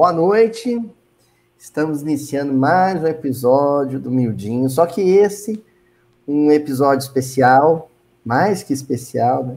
Boa 0.00 0.14
noite. 0.14 0.80
Estamos 1.58 2.00
iniciando 2.00 2.54
mais 2.54 3.02
um 3.02 3.06
episódio 3.06 4.00
do 4.00 4.10
Mildinho, 4.10 4.66
só 4.70 4.86
que 4.86 5.02
esse 5.02 5.62
um 6.26 6.50
episódio 6.50 7.04
especial, 7.04 7.90
mais 8.24 8.62
que 8.62 8.72
especial, 8.72 9.44
né? 9.44 9.56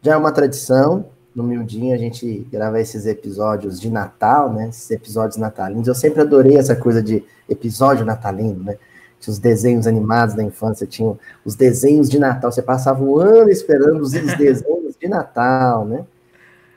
Já 0.00 0.12
é 0.12 0.16
uma 0.16 0.30
tradição 0.30 1.06
no 1.34 1.42
Mildinho 1.42 1.92
a 1.92 1.98
gente 1.98 2.46
gravar 2.52 2.78
esses 2.78 3.04
episódios 3.04 3.80
de 3.80 3.90
Natal, 3.90 4.52
né? 4.52 4.68
Esses 4.68 4.88
episódios 4.92 5.38
natalinos. 5.38 5.88
Eu 5.88 5.94
sempre 5.96 6.20
adorei 6.20 6.56
essa 6.56 6.76
coisa 6.76 7.02
de 7.02 7.24
episódio 7.48 8.06
natalino, 8.06 8.62
né? 8.62 8.76
Tinha 9.18 9.32
os 9.32 9.40
desenhos 9.40 9.88
animados 9.88 10.36
da 10.36 10.44
infância, 10.44 10.86
tinham 10.86 11.18
os 11.44 11.56
desenhos 11.56 12.08
de 12.08 12.20
Natal. 12.20 12.52
Você 12.52 12.62
passava 12.62 13.02
o 13.02 13.18
ano 13.18 13.50
esperando 13.50 14.02
os 14.02 14.12
desenhos 14.12 14.94
de 14.96 15.08
Natal, 15.08 15.84
né? 15.84 16.06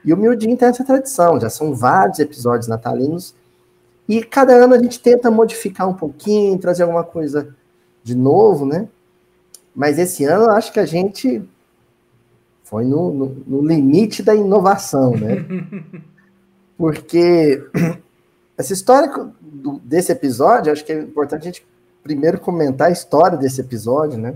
E 0.04 0.14
o 0.14 0.18
Mildinho 0.18 0.58
tem 0.58 0.68
essa 0.68 0.84
tradição, 0.84 1.40
já 1.40 1.50
são 1.50 1.74
vários 1.74 2.20
episódios 2.20 2.68
natalinos, 2.68 3.36
e 4.08 4.24
cada 4.24 4.54
ano 4.54 4.74
a 4.74 4.80
gente 4.80 5.00
tenta 5.00 5.30
modificar 5.30 5.88
um 5.88 5.94
pouquinho, 5.94 6.58
trazer 6.58 6.84
alguma 6.84 7.04
coisa 7.04 7.54
de 8.04 8.16
novo, 8.16 8.66
né? 8.66 8.88
Mas 9.76 10.00
esse 10.00 10.24
ano 10.24 10.46
eu 10.46 10.52
acho 10.52 10.72
que 10.72 10.80
a 10.80 10.86
gente 10.86 11.44
foi 12.64 12.86
no, 12.86 13.14
no, 13.14 13.26
no 13.46 13.68
limite 13.68 14.24
da 14.24 14.34
inovação, 14.34 15.12
né? 15.12 15.46
Porque 16.78 17.64
essa 18.58 18.74
história 18.74 19.12
do, 19.42 19.80
desse 19.84 20.12
episódio, 20.12 20.72
acho 20.72 20.86
que 20.86 20.92
é 20.92 21.02
importante 21.02 21.42
a 21.42 21.46
gente 21.46 21.68
primeiro 22.02 22.40
comentar 22.40 22.88
a 22.88 22.92
história 22.92 23.38
desse 23.38 23.60
episódio, 23.60 24.18
né? 24.18 24.36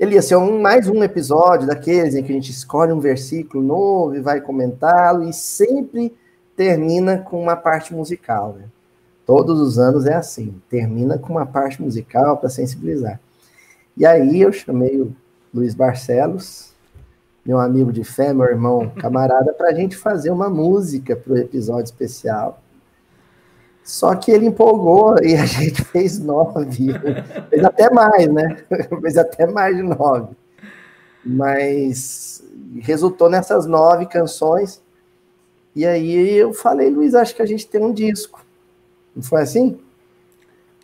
Ele 0.00 0.14
ia 0.14 0.22
ser 0.22 0.36
um, 0.36 0.62
mais 0.62 0.88
um 0.88 1.04
episódio 1.04 1.66
daqueles 1.66 2.14
em 2.14 2.22
que 2.22 2.32
a 2.32 2.34
gente 2.34 2.50
escolhe 2.50 2.90
um 2.90 2.98
versículo 2.98 3.62
novo 3.62 4.16
e 4.16 4.20
vai 4.20 4.40
comentá-lo, 4.40 5.28
e 5.28 5.32
sempre 5.34 6.16
termina 6.56 7.18
com 7.18 7.38
uma 7.38 7.54
parte 7.54 7.92
musical, 7.92 8.54
né? 8.58 8.64
Todos 9.26 9.60
os 9.60 9.78
anos 9.78 10.06
é 10.06 10.14
assim, 10.14 10.54
termina 10.70 11.18
com 11.18 11.34
uma 11.34 11.44
parte 11.44 11.82
musical 11.82 12.38
para 12.38 12.48
sensibilizar. 12.48 13.20
E 13.94 14.06
aí 14.06 14.40
eu 14.40 14.50
chamei 14.50 14.98
o 14.98 15.14
Luiz 15.52 15.74
Barcelos, 15.74 16.72
meu 17.44 17.60
amigo 17.60 17.92
de 17.92 18.02
fé, 18.02 18.32
meu 18.32 18.46
irmão, 18.46 18.88
camarada, 18.88 19.52
para 19.52 19.68
a 19.68 19.74
gente 19.74 19.98
fazer 19.98 20.30
uma 20.30 20.48
música 20.48 21.14
para 21.14 21.34
o 21.34 21.36
episódio 21.36 21.84
especial. 21.84 22.62
Só 23.82 24.14
que 24.14 24.30
ele 24.30 24.46
empolgou 24.46 25.16
e 25.22 25.34
a 25.34 25.44
gente 25.46 25.82
fez 25.84 26.18
nove. 26.18 26.88
fez 27.48 27.64
até 27.64 27.90
mais, 27.90 28.28
né? 28.28 28.56
fez 29.00 29.16
até 29.16 29.46
mais 29.46 29.76
de 29.76 29.82
nove. 29.82 30.34
Mas 31.24 32.42
resultou 32.80 33.28
nessas 33.28 33.66
nove 33.66 34.06
canções. 34.06 34.82
E 35.74 35.86
aí 35.86 36.36
eu 36.36 36.52
falei, 36.52 36.90
Luiz, 36.90 37.14
acho 37.14 37.34
que 37.34 37.42
a 37.42 37.46
gente 37.46 37.66
tem 37.66 37.82
um 37.82 37.92
disco. 37.92 38.44
Não 39.14 39.22
foi 39.22 39.42
assim? 39.42 39.78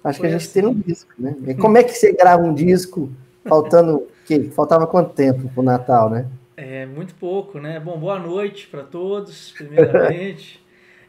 Acho 0.02 0.18
foi 0.18 0.28
que 0.28 0.34
a 0.34 0.38
gente 0.38 0.48
assim. 0.48 0.60
tem 0.60 0.68
um 0.68 0.74
disco, 0.74 1.12
né? 1.18 1.34
E 1.46 1.54
como 1.54 1.78
é 1.78 1.82
que 1.82 1.92
você 1.92 2.12
grava 2.12 2.42
um 2.42 2.54
disco 2.54 3.10
faltando 3.44 4.06
que 4.24 4.50
faltava 4.50 4.86
quanto 4.86 5.14
tempo 5.14 5.48
para 5.48 5.60
o 5.60 5.64
Natal, 5.64 6.10
né? 6.10 6.26
É 6.56 6.86
muito 6.86 7.14
pouco, 7.14 7.58
né? 7.58 7.78
Bom, 7.78 7.98
boa 7.98 8.18
noite 8.18 8.66
para 8.66 8.82
todos, 8.82 9.52
primeiramente. 9.52 10.64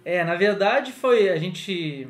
É, 0.08 0.24
na 0.24 0.36
verdade 0.36 0.94
foi 0.94 1.28
a 1.28 1.36
gente 1.36 2.08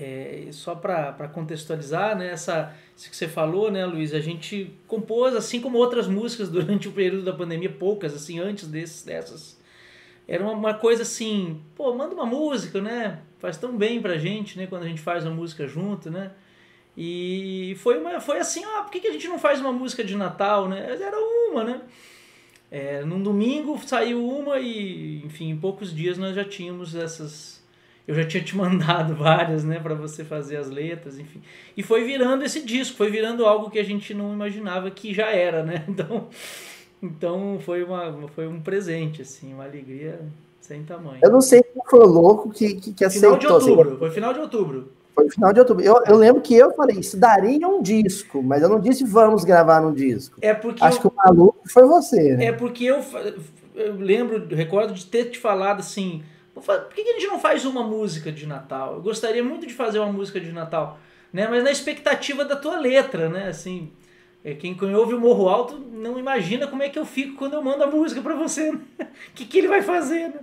é, 0.00 0.46
só 0.52 0.76
para 0.76 1.26
contextualizar, 1.26 2.16
né, 2.16 2.30
essa, 2.30 2.72
isso 2.96 3.10
que 3.10 3.16
você 3.16 3.26
falou, 3.26 3.68
né, 3.68 3.84
Luiz, 3.84 4.14
a 4.14 4.20
gente 4.20 4.70
compôs, 4.86 5.34
assim 5.34 5.60
como 5.60 5.76
outras 5.76 6.06
músicas 6.06 6.48
durante 6.54 6.86
o 6.86 6.92
período 6.92 7.24
da 7.24 7.32
pandemia, 7.32 7.68
poucas, 7.68 8.14
assim, 8.14 8.38
antes 8.38 8.68
desses, 8.68 9.02
dessas. 9.02 9.60
Era 10.28 10.44
uma, 10.44 10.52
uma 10.52 10.74
coisa 10.74 11.02
assim, 11.02 11.60
pô, 11.74 11.92
manda 11.96 12.14
uma 12.14 12.26
música, 12.26 12.80
né, 12.80 13.22
faz 13.40 13.56
tão 13.56 13.76
bem 13.76 14.00
pra 14.00 14.16
gente, 14.16 14.56
né, 14.56 14.68
quando 14.68 14.84
a 14.84 14.88
gente 14.88 15.00
faz 15.00 15.26
uma 15.26 15.34
música 15.34 15.66
junto, 15.66 16.12
né, 16.12 16.30
e 16.96 17.74
foi, 17.80 17.98
uma, 17.98 18.20
foi 18.20 18.38
assim, 18.38 18.64
ah, 18.64 18.82
por 18.82 18.92
que, 18.92 19.00
que 19.00 19.08
a 19.08 19.12
gente 19.12 19.26
não 19.26 19.40
faz 19.40 19.60
uma 19.60 19.72
música 19.72 20.04
de 20.04 20.14
Natal, 20.14 20.68
né, 20.68 20.96
era 21.00 21.18
uma, 21.18 21.64
né, 21.64 21.80
é, 22.74 23.04
num 23.04 23.22
domingo 23.22 23.78
saiu 23.86 24.28
uma 24.28 24.58
e, 24.58 25.22
enfim, 25.24 25.50
em 25.50 25.56
poucos 25.56 25.94
dias 25.94 26.18
nós 26.18 26.34
já 26.34 26.44
tínhamos 26.44 26.92
essas. 26.96 27.62
Eu 28.06 28.16
já 28.16 28.24
tinha 28.24 28.42
te 28.42 28.56
mandado 28.58 29.14
várias, 29.14 29.62
né, 29.62 29.78
para 29.78 29.94
você 29.94 30.24
fazer 30.24 30.56
as 30.56 30.68
letras, 30.68 31.16
enfim. 31.16 31.40
E 31.76 31.84
foi 31.84 32.02
virando 32.02 32.42
esse 32.42 32.60
disco, 32.64 32.96
foi 32.96 33.08
virando 33.12 33.46
algo 33.46 33.70
que 33.70 33.78
a 33.78 33.84
gente 33.84 34.12
não 34.12 34.32
imaginava 34.32 34.90
que 34.90 35.14
já 35.14 35.30
era, 35.30 35.62
né? 35.62 35.84
Então, 35.88 36.28
então 37.00 37.58
foi, 37.60 37.84
uma, 37.84 38.26
foi 38.34 38.48
um 38.48 38.60
presente, 38.60 39.22
assim, 39.22 39.54
uma 39.54 39.64
alegria 39.64 40.20
sem 40.60 40.82
tamanho. 40.82 41.20
Eu 41.22 41.30
não 41.30 41.40
sei 41.40 41.62
quem 41.62 41.82
foi 41.88 42.04
louco 42.04 42.50
que, 42.50 42.74
que, 42.74 42.92
que 42.92 43.04
aceitou. 43.04 43.38
Final 43.38 43.38
de 43.38 43.46
assim. 43.46 43.70
outubro, 43.70 43.90
assim. 43.90 43.98
foi 43.98 44.10
final 44.10 44.32
de 44.32 44.40
outubro. 44.40 44.92
Foi 45.14 45.24
no 45.24 45.30
final 45.30 45.52
de 45.52 45.60
outubro. 45.60 45.84
Eu, 45.84 46.02
eu 46.06 46.16
lembro 46.16 46.42
que 46.42 46.54
eu 46.54 46.72
falei, 46.74 46.98
isso 46.98 47.16
daria 47.16 47.68
um 47.68 47.80
disco, 47.80 48.42
mas 48.42 48.62
eu 48.62 48.68
não 48.68 48.80
disse 48.80 49.04
vamos 49.04 49.44
gravar 49.44 49.80
um 49.80 49.92
disco. 49.92 50.38
É 50.42 50.52
porque 50.52 50.84
Acho 50.84 50.98
eu, 50.98 51.02
que 51.02 51.06
o 51.06 51.12
maluco 51.14 51.60
foi 51.68 51.86
você, 51.86 52.36
né? 52.36 52.46
É 52.46 52.52
porque 52.52 52.84
eu, 52.84 53.00
eu 53.76 53.94
lembro, 53.94 54.46
recordo 54.54 54.92
de 54.92 55.06
ter 55.06 55.26
te 55.26 55.38
falado 55.38 55.78
assim, 55.78 56.24
por 56.52 56.62
que 56.88 57.00
a 57.00 57.12
gente 57.14 57.26
não 57.28 57.38
faz 57.38 57.64
uma 57.64 57.82
música 57.82 58.32
de 58.32 58.46
Natal? 58.46 58.94
Eu 58.94 59.02
gostaria 59.02 59.42
muito 59.42 59.66
de 59.66 59.72
fazer 59.72 60.00
uma 60.00 60.12
música 60.12 60.40
de 60.40 60.50
Natal, 60.50 60.98
né? 61.32 61.46
Mas 61.48 61.62
na 61.62 61.70
expectativa 61.70 62.44
da 62.44 62.56
tua 62.56 62.78
letra, 62.78 63.28
né? 63.28 63.48
Assim, 63.48 63.92
é, 64.44 64.52
quem 64.54 64.76
ouve 64.94 65.14
o 65.14 65.20
Morro 65.20 65.48
Alto 65.48 65.78
não 65.78 66.18
imagina 66.18 66.66
como 66.66 66.82
é 66.82 66.88
que 66.88 66.98
eu 66.98 67.06
fico 67.06 67.36
quando 67.36 67.54
eu 67.54 67.62
mando 67.62 67.84
a 67.84 67.86
música 67.86 68.20
para 68.20 68.34
você. 68.34 68.70
O 68.70 68.72
né? 68.74 68.80
que, 69.34 69.46
que 69.46 69.58
ele 69.58 69.68
vai 69.68 69.80
fazer, 69.80 70.28
né? 70.28 70.40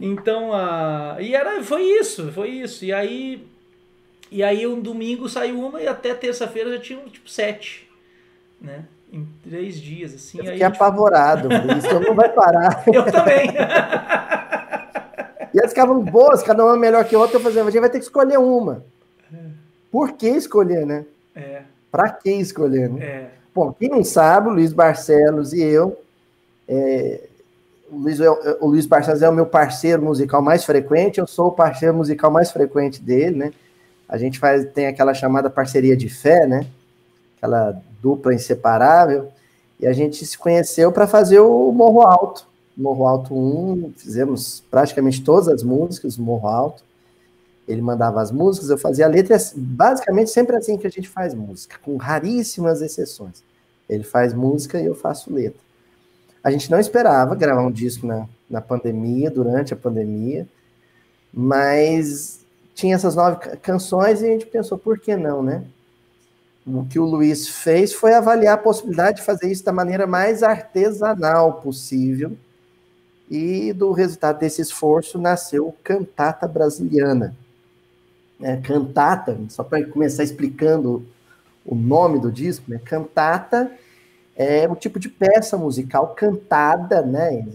Então, 0.00 0.52
a... 0.52 1.16
e 1.20 1.34
era, 1.34 1.62
foi 1.62 1.82
isso, 1.82 2.30
foi 2.32 2.50
isso. 2.50 2.84
E 2.84 2.92
aí 2.92 3.53
e 4.34 4.42
aí 4.42 4.66
um 4.66 4.80
domingo 4.80 5.28
saiu 5.28 5.64
uma 5.64 5.80
e 5.80 5.86
até 5.86 6.12
terça-feira 6.12 6.72
já 6.72 6.80
tinha 6.80 6.98
tipo 7.04 7.30
sete, 7.30 7.88
né? 8.60 8.84
Em 9.12 9.24
três 9.48 9.80
dias, 9.80 10.12
assim. 10.12 10.38
Eu 10.38 10.44
fiquei 10.46 10.60
aí, 10.60 10.64
apavorado, 10.64 11.48
isso 11.78 12.00
não 12.00 12.16
vai 12.16 12.28
parar. 12.30 12.82
Eu 12.92 13.04
também. 13.04 13.52
e 15.54 15.56
elas 15.56 15.70
ficavam 15.70 16.02
boas, 16.02 16.42
cada 16.42 16.64
uma 16.64 16.76
melhor 16.76 17.04
que 17.04 17.14
outra, 17.14 17.36
eu 17.36 17.40
fazia, 17.40 17.62
a 17.62 17.70
gente 17.70 17.78
vai 17.78 17.88
ter 17.88 17.98
que 17.98 18.06
escolher 18.06 18.36
uma. 18.40 18.84
É. 19.32 19.36
Por 19.88 20.14
que 20.14 20.26
escolher, 20.26 20.84
né? 20.84 21.04
É. 21.36 21.62
Pra 21.92 22.10
que 22.10 22.32
escolher, 22.32 22.90
né? 22.90 23.04
É. 23.04 23.30
Bom, 23.54 23.72
quem 23.72 23.88
não 23.88 24.02
sabe, 24.02 24.48
o 24.48 24.52
Luiz 24.52 24.72
Barcelos 24.72 25.52
e 25.52 25.62
eu, 25.62 25.96
é, 26.66 27.20
o, 27.88 27.98
Luiz, 27.98 28.18
é 28.18 28.28
o 28.28 28.66
Luiz 28.66 28.84
Barcelos 28.84 29.22
é 29.22 29.28
o 29.28 29.32
meu 29.32 29.46
parceiro 29.46 30.02
musical 30.02 30.42
mais 30.42 30.64
frequente, 30.64 31.20
eu 31.20 31.26
sou 31.28 31.46
o 31.46 31.52
parceiro 31.52 31.94
musical 31.94 32.32
mais 32.32 32.50
frequente 32.50 33.00
dele, 33.00 33.36
né? 33.36 33.52
A 34.08 34.18
gente 34.18 34.38
faz, 34.38 34.64
tem 34.72 34.86
aquela 34.86 35.14
chamada 35.14 35.48
parceria 35.48 35.96
de 35.96 36.08
fé, 36.08 36.46
né? 36.46 36.66
Aquela 37.36 37.80
dupla 38.02 38.34
inseparável. 38.34 39.28
E 39.80 39.86
a 39.86 39.92
gente 39.92 40.24
se 40.24 40.36
conheceu 40.36 40.92
para 40.92 41.06
fazer 41.06 41.40
o 41.40 41.72
Morro 41.72 42.02
Alto. 42.02 42.46
Morro 42.76 43.06
Alto 43.06 43.34
1, 43.34 43.92
fizemos 43.96 44.62
praticamente 44.70 45.22
todas 45.22 45.48
as 45.48 45.62
músicas 45.62 46.16
do 46.16 46.22
Morro 46.22 46.48
Alto. 46.48 46.82
Ele 47.66 47.80
mandava 47.80 48.20
as 48.20 48.30
músicas, 48.30 48.68
eu 48.68 48.76
fazia 48.76 49.06
a 49.06 49.08
letra, 49.08 49.38
basicamente 49.56 50.30
sempre 50.30 50.56
assim 50.56 50.76
que 50.76 50.86
a 50.86 50.90
gente 50.90 51.08
faz 51.08 51.34
música, 51.34 51.78
com 51.82 51.96
raríssimas 51.96 52.82
exceções. 52.82 53.42
Ele 53.88 54.04
faz 54.04 54.34
música 54.34 54.80
e 54.80 54.84
eu 54.84 54.94
faço 54.94 55.32
letra. 55.32 55.60
A 56.42 56.50
gente 56.50 56.70
não 56.70 56.78
esperava 56.78 57.34
gravar 57.34 57.62
um 57.62 57.70
disco 57.70 58.06
na, 58.06 58.28
na 58.50 58.60
pandemia, 58.60 59.30
durante 59.30 59.72
a 59.72 59.76
pandemia, 59.76 60.46
mas 61.32 62.43
tinha 62.74 62.96
essas 62.96 63.14
nove 63.14 63.38
canções 63.58 64.20
e 64.20 64.26
a 64.26 64.28
gente 64.28 64.46
pensou, 64.46 64.76
por 64.76 64.98
que 64.98 65.16
não, 65.16 65.42
né? 65.42 65.64
O 66.66 66.84
que 66.84 66.98
o 66.98 67.04
Luiz 67.04 67.46
fez 67.46 67.92
foi 67.92 68.14
avaliar 68.14 68.54
a 68.54 68.58
possibilidade 68.58 69.18
de 69.18 69.22
fazer 69.22 69.50
isso 69.50 69.64
da 69.64 69.72
maneira 69.72 70.06
mais 70.06 70.42
artesanal 70.42 71.60
possível. 71.60 72.36
E 73.30 73.72
do 73.72 73.92
resultado 73.92 74.38
desse 74.38 74.62
esforço 74.62 75.18
nasceu 75.18 75.74
Cantata 75.82 76.48
Brasiliana. 76.48 77.36
É, 78.40 78.56
cantata, 78.56 79.38
só 79.48 79.62
para 79.62 79.84
começar 79.86 80.24
explicando 80.24 81.06
o 81.64 81.74
nome 81.74 82.18
do 82.18 82.30
disco, 82.30 82.70
né? 82.70 82.80
Cantata 82.84 83.70
é 84.36 84.68
um 84.68 84.74
tipo 84.74 84.98
de 84.98 85.08
peça 85.08 85.56
musical 85.56 86.08
cantada, 86.14 87.00
né? 87.00 87.46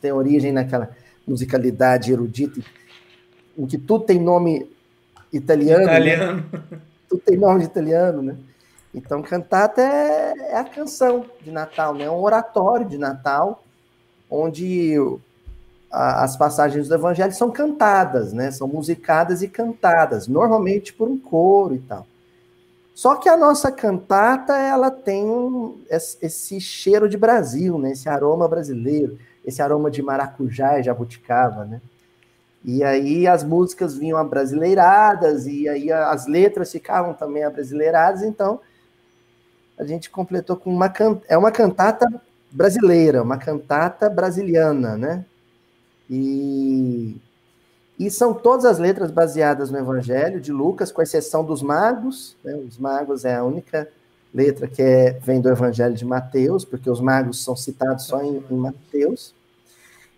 Tem 0.00 0.12
origem 0.12 0.52
naquela 0.52 0.90
musicalidade 1.26 2.12
erudita 2.12 2.60
em 3.60 3.66
que 3.66 3.76
tudo 3.76 4.04
tem 4.04 4.18
nome 4.18 4.70
italiano. 5.30 5.84
Né? 5.84 5.92
Italiano. 5.92 6.44
Né? 6.50 6.62
Tudo 7.08 7.22
tem 7.22 7.36
nome 7.36 7.60
de 7.60 7.66
italiano, 7.66 8.22
né? 8.22 8.36
Então, 8.94 9.22
cantata 9.22 9.82
é, 9.82 10.34
é, 10.52 10.56
a 10.56 10.64
canção 10.64 11.26
de 11.42 11.50
Natal, 11.50 11.94
né? 11.94 12.04
É 12.04 12.10
um 12.10 12.22
oratório 12.22 12.88
de 12.88 12.96
Natal, 12.96 13.62
onde 14.30 14.94
a, 15.90 16.24
as 16.24 16.36
passagens 16.36 16.88
do 16.88 16.94
Evangelho 16.94 17.32
são 17.32 17.50
cantadas, 17.50 18.32
né? 18.32 18.50
São 18.50 18.66
musicadas 18.66 19.42
e 19.42 19.48
cantadas, 19.48 20.26
normalmente 20.26 20.92
por 20.92 21.08
um 21.08 21.18
coro 21.18 21.74
e 21.74 21.80
tal. 21.80 22.06
Só 22.94 23.16
que 23.16 23.28
a 23.28 23.36
nossa 23.36 23.70
cantata, 23.70 24.56
ela 24.56 24.90
tem 24.90 25.24
um, 25.24 25.78
esse 25.90 26.60
cheiro 26.60 27.08
de 27.08 27.18
Brasil, 27.18 27.78
né? 27.78 27.92
Esse 27.92 28.08
aroma 28.08 28.48
brasileiro, 28.48 29.18
esse 29.44 29.60
aroma 29.60 29.90
de 29.90 30.02
maracujá 30.02 30.78
e 30.78 30.82
jabuticaba, 30.82 31.64
né? 31.64 31.80
E 32.64 32.84
aí 32.84 33.26
as 33.26 33.42
músicas 33.42 33.96
vinham 33.96 34.18
abrasileiradas, 34.18 35.46
e 35.46 35.68
aí 35.68 35.90
as 35.90 36.26
letras 36.26 36.70
ficavam 36.70 37.14
também 37.14 37.42
abrasileiradas, 37.42 38.22
então 38.22 38.60
a 39.78 39.84
gente 39.84 40.10
completou 40.10 40.56
com 40.56 40.70
uma 40.70 40.92
é 41.26 41.38
uma 41.38 41.50
cantata 41.50 42.06
brasileira, 42.50 43.22
uma 43.22 43.38
cantata 43.38 44.10
brasiliana, 44.10 44.96
né? 44.96 45.24
E, 46.08 47.16
e 47.98 48.10
são 48.10 48.34
todas 48.34 48.64
as 48.64 48.78
letras 48.78 49.10
baseadas 49.10 49.70
no 49.70 49.78
Evangelho 49.78 50.40
de 50.40 50.52
Lucas, 50.52 50.90
com 50.90 51.00
exceção 51.00 51.44
dos 51.44 51.62
magos. 51.62 52.36
Né? 52.44 52.54
Os 52.56 52.76
magos 52.76 53.24
é 53.24 53.36
a 53.36 53.44
única 53.44 53.88
letra 54.34 54.66
que 54.66 54.82
é, 54.82 55.12
vem 55.12 55.40
do 55.40 55.48
Evangelho 55.48 55.94
de 55.94 56.04
Mateus, 56.04 56.64
porque 56.64 56.90
os 56.90 57.00
magos 57.00 57.44
são 57.44 57.54
citados 57.54 58.04
só 58.04 58.22
em, 58.22 58.42
em 58.50 58.56
Mateus. 58.56 59.32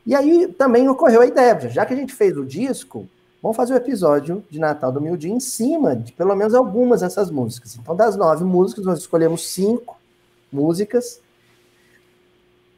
E 0.04 0.14
aí 0.14 0.48
também 0.48 0.88
ocorreu 0.88 1.20
a 1.20 1.26
ideia, 1.26 1.58
já 1.68 1.86
que 1.86 1.94
a 1.94 1.96
gente 1.96 2.12
fez 2.12 2.36
o 2.36 2.44
disco, 2.44 3.08
vamos 3.40 3.56
fazer 3.56 3.74
o 3.74 3.76
episódio 3.76 4.44
de 4.50 4.58
Natal 4.58 4.90
do 4.90 5.00
Mil 5.00 5.16
Dia 5.16 5.32
em 5.32 5.40
cima 5.40 5.94
de 5.94 6.12
pelo 6.12 6.34
menos 6.34 6.54
algumas 6.54 7.00
dessas 7.00 7.30
músicas. 7.30 7.76
Então, 7.76 7.94
das 7.94 8.16
nove 8.16 8.44
músicas, 8.44 8.84
nós 8.84 8.98
escolhemos 8.98 9.48
cinco 9.48 9.96
músicas, 10.52 11.20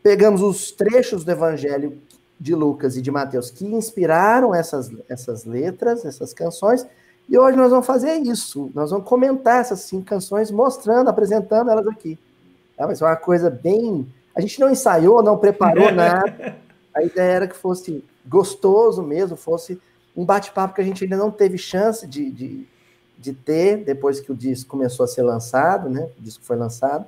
pegamos 0.03 0.43
os 0.43 0.71
trechos 0.71 1.25
do 1.25 1.31
Evangelho 1.31 1.99
de 2.39 2.55
Lucas 2.55 2.97
e 2.97 3.03
de 3.03 3.11
Mateus 3.11 3.51
que 3.51 3.65
inspiraram 3.65 4.55
essas, 4.55 4.91
essas 5.09 5.45
letras, 5.45 6.05
essas 6.05 6.35
canções, 6.35 6.87
e 7.29 7.39
hoje 7.39 7.57
nós 7.57 7.71
vamos 7.71 7.87
fazer 7.87 8.17
isso. 8.19 8.71
Nós 8.75 8.91
vamos 8.91 9.09
comentar 9.09 9.61
essas 9.61 9.81
cinco 9.81 10.05
canções, 10.05 10.51
mostrando, 10.51 11.09
apresentando 11.09 11.71
elas 11.71 11.87
aqui. 11.87 12.19
Tá? 12.77 12.87
Vai 12.87 12.95
ser 12.95 13.05
uma 13.05 13.17
coisa 13.17 13.49
bem. 13.49 14.07
A 14.35 14.41
gente 14.41 14.61
não 14.61 14.71
ensaiou, 14.71 15.23
não 15.23 15.39
preparou 15.39 15.91
nada. 15.93 16.57
A 16.95 17.03
ideia 17.03 17.33
era 17.33 17.49
que 17.49 17.57
fosse 17.57 18.05
gostoso 18.27 19.03
mesmo, 19.03 19.37
fosse 19.37 19.81
um 20.17 20.25
bate-papo 20.25 20.75
que 20.75 20.81
a 20.81 20.85
gente 20.85 21.05
ainda 21.05 21.17
não 21.17 21.31
teve 21.31 21.59
chance 21.59 22.07
de, 22.07 22.31
de, 22.31 22.67
de, 23.19 23.33
ter 23.33 23.79
depois 23.79 24.21
que 24.21 24.31
o 24.31 24.35
disco 24.35 24.71
começou 24.71 25.05
a 25.05 25.09
ser 25.09 25.23
lançado, 25.23 25.89
né? 25.89 26.09
O 26.19 26.23
disco 26.23 26.45
foi 26.45 26.57
lançado. 26.57 27.05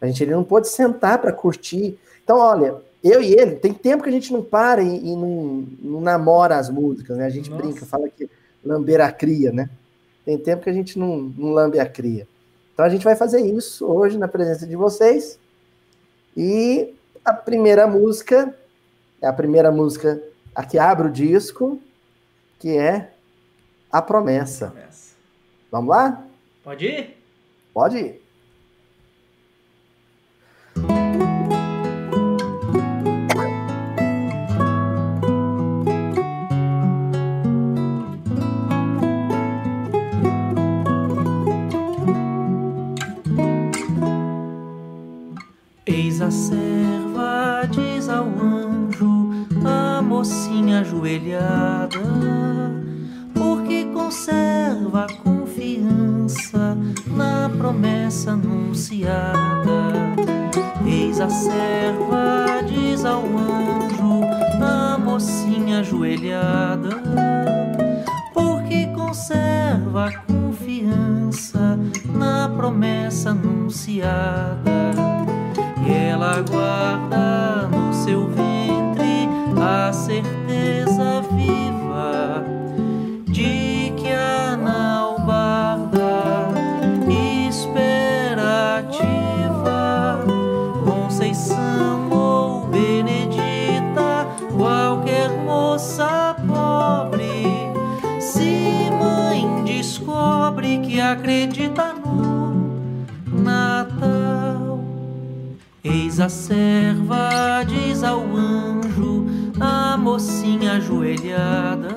A 0.00 0.06
gente 0.06 0.22
ainda 0.22 0.36
não 0.36 0.44
pôde 0.44 0.68
sentar 0.68 1.18
para 1.18 1.32
curtir. 1.32 1.98
Então, 2.24 2.38
olha, 2.38 2.76
eu 3.04 3.20
e 3.22 3.32
ele, 3.34 3.56
tem 3.56 3.74
tempo 3.74 4.02
que 4.02 4.08
a 4.08 4.12
gente 4.12 4.32
não 4.32 4.42
para 4.42 4.82
e, 4.82 4.96
e 4.96 5.16
não, 5.16 5.66
não, 5.80 6.00
namora 6.00 6.56
as 6.56 6.70
músicas, 6.70 7.16
né? 7.16 7.26
A 7.26 7.30
gente 7.30 7.50
Nossa. 7.50 7.62
brinca, 7.62 7.84
fala 7.84 8.08
que 8.08 8.30
lamber 8.64 9.00
a 9.00 9.12
cria, 9.12 9.52
né? 9.52 9.68
Tem 10.24 10.38
tempo 10.38 10.64
que 10.64 10.70
a 10.70 10.72
gente 10.72 10.98
não, 10.98 11.18
não 11.18 11.52
lambe 11.52 11.78
a 11.78 11.86
cria. 11.86 12.26
Então 12.72 12.84
a 12.84 12.88
gente 12.88 13.04
vai 13.04 13.16
fazer 13.16 13.40
isso 13.40 13.86
hoje 13.86 14.16
na 14.16 14.28
presença 14.28 14.66
de 14.66 14.76
vocês. 14.76 15.38
E 16.34 16.94
a 17.24 17.32
primeira 17.32 17.86
música 17.86 18.54
é 19.20 19.26
a 19.26 19.32
primeira 19.32 19.70
música 19.70 20.22
a 20.54 20.64
que 20.64 20.78
abre 20.78 21.08
o 21.08 21.12
disco, 21.12 21.80
que 22.58 22.76
é 22.76 23.12
A 23.90 24.02
Promessa. 24.02 24.70
Promessa. 24.70 25.14
Vamos 25.70 25.90
lá? 25.90 26.26
Pode 26.62 26.86
ir? 26.86 27.16
Pode 27.72 27.98
ir. 27.98 28.22
Ajoelhada, 51.00 51.98
porque 53.34 53.86
conserva 53.86 55.06
a 55.06 55.12
confiança 55.14 56.76
na 57.06 57.48
promessa 57.56 58.32
anunciada. 58.32 59.94
Eis 60.86 61.20
a 61.20 61.30
serva, 61.30 62.62
diz 62.68 63.04
ao 63.04 63.22
anjo, 63.22 64.24
a 64.62 64.98
mocinha 64.98 65.80
ajoelhada, 65.80 67.02
porque 68.34 68.86
conserva 68.88 70.06
a 70.06 70.18
confiança 70.18 71.78
na 72.14 72.48
promessa 72.48 73.30
anunciada. 73.30 74.90
E 75.86 75.92
ela 75.92 76.42
guarda 76.42 77.68
no 77.68 77.92
seu 77.92 78.28
ventre 78.28 79.28
a 79.58 79.92
certeza 79.92 80.39
acredita 101.12 101.92
no 101.92 103.06
Natal. 103.42 104.80
Eis 105.82 106.20
a 106.20 106.28
serva 106.28 107.64
diz 107.66 108.04
ao 108.04 108.20
anjo 108.36 109.26
a 109.58 109.96
mocinha 109.96 110.74
ajoelhada, 110.74 111.96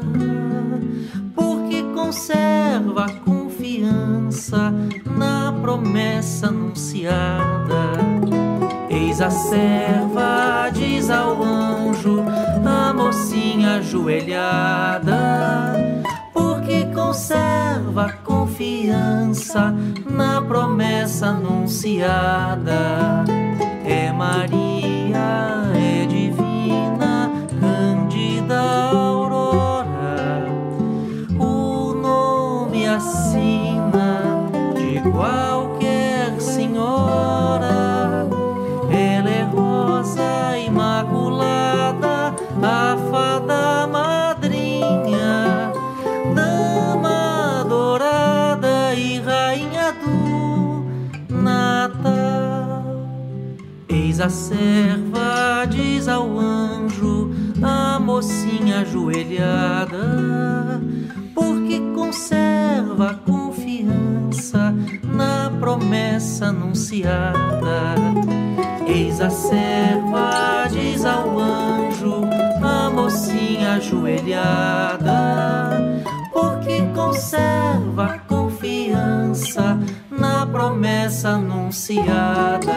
porque 1.36 1.84
conserva 1.94 3.06
a 3.06 3.14
confiança 3.20 4.74
na 5.06 5.54
promessa 5.62 6.48
anunciada. 6.48 7.94
Eis 8.90 9.22
a 9.22 9.30
serva, 9.30 10.70
diz 10.74 11.10
ao 11.10 11.44
anjo, 11.44 12.24
a 12.66 12.94
mocinha 12.94 13.76
ajoelhada, 13.76 15.14
porque 16.34 16.86
conserva 16.94 18.06
a 18.06 18.14
confiança 18.54 19.74
na 20.06 20.40
promessa 20.42 21.28
anunciada. 21.28 23.24
É 23.84 24.12
Maria, 24.12 24.63
a 54.24 54.30
serva, 54.30 55.66
diz 55.70 56.08
ao 56.08 56.40
anjo 56.40 57.30
a 57.62 58.00
mocinha 58.00 58.80
ajoelhada, 58.80 60.00
porque 61.36 61.82
conserva 61.94 63.10
a 63.10 63.16
confiança 63.16 64.74
na 65.04 65.52
promessa 65.60 66.46
anunciada. 66.46 67.96
Eis 68.88 69.20
a 69.20 69.30
serva, 69.30 70.70
diz 70.72 71.04
ao 71.04 71.38
anjo, 71.38 72.22
a 72.64 72.90
mocinha 72.90 73.74
ajoelhada, 73.74 75.20
porque 76.32 76.82
conserva 76.96 78.06
a 78.06 78.20
confiança 78.20 79.78
na 80.10 80.46
promessa 80.46 81.32
anunciada. 81.32 82.72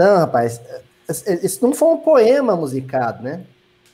Então, 0.00 0.16
rapaz, 0.16 0.62
isso 1.42 1.62
não 1.62 1.74
foi 1.74 1.88
um 1.88 1.98
poema 1.98 2.56
musicado, 2.56 3.22
né? 3.22 3.44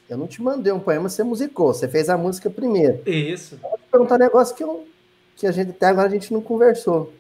Eu 0.09 0.17
não 0.17 0.29
te 0.29 0.41
mandei 0.41 0.73
um 0.73 0.79
poema, 0.79 1.09
você 1.09 1.25
musicou, 1.25 1.75
você 1.75 1.89
fez 1.89 2.09
a 2.09 2.17
música 2.17 2.49
primeiro. 2.49 3.03
Isso. 3.05 3.59
Eu 3.61 3.71
vou 3.71 3.77
te 3.77 3.85
perguntar 3.91 4.15
um 4.15 4.19
negócio 4.19 4.55
que, 4.55 4.63
eu, 4.63 4.87
que 5.35 5.49
a 5.49 5.51
gente 5.51 5.71
até 5.71 5.87
agora 5.87 6.07
a 6.07 6.11
gente 6.11 6.33
não 6.33 6.41
conversou. 6.41 7.13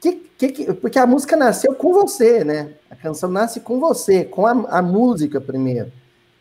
Que, 0.00 0.12
que, 0.38 0.72
porque 0.72 0.98
a 0.98 1.06
música 1.06 1.36
nasceu 1.36 1.74
com 1.74 1.92
você, 1.92 2.42
né? 2.44 2.72
A 2.88 2.96
canção 2.96 3.30
nasce 3.30 3.60
com 3.60 3.78
você, 3.78 4.24
com 4.24 4.46
a, 4.46 4.52
a 4.52 4.80
música 4.80 5.38
primeiro. 5.38 5.92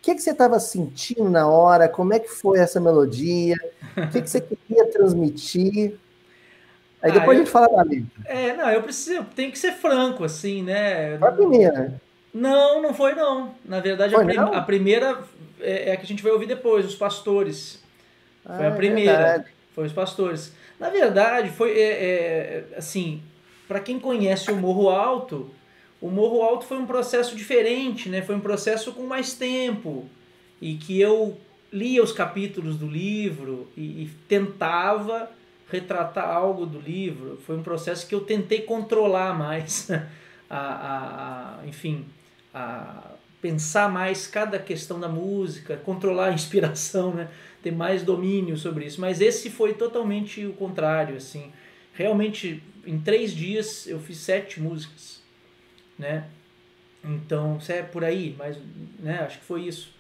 que, 0.02 0.16
que 0.16 0.22
você 0.22 0.32
estava 0.32 0.58
sentindo 0.58 1.30
na 1.30 1.50
hora? 1.50 1.90
Como 1.90 2.14
é 2.14 2.20
que 2.20 2.30
foi 2.30 2.60
essa 2.60 2.80
melodia? 2.80 3.58
O 3.98 4.10
que, 4.10 4.22
que 4.22 4.30
você 4.30 4.40
queria 4.40 4.90
transmitir? 4.90 6.00
Aí 7.02 7.12
depois 7.12 7.30
ah, 7.30 7.32
a 7.32 7.44
gente 7.44 7.52
fala 7.52 7.68
da 7.68 7.82
letra. 7.84 8.08
É, 8.26 8.56
não, 8.56 8.70
eu 8.70 8.84
preciso, 8.84 9.24
tem 9.36 9.50
que 9.50 9.58
ser 9.58 9.72
franco, 9.72 10.24
assim, 10.24 10.64
né? 10.64 11.18
Foi 11.18 11.30
a 11.30 11.32
primeira. 11.32 12.02
Não, 12.34 12.82
não 12.82 12.94
foi 12.94 13.16
não. 13.16 13.56
Na 13.66 13.80
verdade, 13.80 14.16
a, 14.16 14.20
prim 14.20 14.38
a, 14.38 14.62
primeira 14.62 15.20
é, 15.62 15.90
é, 15.90 15.94
a 15.94 15.98
que 15.98 16.04
a 16.04 16.08
gente 16.08 16.22
vai 16.22 16.32
ouvir 16.32 16.46
depois, 16.46 16.86
Os 16.86 16.96
Pastores. 16.96 17.82
Foi 18.46 18.66
ah, 18.66 18.70
a 18.70 18.72
é 18.72 18.72
primeira. 18.72 19.12
É 19.12 19.46
foi 19.74 19.86
Os 19.86 19.94
Pastores. 19.94 20.54
Na 20.80 20.90
verdade, 20.90 21.50
foi 21.50 21.72
é, 21.72 21.92
é 21.92 22.78
assim, 22.78 23.22
para 23.68 23.80
quem 23.80 24.00
conhece 24.00 24.52
o 24.52 24.56
Morro 24.56 24.90
Alto, 24.90 25.50
o 26.02 26.10
Morro 26.10 26.42
Alto 26.42 26.66
foi 26.66 26.78
um 26.78 26.86
processo 26.86 27.36
diferente, 27.36 28.10
né? 28.10 28.22
Foi 28.22 28.36
um 28.36 28.40
processo 28.40 28.92
com 28.94 29.04
mais 29.04 29.34
tempo 29.34 30.06
e 30.62 30.76
que 30.76 31.00
eu 31.00 31.38
lia 31.72 32.04
os 32.04 32.12
capítulos 32.12 32.78
do 32.78 32.88
livro 32.88 33.68
e, 33.76 34.04
e 34.04 34.12
tentava 34.28 35.30
retratar 35.72 36.30
algo 36.30 36.66
do 36.66 36.80
livro. 36.80 37.40
Foi 37.46 37.58
um 37.58 37.64
processo 37.64 38.08
que 38.08 38.16
eu 38.16 38.22
tentei 38.22 38.62
controlar 38.62 39.38
mais, 39.38 39.90
a, 40.50 40.58
a, 40.58 41.60
a, 41.62 41.68
enfim, 41.68 42.06
a 42.54 43.12
pensar 43.42 43.90
mais 43.90 44.28
cada 44.28 44.60
questão 44.60 45.00
da 45.00 45.08
música, 45.08 45.78
controlar 45.78 46.28
a 46.28 46.34
inspiração, 46.34 47.14
né? 47.14 47.30
ter 47.62 47.72
mais 47.72 48.04
domínio 48.04 48.58
sobre 48.58 48.86
isso. 48.86 49.00
Mas 49.00 49.22
esse 49.22 49.50
foi 49.50 49.74
totalmente 49.74 50.46
o 50.46 50.54
contrário, 50.54 51.16
assim. 51.16 51.52
Realmente, 51.94 52.64
em 52.86 53.00
três 53.00 53.34
dias 53.34 53.88
eu 53.88 54.00
fiz 54.00 54.18
sete 54.18 54.62
músicas, 54.62 55.22
né? 55.98 56.28
Então, 57.04 57.58
é 57.70 57.82
por 57.82 58.04
aí, 58.04 58.36
mas, 58.38 58.58
né? 59.00 59.20
Acho 59.20 59.40
que 59.40 59.46
foi 59.46 59.64
isso. 59.64 59.94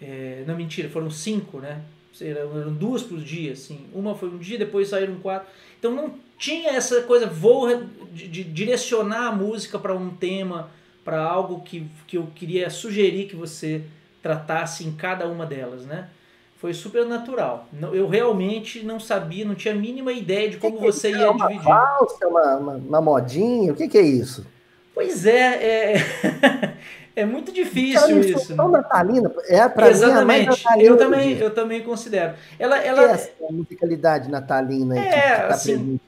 É, 0.00 0.44
não, 0.46 0.56
mentira, 0.56 0.88
foram 0.88 1.10
cinco, 1.10 1.60
né? 1.60 1.82
Eram 2.20 2.72
duas 2.72 3.02
por 3.02 3.18
dia, 3.18 3.52
assim. 3.52 3.86
Uma 3.92 4.14
foi 4.14 4.28
um 4.28 4.38
dia, 4.38 4.58
depois 4.58 4.88
saíram 4.88 5.16
quatro. 5.16 5.48
Então 5.78 5.92
não 5.92 6.14
tinha 6.38 6.70
essa 6.70 7.02
coisa, 7.02 7.26
vou 7.26 7.84
de, 8.12 8.28
de 8.28 8.44
direcionar 8.44 9.28
a 9.28 9.32
música 9.32 9.78
para 9.78 9.94
um 9.94 10.10
tema, 10.10 10.70
para 11.04 11.22
algo 11.22 11.60
que, 11.62 11.86
que 12.06 12.16
eu 12.16 12.28
queria 12.34 12.68
sugerir 12.68 13.26
que 13.26 13.36
você 13.36 13.82
tratasse 14.22 14.84
em 14.84 14.92
cada 14.92 15.26
uma 15.26 15.46
delas, 15.46 15.86
né? 15.86 16.08
Foi 16.56 16.72
super 16.72 17.04
natural. 17.04 17.68
Eu 17.92 18.08
realmente 18.08 18.82
não 18.82 18.98
sabia, 18.98 19.44
não 19.44 19.54
tinha 19.54 19.74
a 19.74 19.76
mínima 19.76 20.10
ideia 20.12 20.50
de 20.50 20.56
como 20.56 20.78
que 20.78 20.82
você 20.82 21.10
que 21.10 21.16
é? 21.16 21.20
ia 21.20 21.30
uma 21.30 21.46
dividir. 21.46 21.64
Valsa, 21.64 22.26
uma, 22.26 22.56
uma, 22.56 22.72
uma 22.72 23.00
modinha? 23.00 23.72
O 23.72 23.76
que, 23.76 23.86
que 23.88 23.98
é 23.98 24.02
isso? 24.02 24.46
Pois 24.94 25.26
é, 25.26 25.94
é... 25.94 26.76
É 27.16 27.24
muito 27.24 27.50
difícil 27.50 28.20
isso. 28.20 28.54
Tão 28.54 28.68
natalina, 28.68 29.32
é 29.46 29.66
para 29.66 29.88
Exatamente. 29.88 30.50
Mim, 30.50 30.82
eu 30.82 30.98
também, 30.98 31.38
eu 31.38 31.50
também 31.50 31.82
considero. 31.82 32.34
Ela, 32.58 32.76
ela 32.76 33.04
é 33.04 33.12
essa 33.12 33.30
musicalidade 33.50 34.30
natalina 34.30 34.98
é, 34.98 35.02
que, 35.02 35.10
que 35.10 35.20
tá 35.20 35.46
assim, 35.46 35.98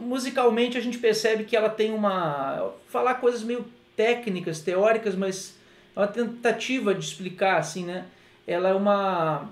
musicalmente 0.00 0.78
a 0.78 0.80
gente 0.80 0.98
percebe 0.98 1.42
que 1.42 1.56
ela 1.56 1.68
tem 1.68 1.92
uma 1.92 2.70
falar 2.86 3.14
coisas 3.14 3.42
meio 3.42 3.64
técnicas, 3.96 4.60
teóricas, 4.60 5.16
mas 5.16 5.56
é 5.96 5.98
uma 5.98 6.06
tentativa 6.06 6.94
de 6.94 7.04
explicar 7.04 7.58
assim, 7.58 7.84
né? 7.84 8.04
Ela 8.46 8.68
é 8.68 8.74
uma 8.74 9.50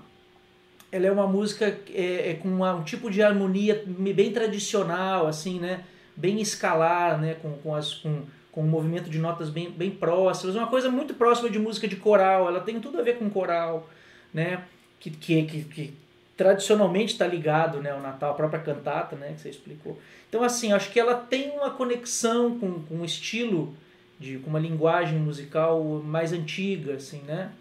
ela 0.89 1.07
é 1.07 1.11
uma 1.11 1.27
música 1.27 1.77
é, 1.93 2.31
é 2.31 2.33
com 2.35 2.47
uma, 2.47 2.75
um 2.75 2.83
tipo 2.83 3.11
de 3.11 3.21
harmonia 3.21 3.83
bem 3.85 4.31
tradicional, 4.31 5.27
assim, 5.27 5.59
né? 5.59 5.81
Bem 6.15 6.39
escalar, 6.39 7.19
né? 7.19 7.35
Com, 7.41 7.51
com 7.57 7.75
as 7.75 7.95
com 7.95 8.21
com 8.51 8.61
um 8.61 8.67
movimento 8.67 9.09
de 9.09 9.17
notas 9.17 9.49
bem, 9.49 9.69
bem 9.69 9.91
próximas, 9.91 10.55
uma 10.55 10.67
coisa 10.67 10.89
muito 10.89 11.13
próxima 11.13 11.49
de 11.49 11.57
música 11.57 11.87
de 11.87 11.95
coral, 11.95 12.47
ela 12.47 12.59
tem 12.59 12.79
tudo 12.79 12.99
a 12.99 13.03
ver 13.03 13.17
com 13.17 13.29
coral, 13.29 13.89
né? 14.33 14.63
Que, 14.99 15.09
que, 15.09 15.43
que, 15.43 15.63
que 15.63 15.93
tradicionalmente 16.37 17.13
está 17.13 17.27
ligado 17.27 17.79
né, 17.81 17.91
ao 17.91 18.01
Natal, 18.01 18.31
a 18.31 18.33
própria 18.33 18.59
cantata, 18.59 19.15
né, 19.15 19.33
que 19.35 19.41
você 19.41 19.49
explicou. 19.49 19.99
Então, 20.27 20.43
assim, 20.43 20.73
acho 20.73 20.91
que 20.91 20.99
ela 20.99 21.15
tem 21.15 21.51
uma 21.51 21.69
conexão 21.69 22.57
com, 22.57 22.81
com 22.81 22.95
um 22.95 23.05
estilo, 23.05 23.75
de, 24.19 24.37
com 24.39 24.49
uma 24.49 24.59
linguagem 24.59 25.19
musical 25.19 25.83
mais 26.03 26.33
antiga, 26.33 26.93
assim, 26.93 27.21
né? 27.27 27.51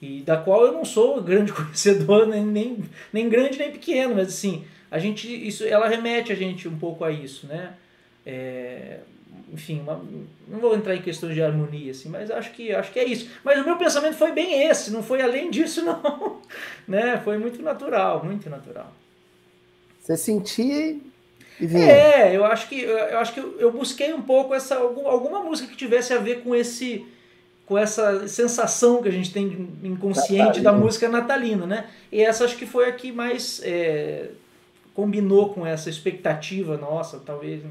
E 0.00 0.20
da 0.20 0.36
qual 0.36 0.66
eu 0.66 0.72
não 0.72 0.84
sou 0.84 1.22
grande 1.22 1.52
conhecedor, 1.54 2.26
nem, 2.26 2.44
nem, 2.44 2.84
nem 3.12 3.28
grande 3.28 3.58
nem 3.58 3.70
pequeno, 3.70 4.14
mas 4.14 4.28
assim, 4.28 4.64
a 4.90 4.98
gente, 4.98 5.28
isso, 5.28 5.64
ela 5.64 5.88
remete 5.88 6.32
a 6.32 6.36
gente 6.36 6.68
um 6.68 6.78
pouco 6.78 7.04
a 7.04 7.10
isso, 7.10 7.46
né? 7.46 7.74
É, 8.24 9.00
enfim, 9.52 9.80
uma, 9.80 10.02
não 10.48 10.58
vou 10.58 10.74
entrar 10.74 10.94
em 10.96 11.02
questões 11.02 11.34
de 11.34 11.42
harmonia, 11.42 11.92
assim, 11.92 12.08
mas 12.08 12.30
acho 12.30 12.52
que, 12.52 12.72
acho 12.72 12.92
que 12.92 12.98
é 12.98 13.04
isso. 13.04 13.30
Mas 13.44 13.60
o 13.60 13.64
meu 13.64 13.76
pensamento 13.76 14.16
foi 14.16 14.32
bem 14.32 14.66
esse, 14.68 14.90
não 14.90 15.02
foi 15.02 15.22
além 15.22 15.50
disso, 15.50 15.82
não. 15.86 16.40
né? 16.86 17.20
Foi 17.22 17.38
muito 17.38 17.62
natural, 17.62 18.24
muito 18.24 18.50
natural. 18.50 18.92
Você 20.00 20.16
sentia 20.16 20.96
e 21.60 21.66
vinha. 21.66 21.86
É, 21.86 22.36
eu 22.36 22.44
acho 22.44 22.68
que, 22.68 22.82
eu 22.82 23.18
acho 23.18 23.32
que 23.32 23.40
eu, 23.40 23.72
busquei 23.72 24.12
um 24.12 24.22
pouco 24.22 24.54
essa 24.54 24.76
alguma 24.76 25.42
música 25.42 25.68
que 25.68 25.76
tivesse 25.76 26.12
a 26.12 26.18
ver 26.18 26.42
com 26.42 26.54
esse 26.54 27.06
com 27.64 27.76
essa 27.76 28.28
sensação 28.28 29.02
que 29.02 29.08
a 29.08 29.12
gente 29.12 29.32
tem 29.32 29.68
inconsciente 29.82 30.60
natalina. 30.60 30.62
da 30.62 30.72
música 30.72 31.08
natalina, 31.08 31.66
né? 31.66 31.86
E 32.12 32.22
essa 32.22 32.44
acho 32.44 32.56
que 32.56 32.64
foi 32.64 32.88
a 32.88 32.92
que 32.92 33.10
mais 33.10 33.60
é, 33.64 34.30
combinou 34.94 35.52
com 35.52 35.66
essa 35.66 35.90
expectativa 35.90 36.76
nossa, 36.76 37.18
talvez. 37.18 37.64
Né? 37.64 37.70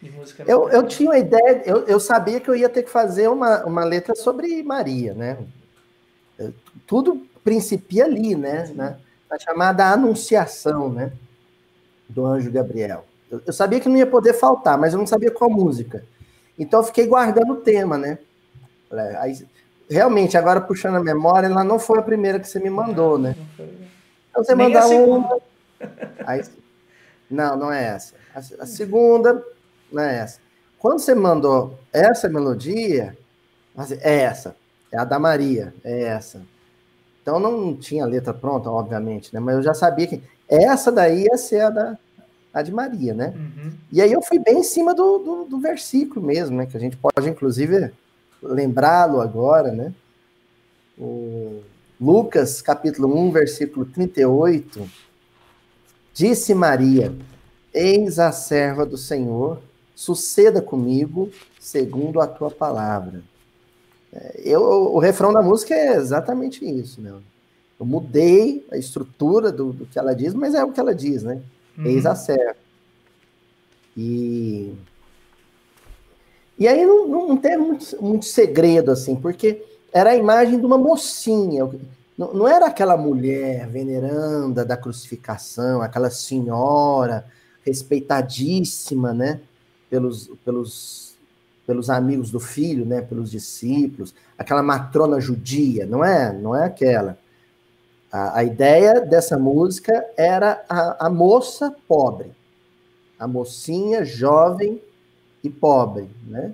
De 0.00 0.10
música. 0.10 0.44
Eu, 0.46 0.68
eu 0.70 0.86
tinha 0.86 1.10
uma 1.10 1.18
ideia, 1.18 1.62
eu, 1.66 1.84
eu 1.86 2.00
sabia 2.00 2.40
que 2.40 2.48
eu 2.48 2.56
ia 2.56 2.68
ter 2.68 2.82
que 2.82 2.90
fazer 2.90 3.28
uma, 3.28 3.64
uma 3.64 3.84
letra 3.84 4.14
sobre 4.14 4.62
Maria, 4.62 5.12
né? 5.14 5.38
Tudo 6.86 7.26
principia 7.44 8.04
ali, 8.04 8.34
né? 8.34 8.70
Na, 8.74 8.96
na 9.30 9.38
chamada 9.38 9.86
Anunciação, 9.86 10.90
né? 10.90 11.12
Do 12.08 12.24
anjo 12.24 12.50
Gabriel. 12.50 13.04
Eu, 13.30 13.42
eu, 13.46 13.52
sabia 13.52 13.78
que 13.78 13.88
não 13.88 13.96
ia 13.96 14.06
poder 14.06 14.32
faltar, 14.32 14.78
mas 14.78 14.92
eu 14.92 14.98
não 14.98 15.06
sabia 15.06 15.30
qual 15.30 15.50
música. 15.50 16.04
Então 16.58 16.80
eu 16.80 16.84
fiquei 16.84 17.06
guardando 17.06 17.52
o 17.52 17.60
tema, 17.60 17.96
né? 17.96 18.18
Aí, 19.18 19.46
realmente, 19.88 20.36
agora 20.36 20.60
puxando 20.60 20.96
a 20.96 21.00
memória, 21.02 21.46
ela 21.46 21.62
não 21.62 21.78
foi 21.78 21.98
a 21.98 22.02
primeira 22.02 22.40
que 22.40 22.48
você 22.48 22.58
me 22.58 22.70
mandou, 22.70 23.18
né? 23.18 23.36
Então 24.30 24.42
você 24.42 24.54
mandar 24.54 24.86
uma. 24.88 25.38
Aí, 26.26 26.42
não, 27.30 27.56
não 27.56 27.72
é 27.72 27.84
essa. 27.84 28.14
A, 28.34 28.38
a 28.62 28.66
segunda, 28.66 29.44
não 29.92 30.02
é 30.02 30.18
essa. 30.18 30.38
Quando 30.78 30.98
você 30.98 31.14
mandou 31.14 31.78
essa 31.92 32.28
melodia, 32.28 33.16
é 34.00 34.20
essa, 34.20 34.56
é 34.90 34.98
a 34.98 35.04
da 35.04 35.18
Maria, 35.18 35.74
é 35.84 36.02
essa. 36.04 36.42
Então 37.22 37.38
não 37.38 37.76
tinha 37.76 38.06
letra 38.06 38.32
pronta, 38.32 38.70
obviamente, 38.70 39.32
né? 39.32 39.40
Mas 39.40 39.56
eu 39.56 39.62
já 39.62 39.74
sabia 39.74 40.06
que 40.06 40.22
essa 40.48 40.90
daí 40.90 41.24
ia 41.24 41.36
ser 41.36 41.60
a 41.60 41.70
da 41.70 41.98
a 42.52 42.62
de 42.62 42.72
Maria, 42.72 43.14
né? 43.14 43.32
Uhum. 43.36 43.72
E 43.92 44.02
aí 44.02 44.12
eu 44.12 44.20
fui 44.20 44.38
bem 44.38 44.58
em 44.58 44.62
cima 44.64 44.92
do, 44.92 45.18
do, 45.18 45.44
do, 45.44 45.60
versículo 45.60 46.24
mesmo, 46.24 46.56
né? 46.56 46.66
Que 46.66 46.76
a 46.76 46.80
gente 46.80 46.96
pode, 46.96 47.28
inclusive, 47.28 47.92
lembrá-lo 48.42 49.20
agora, 49.20 49.70
né? 49.70 49.92
O 50.98 51.62
Lucas, 52.00 52.60
capítulo 52.60 53.16
1, 53.16 53.30
versículo 53.30 53.86
38. 53.86 54.90
Disse 56.12 56.52
Maria: 56.52 57.14
Eis 57.72 58.18
a 58.18 58.32
serva 58.32 58.84
do 58.84 58.98
Senhor, 58.98 59.62
suceda 60.00 60.62
comigo 60.62 61.28
segundo 61.58 62.22
a 62.22 62.26
tua 62.26 62.50
palavra. 62.50 63.22
É, 64.10 64.40
eu, 64.42 64.62
o 64.62 64.98
refrão 64.98 65.30
da 65.30 65.42
música 65.42 65.74
é 65.74 65.94
exatamente 65.94 66.64
isso, 66.64 67.02
né? 67.02 67.12
Eu 67.78 67.84
mudei 67.84 68.66
a 68.72 68.78
estrutura 68.78 69.52
do, 69.52 69.74
do 69.74 69.84
que 69.84 69.98
ela 69.98 70.14
diz, 70.14 70.32
mas 70.32 70.54
é 70.54 70.64
o 70.64 70.72
que 70.72 70.80
ela 70.80 70.94
diz, 70.94 71.22
né? 71.22 71.42
Uhum. 71.76 71.84
Eis 71.84 72.06
a 72.06 72.14
serva. 72.14 72.56
E, 73.94 74.74
e 76.58 76.66
aí 76.66 76.86
não, 76.86 77.06
não 77.06 77.36
tem 77.36 77.58
muito, 77.58 78.02
muito 78.02 78.24
segredo, 78.24 78.90
assim, 78.90 79.14
porque 79.14 79.62
era 79.92 80.12
a 80.12 80.16
imagem 80.16 80.58
de 80.58 80.64
uma 80.64 80.78
mocinha. 80.78 81.68
Não, 82.16 82.32
não 82.32 82.48
era 82.48 82.64
aquela 82.64 82.96
mulher 82.96 83.68
veneranda 83.68 84.64
da 84.64 84.78
crucificação, 84.78 85.82
aquela 85.82 86.08
senhora 86.08 87.26
respeitadíssima, 87.62 89.12
né? 89.12 89.42
Pelos, 89.90 90.30
pelos, 90.44 91.14
pelos 91.66 91.90
amigos 91.90 92.30
do 92.30 92.40
filho, 92.40 92.86
né, 92.86 93.02
pelos 93.02 93.30
discípulos, 93.30 94.14
aquela 94.38 94.62
matrona 94.62 95.20
judia, 95.20 95.84
não 95.84 96.04
é? 96.04 96.32
Não 96.32 96.56
é 96.56 96.64
aquela. 96.64 97.18
A, 98.10 98.38
a 98.38 98.44
ideia 98.44 99.00
dessa 99.00 99.36
música 99.36 100.04
era 100.16 100.64
a, 100.68 101.06
a 101.06 101.10
moça 101.10 101.74
pobre, 101.86 102.32
a 103.18 103.26
mocinha 103.26 104.04
jovem 104.04 104.80
e 105.42 105.50
pobre, 105.50 106.08
né? 106.26 106.52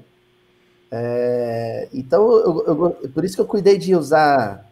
É, 0.91 1.89
então, 1.93 2.23
eu, 2.23 2.65
eu, 2.67 3.11
por 3.11 3.25
isso 3.25 3.35
que 3.35 3.41
eu 3.41 3.47
cuidei 3.47 3.77
de 3.77 3.95
usar 3.95 4.71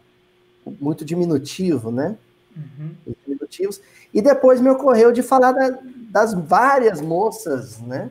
muito 0.79 1.05
diminutivo, 1.05 1.91
né? 1.91 2.17
Uhum. 2.55 2.95
Diminutivos. 3.25 3.81
E 4.13 4.21
depois 4.21 4.61
me 4.61 4.69
ocorreu 4.69 5.11
de 5.11 5.21
falar 5.21 5.51
da, 5.51 5.77
das 6.09 6.33
várias 6.33 7.01
moças, 7.01 7.79
né? 7.79 8.09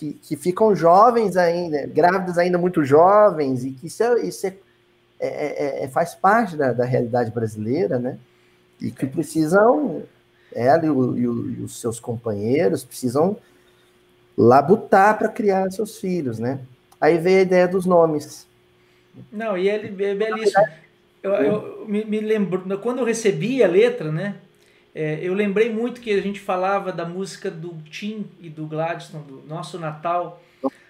Que, 0.00 0.14
que 0.14 0.34
ficam 0.34 0.74
jovens 0.74 1.36
ainda, 1.36 1.86
grávidas 1.86 2.38
ainda 2.38 2.56
muito 2.56 2.82
jovens, 2.82 3.64
e 3.64 3.72
que 3.72 3.86
isso 3.86 4.02
é, 4.02 4.20
isso 4.24 4.46
é 4.46 4.54
é, 5.20 5.84
é, 5.84 5.88
faz 5.88 6.14
parte 6.14 6.56
da, 6.56 6.72
da 6.72 6.84
realidade 6.84 7.30
brasileira, 7.30 7.98
né? 7.98 8.18
E 8.80 8.90
que 8.90 9.04
precisam, 9.06 10.02
ela 10.54 10.86
e, 10.86 10.88
o, 10.88 11.18
e, 11.18 11.28
o, 11.28 11.50
e 11.50 11.62
os 11.62 11.78
seus 11.78 12.00
companheiros 12.00 12.82
precisam 12.82 13.36
labutar 14.36 15.18
para 15.18 15.28
criar 15.28 15.70
seus 15.70 15.98
filhos, 15.98 16.38
né? 16.38 16.60
Aí 16.98 17.18
veio 17.18 17.40
a 17.40 17.42
ideia 17.42 17.68
dos 17.68 17.84
nomes. 17.84 18.46
Não, 19.30 19.58
e 19.58 19.68
ele 19.68 19.88
é 20.02 20.14
belíssimo. 20.14 20.64
Eu, 21.22 21.32
eu 21.32 21.86
me, 21.86 22.02
me, 22.06 22.20
lembro, 22.20 22.78
quando 22.78 23.00
eu 23.00 23.04
recebi 23.04 23.62
a 23.62 23.68
letra, 23.68 24.10
né? 24.10 24.36
É, 24.94 25.18
eu 25.22 25.34
lembrei 25.34 25.72
muito 25.72 26.00
que 26.00 26.10
a 26.12 26.20
gente 26.20 26.40
falava 26.40 26.92
da 26.92 27.04
música 27.04 27.50
do 27.50 27.76
Tim 27.90 28.26
e 28.40 28.48
do 28.48 28.66
Gladstone, 28.66 29.24
do 29.24 29.42
Nosso 29.46 29.78
Natal. 29.78 30.42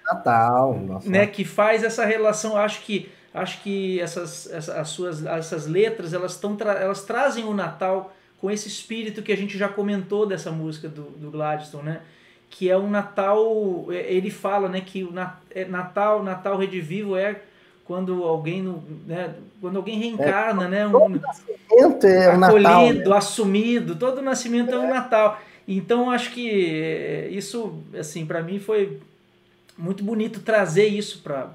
Natal, 0.06 0.78
nossa. 0.78 1.08
né? 1.08 1.26
Que 1.26 1.44
faz 1.44 1.84
essa 1.84 2.04
relação. 2.04 2.56
Acho 2.56 2.82
que 2.82 3.10
acho 3.32 3.62
que 3.62 4.00
essas, 4.00 4.50
essas 4.50 4.76
as 4.76 4.88
suas 4.88 5.24
essas 5.24 5.66
letras 5.66 6.12
elas 6.12 6.32
estão 6.32 6.56
elas 6.60 7.04
trazem 7.04 7.44
o 7.44 7.54
Natal 7.54 8.12
com 8.40 8.50
esse 8.50 8.66
espírito 8.66 9.22
que 9.22 9.30
a 9.30 9.36
gente 9.36 9.56
já 9.56 9.68
comentou 9.68 10.26
dessa 10.26 10.50
música 10.50 10.88
do, 10.88 11.02
do 11.10 11.30
Gladstone, 11.30 11.84
né? 11.84 12.00
Que 12.48 12.68
é 12.68 12.76
um 12.76 12.90
Natal, 12.90 13.86
é, 13.90 14.12
ele 14.12 14.30
fala, 14.30 14.68
né? 14.68 14.80
Que 14.80 15.04
o 15.04 15.12
é, 15.50 15.64
Natal, 15.66 16.22
Natal 16.22 16.56
Redivivo 16.56 17.16
é 17.16 17.42
quando 17.90 18.22
alguém, 18.22 18.62
né, 19.04 19.34
quando 19.60 19.78
alguém 19.78 19.98
reencarna, 19.98 20.66
é, 20.66 20.68
né, 20.68 20.86
um, 20.86 21.08
nascimento 21.08 22.06
é 22.06 22.36
um 22.36 22.44
acolhido, 22.44 22.62
Natal, 22.62 22.92
né? 22.92 23.16
assumido, 23.16 23.96
todo 23.96 24.22
nascimento 24.22 24.70
é. 24.70 24.74
é 24.74 24.78
um 24.78 24.88
Natal. 24.88 25.40
Então 25.66 26.08
acho 26.08 26.30
que 26.30 26.48
é, 26.48 27.26
isso, 27.30 27.82
assim, 27.98 28.24
para 28.24 28.44
mim 28.44 28.60
foi 28.60 29.00
muito 29.76 30.04
bonito 30.04 30.38
trazer 30.38 30.86
isso 30.86 31.20
para 31.20 31.48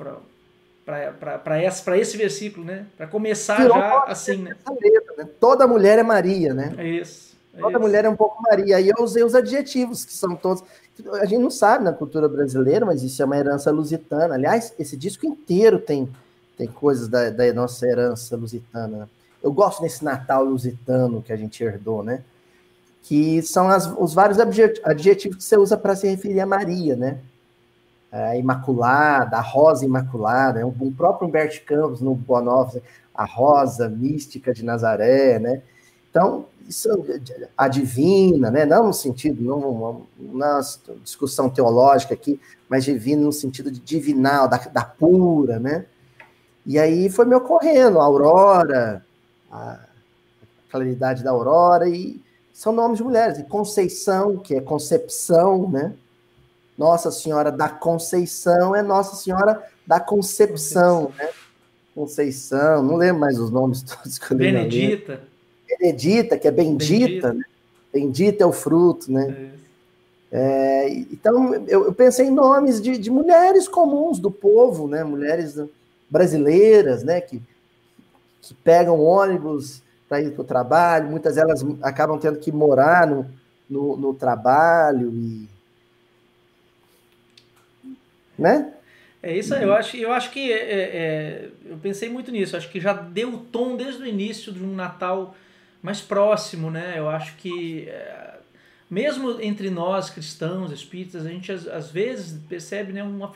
para 0.85 1.63
esse, 1.63 1.89
esse 1.91 2.17
versículo, 2.17 2.65
né? 2.65 2.85
Para 2.97 3.07
começar 3.07 3.55
Tirou 3.55 3.77
já 3.77 4.03
assim, 4.03 4.35
né? 4.35 4.57
Letra, 4.69 5.13
né? 5.17 5.29
Toda 5.39 5.65
mulher 5.65 5.99
é 5.99 6.03
Maria, 6.03 6.53
né? 6.53 6.75
É 6.77 6.85
isso. 6.85 7.33
É 7.55 7.61
Toda 7.61 7.71
isso. 7.71 7.79
mulher 7.79 8.03
é 8.03 8.09
um 8.09 8.15
pouco 8.15 8.43
Maria. 8.43 8.81
E 8.81 8.89
eu 8.89 8.95
usei 8.99 9.23
os 9.23 9.35
adjetivos, 9.35 10.03
que 10.03 10.11
são 10.11 10.35
todos. 10.35 10.65
A 11.13 11.25
gente 11.25 11.41
não 11.41 11.49
sabe 11.49 11.85
na 11.85 11.93
cultura 11.93 12.27
brasileira, 12.27 12.85
mas 12.85 13.03
isso 13.03 13.21
é 13.21 13.25
uma 13.25 13.37
herança 13.37 13.71
lusitana. 13.71 14.35
Aliás, 14.35 14.73
esse 14.77 14.97
disco 14.97 15.25
inteiro 15.25 15.79
tem 15.79 16.09
tem 16.57 16.67
coisas 16.67 17.07
da, 17.07 17.29
da 17.29 17.53
nossa 17.53 17.85
herança 17.88 18.35
lusitana. 18.35 18.97
Né? 19.00 19.07
Eu 19.43 19.51
gosto 19.51 19.81
desse 19.81 20.03
Natal 20.03 20.43
lusitano 20.43 21.21
que 21.21 21.31
a 21.31 21.38
gente 21.38 21.63
herdou, 21.63 22.03
né? 22.03 22.24
Que 23.03 23.41
são 23.43 23.69
as, 23.69 23.85
os 23.97 24.13
vários 24.13 24.39
adjetivos 24.39 25.38
que 25.38 25.43
você 25.43 25.57
usa 25.57 25.77
para 25.77 25.95
se 25.95 26.07
referir 26.07 26.39
a 26.39 26.45
Maria, 26.45 26.95
né? 26.95 27.19
A 28.12 28.35
Imaculada, 28.35 29.38
a 29.38 29.41
Rosa 29.41 29.85
Imaculada, 29.85 30.65
o 30.65 30.91
próprio 30.91 31.27
Humberto 31.27 31.63
Campos 31.65 32.01
no 32.01 32.15
Boa 32.15 32.41
Nova, 32.41 32.81
a 33.13 33.25
Rosa 33.25 33.88
Mística 33.88 34.53
de 34.53 34.63
Nazaré, 34.65 35.38
né? 35.38 35.62
Então, 36.09 36.45
isso 36.67 36.89
a 37.55 37.67
divina, 37.67 38.50
né? 38.50 38.65
Não 38.65 38.88
no 38.88 38.93
sentido, 38.93 39.43
não 39.43 40.07
na 40.17 40.59
discussão 41.03 41.50
teológica 41.50 42.13
aqui, 42.13 42.39
mas 42.67 42.83
divina 42.83 43.21
no 43.21 43.31
sentido 43.31 43.69
de 43.69 43.79
divinal, 43.79 44.47
da, 44.47 44.57
da 44.57 44.83
pura, 44.83 45.59
né? 45.59 45.85
E 46.65 46.79
aí 46.79 47.10
foi 47.10 47.25
me 47.25 47.36
ocorrendo, 47.36 48.00
a 48.00 48.03
Aurora, 48.03 49.05
a 49.51 49.79
claridade 50.69 51.24
da 51.24 51.31
Aurora, 51.31 51.88
e 51.88 52.19
são 52.51 52.74
nomes 52.74 52.98
de 52.98 53.03
mulheres. 53.03 53.37
E 53.37 53.44
Conceição, 53.44 54.37
que 54.37 54.55
é 54.55 54.61
Concepção, 54.61 55.70
né? 55.70 55.94
Nossa 56.77 57.11
Senhora 57.11 57.51
da 57.51 57.70
Conceição 57.70 58.75
é 58.75 58.81
Nossa 58.81 59.16
Senhora 59.16 59.63
da 59.85 60.00
Concepção, 60.00 61.11
né? 61.18 61.29
Conceição, 61.94 62.83
não 62.83 62.98
lembro 62.98 63.22
mais 63.22 63.39
os 63.39 63.50
nomes 63.50 63.81
todos. 63.83 64.20
Benedita. 64.31 65.22
Benedita, 65.68 66.37
que 66.37 66.48
é 66.48 66.51
bendita, 66.51 67.05
bendita. 67.05 67.33
Né? 67.33 67.44
Bendita 67.94 68.44
é 68.44 68.48
o 68.48 68.51
fruto, 68.51 69.11
né? 69.11 69.51
É, 70.31 70.89
então, 70.89 71.53
eu, 71.68 71.85
eu, 71.85 71.94
pensei 71.94 72.27
em 72.27 72.31
nomes 72.31 72.81
de, 72.81 72.98
de 72.98 73.09
mulheres 73.09 73.70
comuns 73.70 74.20
do 74.20 74.29
povo, 74.29 74.87
né? 74.87 75.03
Mulheres 75.03 75.55
brasileiras, 76.15 77.03
né, 77.03 77.19
que, 77.19 77.41
que 78.41 78.53
pegam 78.53 79.01
ônibus 79.01 79.83
para 80.07 80.21
ir 80.21 80.31
para 80.31 80.41
o 80.41 80.45
trabalho, 80.45 81.09
muitas 81.09 81.35
delas 81.35 81.61
acabam 81.81 82.17
tendo 82.17 82.39
que 82.39 82.53
morar 82.53 83.05
no, 83.05 83.29
no, 83.69 83.97
no 83.97 84.13
trabalho 84.13 85.11
e 85.13 85.47
né? 88.37 88.73
É 89.21 89.35
isso 89.35 89.53
aí, 89.55 89.63
eu 89.63 89.73
acho, 89.73 89.97
eu 89.97 90.13
acho 90.13 90.31
que 90.31 90.51
é, 90.51 90.55
é, 90.55 90.79
é, 90.79 91.49
eu 91.65 91.77
pensei 91.77 92.09
muito 92.09 92.31
nisso, 92.31 92.55
acho 92.55 92.69
que 92.69 92.79
já 92.79 92.93
deu 92.93 93.33
o 93.33 93.37
tom 93.39 93.75
desde 93.75 94.01
o 94.01 94.05
início 94.05 94.53
de 94.53 94.63
um 94.63 94.73
Natal 94.73 95.35
mais 95.81 95.99
próximo, 95.99 96.69
né? 96.71 96.93
Eu 96.95 97.09
acho 97.09 97.35
que 97.37 97.89
é, 97.89 98.35
mesmo 98.89 99.41
entre 99.41 99.69
nós 99.69 100.09
cristãos, 100.09 100.71
espíritas, 100.71 101.25
a 101.25 101.29
gente 101.29 101.51
às, 101.51 101.67
às 101.67 101.89
vezes 101.89 102.39
percebe 102.47 102.93
né, 102.93 103.03
uma, 103.03 103.31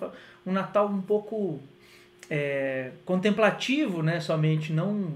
um 0.45 0.51
Natal 0.51 0.87
um 0.87 1.01
pouco 1.01 1.59
é, 2.29 2.91
contemplativo, 3.05 4.03
né, 4.03 4.19
somente, 4.19 4.71
não 4.71 5.13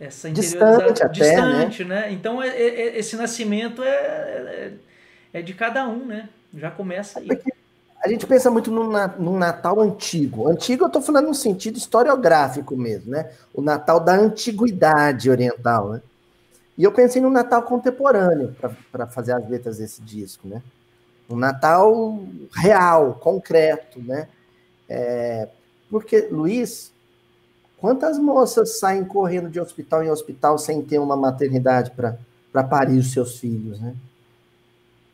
essa 0.00 0.30
distante, 0.30 1.02
até, 1.02 1.08
distante, 1.08 1.84
né? 1.84 2.02
né? 2.02 2.12
Então 2.12 2.42
é, 2.42 2.48
é, 2.48 2.80
é 2.80 2.98
esse 2.98 3.16
nascimento 3.16 3.82
é, 3.82 3.88
é, 3.88 4.72
é, 5.32 5.42
de 5.42 5.54
cada 5.54 5.88
um, 5.88 6.06
né? 6.06 6.28
Já 6.54 6.70
começa 6.70 7.18
aí. 7.18 7.28
a 8.02 8.08
gente 8.08 8.24
pensa 8.26 8.50
muito 8.50 8.70
no, 8.70 8.88
no 9.18 9.36
Natal 9.36 9.80
antigo. 9.80 10.48
Antigo 10.48 10.84
eu 10.84 10.86
estou 10.86 11.02
falando 11.02 11.26
no 11.26 11.34
sentido 11.34 11.76
historiográfico 11.76 12.76
mesmo, 12.76 13.10
né? 13.10 13.30
O 13.52 13.60
Natal 13.60 13.98
da 13.98 14.14
antiguidade 14.14 15.28
oriental, 15.28 15.90
né? 15.90 16.02
E 16.76 16.84
eu 16.84 16.92
pensei 16.92 17.20
no 17.20 17.28
Natal 17.28 17.62
contemporâneo 17.62 18.54
para 18.92 19.06
fazer 19.08 19.32
as 19.32 19.48
letras 19.48 19.78
desse 19.78 20.00
disco, 20.00 20.46
né? 20.46 20.62
Um 21.28 21.36
Natal 21.36 22.20
real, 22.54 23.14
concreto, 23.14 24.00
né? 24.00 24.28
É, 24.88 25.48
porque, 25.90 26.28
Luiz, 26.30 26.92
quantas 27.78 28.18
moças 28.18 28.78
saem 28.78 29.04
correndo 29.04 29.48
de 29.48 29.60
hospital 29.60 30.02
em 30.02 30.10
hospital 30.10 30.58
sem 30.58 30.82
ter 30.82 30.98
uma 30.98 31.16
maternidade 31.16 31.90
para 31.92 32.64
parir 32.64 32.98
os 32.98 33.12
seus 33.12 33.38
filhos, 33.38 33.80
né? 33.80 33.94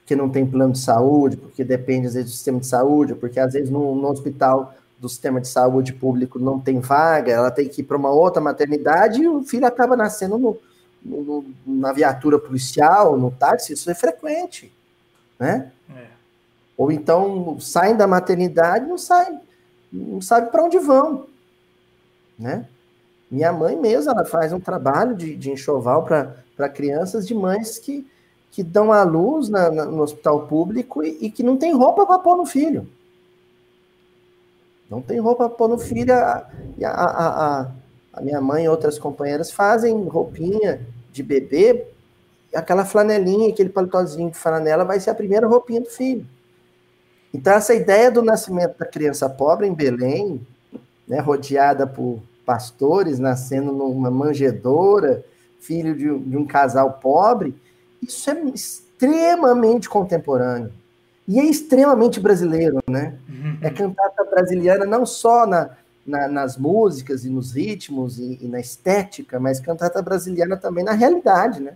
Porque 0.01 0.15
não 0.15 0.29
tem 0.29 0.47
plano 0.47 0.73
de 0.73 0.81
saúde, 0.81 1.37
porque 1.37 1.65
depende, 1.65 2.09
às 2.09 2.15
vezes, 2.15 2.31
do 2.31 2.35
sistema 2.35 2.61
de 2.61 2.67
saúde, 2.67 3.15
porque, 3.15 3.41
às 3.41 3.55
vezes, 3.55 3.71
no, 3.71 3.95
no 3.95 4.09
hospital 4.09 4.75
do 4.99 5.09
sistema 5.09 5.41
de 5.41 5.49
saúde 5.49 5.93
público 5.93 6.39
não 6.39 6.59
tem 6.59 6.81
vaga, 6.81 7.33
ela 7.33 7.51
tem 7.51 7.69
que 7.69 7.83
ir 7.83 7.85
para 7.85 7.97
uma 7.97 8.11
outra 8.11 8.41
maternidade 8.41 9.23
e 9.23 9.29
o 9.29 9.43
filho 9.43 9.67
acaba 9.67 9.97
nascendo 9.97 10.39
no, 10.39 10.59
no, 11.05 11.45
na 11.67 11.93
viatura 11.93 12.39
policial, 12.39 13.17
no 13.19 13.31
táxi, 13.31 13.75
isso 13.75 13.91
é 13.91 13.95
frequente, 13.95 14.73
né? 15.39 15.71
É. 15.95 16.07
Ou 16.77 16.91
então 16.91 17.59
saem 17.61 17.97
da 17.97 18.07
maternidade 18.07 18.87
não 18.87 18.99
saem 18.99 19.39
não 19.95 20.21
sabe 20.21 20.51
para 20.51 20.65
onde 20.65 20.79
vão, 20.79 21.27
né? 22.39 22.67
Minha 23.31 23.53
mãe 23.53 23.77
mesmo, 23.77 24.11
ela 24.11 24.25
faz 24.25 24.53
um 24.53 24.61
trabalho 24.61 25.15
de, 25.15 25.37
de 25.37 25.51
enxoval 25.51 26.05
para 26.05 26.69
crianças 26.69 27.27
de 27.27 27.35
mães 27.35 27.79
que, 27.79 28.07
que 28.51 28.63
dão 28.63 28.93
à 28.93 29.03
luz 29.03 29.49
na, 29.49 29.71
na, 29.71 29.85
no 29.85 30.03
hospital 30.03 30.47
público 30.47 31.03
e, 31.03 31.27
e, 31.27 31.31
que 31.31 31.43
não 31.43 31.57
tem 31.57 31.73
roupa 31.73 32.07
para 32.07 32.19
pôr 32.19 32.37
no 32.37 32.45
filho. 32.47 32.89
Não 34.91 35.01
tem 35.01 35.19
roupa 35.19 35.49
para 35.49 35.57
pôr 35.57 35.69
no 35.69 35.79
filho. 35.79 36.13
A, 36.13 36.47
a, 36.85 36.91
a, 36.91 37.71
a, 38.13 38.21
minha 38.21 38.41
mãe 38.41 38.65
e 38.65 38.69
outras 38.69 38.99
companheiras 38.99 39.51
fazem 39.51 40.07
roupinha 40.07 40.87
de 41.11 41.23
bebê, 41.23 41.87
aquela 42.55 42.85
flanelinha, 42.85 43.49
aquele 43.49 43.71
paletózinho 43.71 44.31
de 44.31 44.37
flanela 44.37 44.85
vai 44.85 45.01
ser 45.01 45.11
a 45.11 45.15
primeira 45.15 45.47
roupinha 45.47 45.81
do 45.81 45.91
filho. 45.91 46.27
Então, 47.35 47.53
essa 47.53 47.75
ideia 47.75 48.12
do 48.12 48.23
nascimento 48.23 48.79
da 48.79 48.87
criança 48.87 49.29
pobre 49.29 49.66
em 49.66 49.75
Belém, 49.75 50.40
né, 51.07 51.18
rodeada 51.18 51.85
por 51.85 52.23
pastores, 52.47 53.18
nascendo 53.18 53.73
numa 53.73 54.09
manjedoura, 54.09 55.25
filho 55.61 55.97
de, 55.97 56.16
de 56.16 56.37
um 56.37 56.47
casal 56.47 56.92
pobre, 56.92 57.53
isso 58.01 58.31
é 58.31 58.40
extremamente 58.55 59.88
contemporâneo. 59.88 60.73
E 61.27 61.40
é 61.40 61.44
extremamente 61.44 62.20
brasileiro, 62.20 62.79
né? 62.88 63.14
É 63.62 63.70
cantata 63.70 64.25
brasileira 64.25 64.85
não 64.85 65.07
só 65.07 65.47
na, 65.47 65.70
na, 66.07 66.29
nas 66.29 66.57
músicas 66.57 67.25
e 67.25 67.31
nos 67.31 67.53
ritmos 67.53 68.18
e, 68.18 68.38
e, 68.42 68.47
na 68.47 68.61
estética, 68.61 69.40
mas 69.40 69.59
cantata 69.59 70.01
brasileira 70.03 70.57
também 70.57 70.85
na 70.85 70.92
realidade, 70.92 71.61
né? 71.61 71.75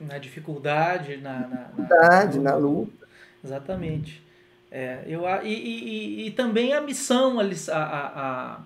Na 0.00 0.18
dificuldade, 0.18 1.16
na, 1.16 1.32
na, 1.32 1.48
na, 1.48 1.56
dificuldade, 1.64 2.38
na 2.38 2.54
luta. 2.54 3.05
Exatamente. 3.44 4.22
É, 4.70 5.04
eu, 5.06 5.22
e, 5.44 5.52
e, 5.52 6.26
e, 6.26 6.30
também 6.32 6.72
a 6.72 6.80
missão, 6.80 7.38
a, 7.38 7.44
a, 7.72 8.20
a, 8.20 8.60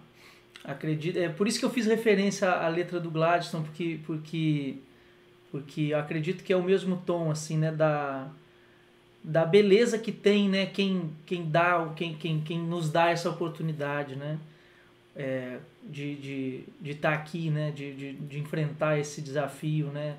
acredito, 0.65 1.19
é 1.19 1.29
por 1.29 1.47
isso 1.47 1.59
que 1.59 1.65
eu 1.65 1.71
fiz 1.71 1.87
referência 1.87 2.51
à 2.51 2.69
letra 2.69 2.99
do 2.99 3.11
Gladstone, 3.11 3.65
porque, 3.65 4.01
porque, 4.07 4.75
porque 5.51 5.81
eu 5.91 5.99
acredito 5.99 6.43
que 6.43 6.53
é 6.53 6.57
o 6.57 6.63
mesmo 6.63 7.03
tom, 7.05 7.31
assim, 7.31 7.59
né, 7.59 7.71
da, 7.71 8.29
da 9.23 9.45
beleza 9.45 9.99
que 9.99 10.11
tem, 10.11 10.49
né, 10.49 10.67
quem, 10.67 11.11
quem 11.27 11.49
dá, 11.51 11.93
quem, 11.95 12.15
quem, 12.15 12.41
quem 12.41 12.59
nos 12.59 12.91
dá 12.91 13.11
essa 13.11 13.29
oportunidade, 13.29 14.17
né, 14.17 14.39
é, 15.15 15.59
de 15.83 16.13
estar 16.13 16.23
de, 16.23 16.65
de 16.81 16.95
tá 16.95 17.13
aqui, 17.13 17.51
né? 17.51 17.71
De, 17.71 17.93
de, 17.95 18.13
de, 18.13 18.39
enfrentar 18.39 18.99
esse 18.99 19.21
desafio, 19.21 19.87
né? 19.89 20.17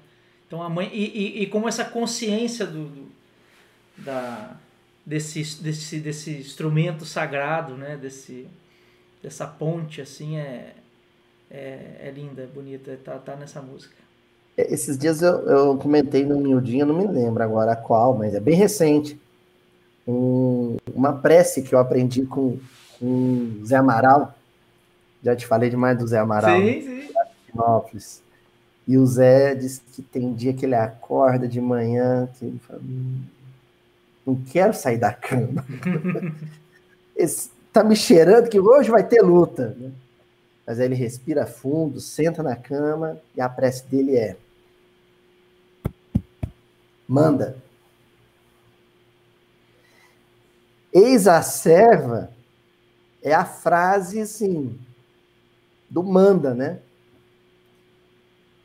Então 0.47 0.61
a 0.61 0.69
mãe 0.69 0.89
e, 0.93 1.39
e, 1.39 1.43
e 1.43 1.47
como 1.47 1.67
essa 1.67 1.85
consciência 1.85 2.65
do, 2.65 2.85
do, 2.85 3.11
da 4.03 4.55
desse, 5.05 5.61
desse, 5.61 5.99
desse 5.99 6.31
instrumento 6.31 7.05
sagrado, 7.05 7.75
né? 7.75 7.97
Desse 7.97 8.47
dessa 9.21 9.45
ponte 9.45 10.01
assim 10.01 10.37
é 10.37 10.73
é, 11.49 12.07
é 12.07 12.11
linda, 12.15 12.43
é 12.43 12.47
bonita, 12.47 12.97
tá, 13.03 13.17
tá 13.17 13.35
nessa 13.35 13.61
música. 13.61 13.93
É, 14.57 14.73
esses 14.73 14.97
dias 14.97 15.21
eu, 15.21 15.41
eu 15.47 15.77
comentei 15.77 16.25
no 16.25 16.39
Miudinho, 16.39 16.85
não 16.85 16.97
me 16.97 17.05
lembro 17.05 17.43
agora 17.43 17.75
qual, 17.75 18.17
mas 18.17 18.33
é 18.33 18.39
bem 18.39 18.55
recente. 18.55 19.19
Um, 20.07 20.77
uma 20.93 21.13
prece 21.13 21.61
que 21.61 21.75
eu 21.75 21.79
aprendi 21.79 22.25
com, 22.25 22.57
com 22.97 23.61
Zé 23.65 23.75
Amaral. 23.75 24.33
Já 25.23 25.35
te 25.35 25.45
falei 25.45 25.69
demais 25.69 25.97
do 25.97 26.07
Zé 26.07 26.19
Amaral. 26.19 26.57
Sim, 26.57 26.65
né? 26.65 26.81
sim. 26.81 28.21
E 28.87 28.97
o 28.97 29.05
Zé 29.05 29.53
disse 29.53 29.81
que 29.93 30.01
tem 30.01 30.33
dia 30.33 30.53
que 30.53 30.65
ele 30.65 30.75
acorda 30.75 31.47
de 31.47 31.61
manhã, 31.61 32.27
que 32.37 32.45
ele 32.45 32.59
fala, 32.59 32.79
hum, 32.79 33.21
não 34.25 34.35
quero 34.35 34.73
sair 34.73 34.97
da 34.97 35.13
cama. 35.13 35.65
Esse, 37.15 37.49
tá 37.71 37.83
me 37.83 37.95
cheirando 37.95 38.49
que 38.49 38.59
hoje 38.59 38.89
vai 38.89 39.03
ter 39.03 39.21
luta. 39.21 39.75
Né? 39.77 39.91
Mas 40.65 40.79
aí 40.79 40.85
ele 40.85 40.95
respira 40.95 41.45
fundo, 41.45 41.99
senta 41.99 42.43
na 42.43 42.55
cama 42.55 43.19
e 43.35 43.41
a 43.41 43.49
prece 43.49 43.85
dele 43.87 44.15
é: 44.15 44.37
Manda. 47.07 47.57
Eis 50.93 51.27
a 51.27 51.41
serva 51.41 52.31
é 53.23 53.33
a 53.33 53.45
frase 53.45 54.19
assim 54.19 54.77
do 55.89 56.01
manda, 56.01 56.53
né? 56.53 56.79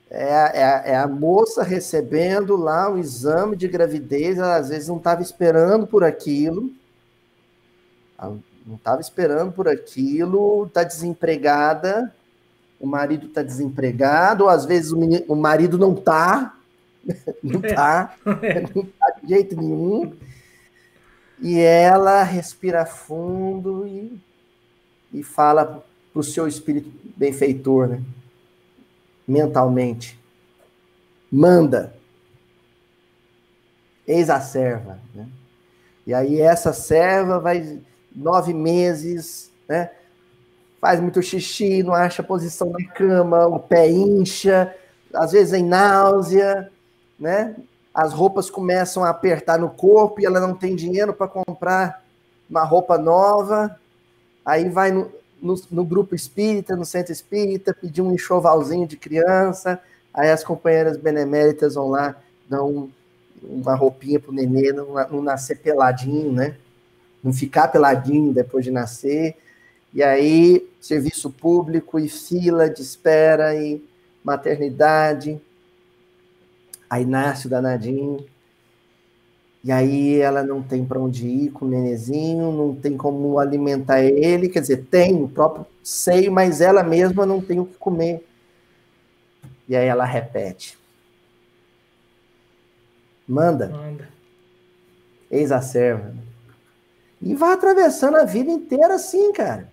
É, 0.09 0.25
é, 0.25 0.83
é, 0.93 0.97
a 0.97 1.09
moça 1.09 1.65
recebendo 1.65 2.57
lá 2.57 2.89
o 2.89 2.99
exame 2.99 3.57
de 3.57 3.67
gravidez, 3.67 4.39
ela 4.39 4.57
às 4.57 4.69
vezes 4.69 4.89
não 4.89 4.99
estava 4.99 5.21
esperando 5.21 5.87
por 5.87 6.05
aquilo, 6.05 6.71
não 8.65 8.77
estava 8.77 9.01
esperando 9.01 9.53
por 9.53 9.69
aquilo, 9.69 10.67
está 10.67 10.85
desempregada, 10.85 12.15
o 12.79 12.87
marido 12.87 13.27
está 13.27 13.43
desempregado, 13.43 14.45
ou 14.45 14.51
às 14.51 14.65
vezes 14.65 14.93
o, 14.93 14.97
menino, 14.97 15.25
o 15.27 15.35
marido 15.35 15.77
não 15.77 15.93
está, 15.93 16.55
não 17.43 17.61
está, 17.61 18.15
não 18.25 18.83
está 18.83 19.11
de 19.21 19.29
jeito 19.29 19.57
nenhum, 19.57 20.15
e 21.41 21.59
ela 21.59 22.23
respira 22.23 22.87
fundo 22.87 23.85
e, 23.87 24.21
e 25.13 25.23
fala 25.25 25.85
para 26.13 26.21
o 26.21 26.23
seu 26.23 26.47
espírito 26.47 26.91
benfeitor, 27.17 27.89
né? 27.89 28.03
Mentalmente, 29.27 30.19
manda, 31.31 31.95
eis 34.07 34.31
a 34.31 34.41
serva, 34.41 34.99
né? 35.15 35.27
E 36.07 36.15
aí 36.15 36.41
essa 36.41 36.73
serva 36.73 37.41
vai 37.41 37.81
nove 38.15 38.55
meses, 38.55 39.51
né? 39.69 39.91
Faz 40.81 41.01
muito 41.01 41.21
xixi, 41.21 41.83
não 41.83 41.95
acha 41.95 42.23
posição 42.23 42.71
na 42.71 42.85
cama, 42.93 43.47
o 43.47 43.59
pé 43.59 43.91
incha, 43.91 44.73
às 45.13 45.33
vezes 45.33 45.53
em 45.53 45.65
náusea, 45.65 46.71
né? 47.19 47.57
As 47.93 48.13
roupas 48.13 48.49
começam 48.49 49.03
a 49.03 49.09
apertar 49.09 49.59
no 49.59 49.71
corpo 49.71 50.21
e 50.21 50.27
ela 50.27 50.39
não 50.39 50.55
tem 50.55 50.77
dinheiro 50.77 51.13
para 51.13 51.27
comprar 51.27 52.05
uma 52.49 52.63
roupa 52.63 52.99
nova. 52.99 53.81
Aí 54.45 54.69
vai 54.69 54.93
no, 54.93 55.11
no, 55.41 55.55
no, 55.71 55.85
grupo 55.85 56.15
espírita, 56.15 56.77
no 56.77 56.85
centro 56.85 57.13
espírita, 57.13 57.75
pedir 57.75 58.03
um 58.03 58.13
enxovalzinho 58.13 58.87
de 58.87 58.97
criança. 58.97 59.81
Aí 60.13 60.31
as 60.31 60.43
companheiras 60.43 60.97
beneméritas 60.97 61.75
vão 61.75 61.89
lá, 61.89 62.17
dão 62.49 62.91
uma 63.43 63.75
roupinha 63.75 64.19
pro 64.19 64.33
nenê 64.33 64.73
não, 64.73 64.95
não 65.11 65.23
nascer 65.23 65.59
peladinho, 65.59 66.33
né? 66.33 66.57
não 67.27 67.33
ficar 67.33 67.69
peladinho 67.69 68.33
depois 68.33 68.65
de 68.65 68.71
nascer. 68.71 69.37
E 69.93 70.03
aí, 70.03 70.69
serviço 70.81 71.31
público 71.31 71.99
e 71.99 72.09
fila 72.09 72.71
de 72.71 72.83
espera 72.83 73.55
e 73.55 73.83
maternidade. 74.23 75.41
Aí 76.89 77.05
nasce 77.05 77.47
o 77.47 77.51
danadinho. 77.51 78.25
E 79.67 79.73
aí 79.73 80.21
ela 80.21 80.45
não 80.45 80.63
tem 80.63 80.85
para 80.85 81.01
onde 81.01 81.27
ir 81.27 81.51
com 81.51 81.65
o 81.65 81.69
nenezinho, 81.69 82.53
não 82.53 82.73
tem 82.73 82.97
como 82.97 83.37
alimentar 83.37 84.01
ele, 84.01 84.49
quer 84.49 84.61
dizer, 84.61 84.85
tem 84.85 85.21
o 85.21 85.29
próprio 85.29 85.67
seio, 85.83 86.31
mas 86.31 86.61
ela 86.61 86.85
mesma 86.85 87.27
não 87.27 87.41
tem 87.41 87.59
o 87.59 87.67
que 87.67 87.75
comer. 87.75 88.25
E 89.69 89.75
aí 89.75 89.89
ela 89.89 90.05
repete. 90.05 90.79
Manda. 93.27 93.67
Manda. 93.71 94.09
Eis 95.29 95.51
a 95.51 95.61
serva. 95.61 96.15
E 97.21 97.35
vai 97.35 97.53
atravessando 97.53 98.19
a 98.19 98.25
vida 98.25 98.53
inteira 98.53 98.95
assim, 98.95 99.33
cara. 99.33 99.73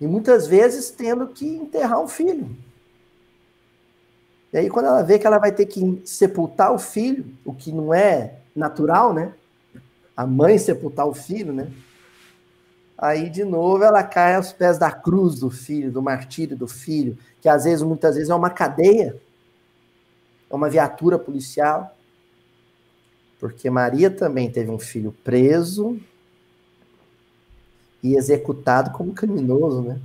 E 0.00 0.04
muitas 0.04 0.48
vezes 0.48 0.90
tendo 0.90 1.28
que 1.28 1.46
enterrar 1.46 2.02
um 2.02 2.08
filho. 2.08 2.56
E 4.52 4.58
aí, 4.58 4.68
quando 4.68 4.86
ela 4.86 5.02
vê 5.02 5.18
que 5.18 5.26
ela 5.26 5.38
vai 5.38 5.52
ter 5.52 5.66
que 5.66 6.02
sepultar 6.04 6.72
o 6.72 6.78
filho, 6.78 7.24
o 7.44 7.54
que 7.54 7.70
não 7.72 7.94
é 7.94 8.38
natural, 8.54 9.14
né? 9.14 9.32
A 10.16 10.26
mãe 10.26 10.58
sepultar 10.58 11.06
o 11.06 11.14
filho, 11.14 11.52
né? 11.52 11.70
Aí, 12.98 13.30
de 13.30 13.44
novo, 13.44 13.82
ela 13.84 14.02
cai 14.02 14.34
aos 14.34 14.52
pés 14.52 14.76
da 14.76 14.90
cruz 14.90 15.40
do 15.40 15.50
filho, 15.50 15.92
do 15.92 16.02
martírio 16.02 16.56
do 16.56 16.66
filho, 16.66 17.16
que 17.40 17.48
às 17.48 17.64
vezes, 17.64 17.82
muitas 17.82 18.16
vezes, 18.16 18.28
é 18.28 18.34
uma 18.34 18.50
cadeia, 18.50 19.20
é 20.50 20.54
uma 20.54 20.68
viatura 20.68 21.18
policial. 21.18 21.96
Porque 23.38 23.70
Maria 23.70 24.10
também 24.10 24.50
teve 24.50 24.70
um 24.70 24.78
filho 24.78 25.16
preso 25.24 25.98
e 28.02 28.16
executado 28.16 28.90
como 28.90 29.14
criminoso, 29.14 29.80
né? 29.80 29.98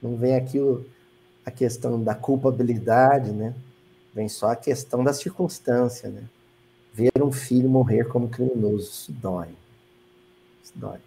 Não 0.00 0.16
vem 0.16 0.36
aqui 0.36 0.60
o, 0.60 0.86
a 1.44 1.50
questão 1.50 2.02
da 2.02 2.14
culpabilidade, 2.14 3.30
né? 3.32 3.54
Vem 4.14 4.28
só 4.28 4.50
a 4.50 4.56
questão 4.56 5.02
da 5.02 5.12
circunstância, 5.12 6.08
né? 6.08 6.22
Ver 6.92 7.12
um 7.20 7.32
filho 7.32 7.68
morrer 7.68 8.04
como 8.04 8.28
criminoso, 8.28 8.84
isso 8.84 9.12
dói. 9.12 9.48
Isso 10.62 10.72
dói. 10.76 10.98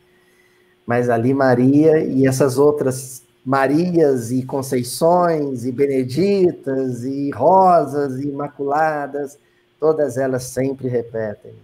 Mas 0.86 1.10
ali 1.10 1.34
Maria 1.34 2.04
e 2.04 2.28
essas 2.28 2.58
outras 2.58 3.24
Marias 3.46 4.32
e 4.32 4.44
Conceições 4.44 5.66
e 5.66 5.72
Beneditas 5.72 7.04
e 7.04 7.30
Rosas 7.32 8.20
e 8.20 8.28
Imaculadas 8.28 9.38
Todas 9.80 10.18
elas 10.18 10.44
sempre 10.44 10.88
repetem: 10.88 11.56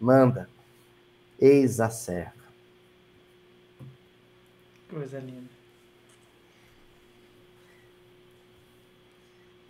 manda, 0.00 0.48
eis 1.38 1.80
a 1.80 1.88
serva. 1.88 2.32
Coisa 4.88 5.18
linda. 5.20 5.49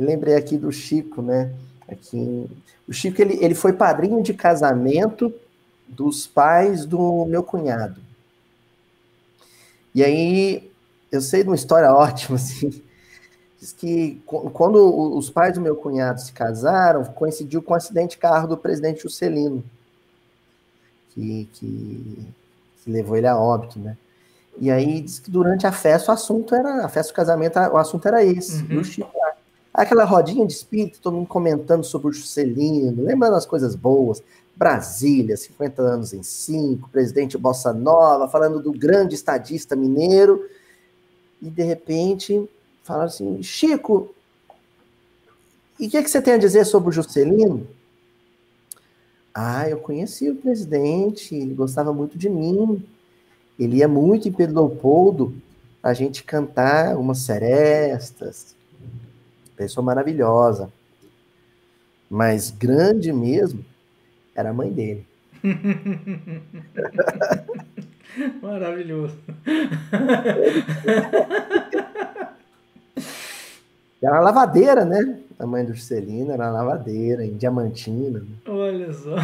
Lembrei 0.04 0.34
aqui 0.34 0.56
do 0.56 0.72
Chico, 0.72 1.22
né? 1.22 1.52
Aqui, 1.88 2.48
o 2.88 2.92
Chico 2.92 3.20
ele, 3.20 3.38
ele 3.42 3.54
foi 3.54 3.72
padrinho 3.72 4.22
de 4.22 4.34
casamento 4.34 5.32
dos 5.88 6.26
pais 6.26 6.84
do 6.84 7.24
meu 7.26 7.42
cunhado. 7.42 8.00
E 9.94 10.04
aí, 10.04 10.70
eu 11.10 11.20
sei 11.20 11.42
de 11.42 11.48
uma 11.48 11.56
história 11.56 11.92
ótima, 11.94 12.36
assim, 12.36 12.82
Diz 13.60 13.74
que 13.74 14.22
quando 14.26 15.16
os 15.18 15.28
pais 15.28 15.52
do 15.52 15.60
meu 15.60 15.76
cunhado 15.76 16.18
se 16.18 16.32
casaram, 16.32 17.04
coincidiu 17.04 17.60
com 17.60 17.72
o 17.72 17.74
um 17.74 17.76
acidente 17.76 18.12
de 18.12 18.16
carro 18.16 18.48
do 18.48 18.56
presidente 18.56 19.02
Juscelino, 19.02 19.62
que, 21.10 21.46
que, 21.52 22.26
que, 22.82 22.90
levou 22.90 23.18
ele 23.18 23.26
a 23.26 23.36
óbito, 23.36 23.78
né? 23.78 23.98
E 24.58 24.70
aí 24.70 25.02
diz 25.02 25.18
que 25.18 25.30
durante 25.30 25.66
a 25.66 25.72
festa 25.72 26.10
o 26.10 26.14
assunto 26.14 26.54
era, 26.54 26.86
a 26.86 26.88
festa 26.88 27.12
do 27.12 27.16
casamento, 27.16 27.58
o 27.58 27.76
assunto 27.76 28.08
era 28.08 28.24
esse, 28.24 28.62
uhum. 28.62 28.80
o 28.80 28.84
Chico 28.84 29.12
Aquela 29.72 30.04
rodinha 30.04 30.46
de 30.46 30.52
espírito, 30.52 31.00
todo 31.00 31.14
mundo 31.14 31.28
comentando 31.28 31.85
sobre 31.85 32.09
o 32.09 32.12
Juscelino, 32.12 33.04
lembrando 33.04 33.37
as 33.37 33.46
coisas 33.46 33.74
boas. 33.74 34.22
Brasília, 34.56 35.37
50 35.37 35.80
anos 35.80 36.12
em 36.12 36.22
5, 36.22 36.90
presidente 36.90 37.38
Bossa 37.38 37.72
Nova, 37.72 38.28
falando 38.28 38.61
do 38.61 38.72
grande 38.72 39.14
estadista 39.14 39.74
mineiro. 39.74 40.44
E 41.40 41.48
de 41.48 41.62
repente 41.62 42.48
falaram 42.83 43.06
assim: 43.06 43.42
Chico, 43.42 44.14
e 45.78 45.87
o 45.87 45.90
que, 45.90 45.96
é 45.96 46.02
que 46.02 46.11
você 46.11 46.20
tem 46.20 46.35
a 46.35 46.38
dizer 46.38 46.66
sobre 46.66 46.90
o 46.90 46.92
Juscelino? 46.92 47.66
Ah, 49.33 49.66
eu 49.66 49.78
conheci 49.78 50.28
o 50.28 50.37
presidente, 50.37 51.35
ele 51.35 51.54
gostava 51.54 51.92
muito 51.92 52.18
de 52.18 52.28
mim. 52.28 52.85
Ele 53.59 53.78
ia 53.78 53.88
muito 53.88 54.28
em 54.28 54.33
Pedro 54.33 54.56
Leopoldo 54.56 55.35
a 55.83 55.94
gente 55.94 56.22
cantar 56.22 56.98
umas 56.98 57.20
serestas. 57.20 58.54
Pessoa 59.61 59.85
maravilhosa. 59.85 60.73
Mas 62.09 62.51
grande 62.51 63.12
mesmo 63.12 63.62
era 64.35 64.49
a 64.49 64.55
mãe 64.55 64.73
dele. 64.73 65.07
Maravilhoso. 68.40 69.18
Era 74.03 74.20
lavadeira, 74.20 74.87
né? 74.87 75.18
A 75.38 75.46
mãe 75.46 75.62
do 75.62 75.75
Juscelino 75.75 76.33
era 76.33 76.51
lavadeira 76.51 77.23
em 77.23 77.37
Diamantina. 77.37 78.25
Olha 78.49 78.90
só. 78.94 79.14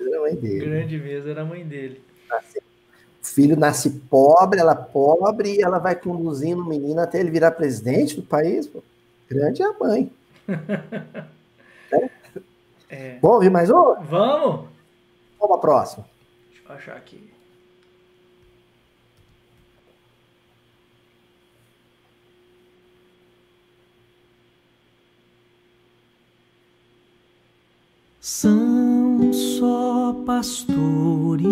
Era 0.00 0.18
a 0.18 0.20
mãe 0.20 0.36
dele. 0.36 0.66
Grande 0.66 0.98
mesmo, 0.98 1.30
era 1.30 1.42
a 1.42 1.44
mãe 1.44 1.66
dele. 1.66 2.00
O 2.30 3.26
filho 3.26 3.56
nasce 3.56 3.90
pobre, 3.90 4.60
ela 4.60 4.76
pobre, 4.76 5.56
e 5.56 5.62
ela 5.62 5.80
vai 5.80 5.96
conduzindo 5.96 6.62
o 6.62 6.68
menino 6.68 7.00
até 7.00 7.18
ele 7.18 7.32
virar 7.32 7.50
presidente 7.50 8.14
do 8.14 8.22
país. 8.22 8.68
Pô. 8.68 8.84
Grande 9.28 9.62
é 9.62 9.66
a 9.66 9.72
mãe. 9.78 10.12
É. 12.88 13.18
Vamos 13.20 13.36
ouvir 13.36 13.50
mais 13.50 13.68
um? 13.68 13.94
Vamos? 14.02 14.68
Vamos 15.40 15.48
para 15.48 15.58
próxima. 15.58 16.06
Deixa 16.50 16.62
eu 16.68 16.74
achar 16.74 16.96
aqui. 16.96 17.28
São 28.20 29.32
só 29.32 30.12
pastores, 30.26 31.42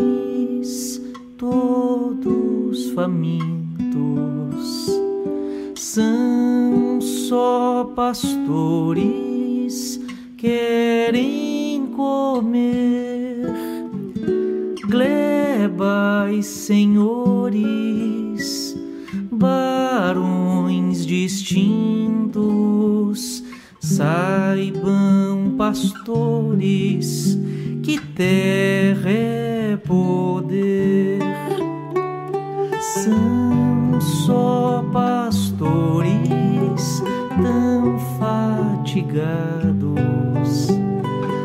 todos 1.36 2.90
famintos. 2.90 4.88
São 5.76 6.83
só 7.04 7.92
pastores, 7.94 9.00
querem 10.36 11.86
comer. 11.94 13.52
Glebas, 14.88 16.46
senhores, 16.46 17.54
barões 19.30 21.04
distintos, 21.04 22.34
saibam, 23.80 25.54
pastores, 25.58 27.38
que 27.82 28.00
terra 28.00 29.10
é 29.10 29.76
poder. 29.76 31.18
São 32.80 34.00
só 34.00 34.84
pastores 34.92 35.43
tão 37.42 37.98
fatigados. 38.18 39.48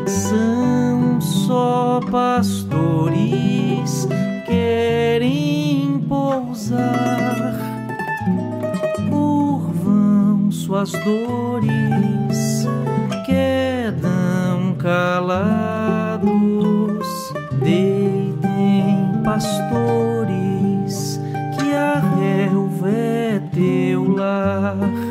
São 0.06 1.20
só 1.20 2.00
pastores 2.10 4.08
querem 4.46 6.04
pousar. 6.08 7.58
Curvam 9.08 10.50
suas 10.50 10.90
dores, 10.92 12.66
quedam 13.26 14.74
calados. 14.78 16.30
Deitem 17.62 19.20
pastores, 19.22 21.20
que 21.58 21.74
a 21.74 22.00
relva 22.00 22.90
é 22.90 23.39
teu 23.52 24.04
lar. 24.16 25.09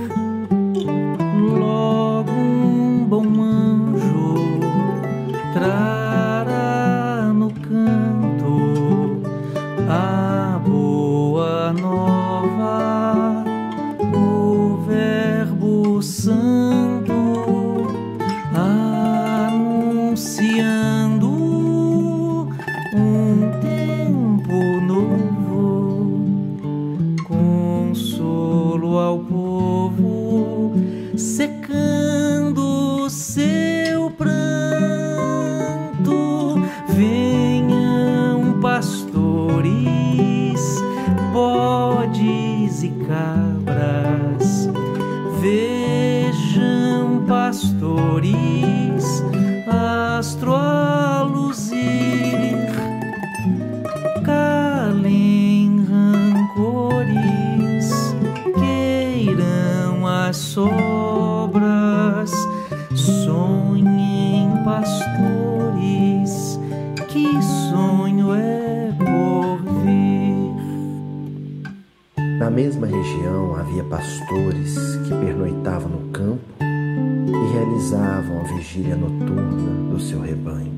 Mesma 72.80 72.88
região 72.88 73.56
havia 73.56 73.84
pastores 73.84 74.96
que 75.04 75.10
pernoitavam 75.10 75.90
no 75.90 76.10
campo 76.12 76.42
e 76.62 77.54
realizavam 77.54 78.40
a 78.40 78.44
vigília 78.44 78.96
noturna 78.96 79.90
do 79.92 80.00
seu 80.00 80.22
rebanho. 80.22 80.72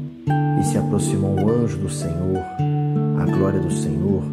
E 0.59 0.63
se 0.63 0.77
aproximou 0.77 1.39
um 1.39 1.49
anjo 1.49 1.77
do 1.77 1.89
Senhor, 1.89 2.43
a 3.19 3.25
glória 3.25 3.59
do 3.59 3.71
Senhor 3.71 4.23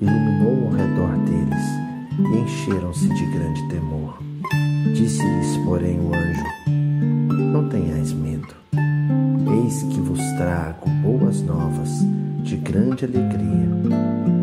iluminou 0.00 0.66
ao 0.66 0.72
redor 0.72 1.16
deles 1.24 1.64
e 2.18 2.38
encheram-se 2.38 3.08
de 3.08 3.26
grande 3.26 3.68
temor. 3.68 4.18
Disse-lhes, 4.94 5.56
porém, 5.64 6.00
o 6.00 6.14
anjo: 6.14 6.44
Não 7.52 7.68
tenhais 7.68 8.12
medo. 8.12 8.54
Eis 9.64 9.82
que 9.82 10.00
vos 10.00 10.20
trago 10.38 10.88
boas 11.02 11.42
novas 11.42 11.90
de 12.42 12.56
grande 12.56 13.04
alegria, 13.04 13.68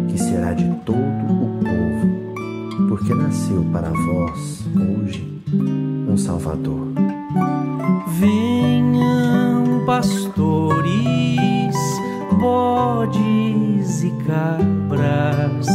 que 0.07 0.17
será 0.19 0.53
de 0.53 0.69
todo 0.85 0.95
o 0.99 1.54
porque 2.95 3.13
nasceu 3.13 3.61
para 3.73 3.89
vós 3.89 4.63
hoje 4.73 5.41
um 6.07 6.15
Salvador. 6.15 6.87
Venham 8.07 9.83
pastores, 9.85 10.85
bodes 12.39 14.01
e 14.01 14.11
cabras, 14.25 15.67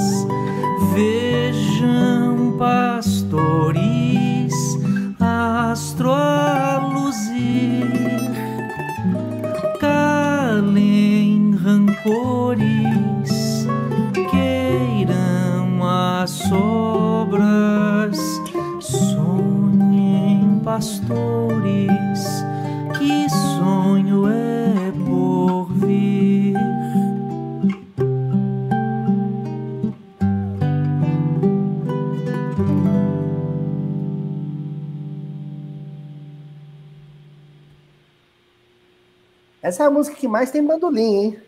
Essa 39.70 39.84
é 39.84 39.86
a 39.86 39.90
música 39.90 40.16
que 40.16 40.26
mais 40.26 40.50
tem 40.50 40.66
bandolim, 40.66 41.14
hein? 41.14 41.38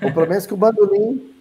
Ou 0.00 0.12
pelo 0.12 0.28
menos 0.28 0.46
que 0.46 0.54
o 0.54 0.56
bandolim 0.56 1.34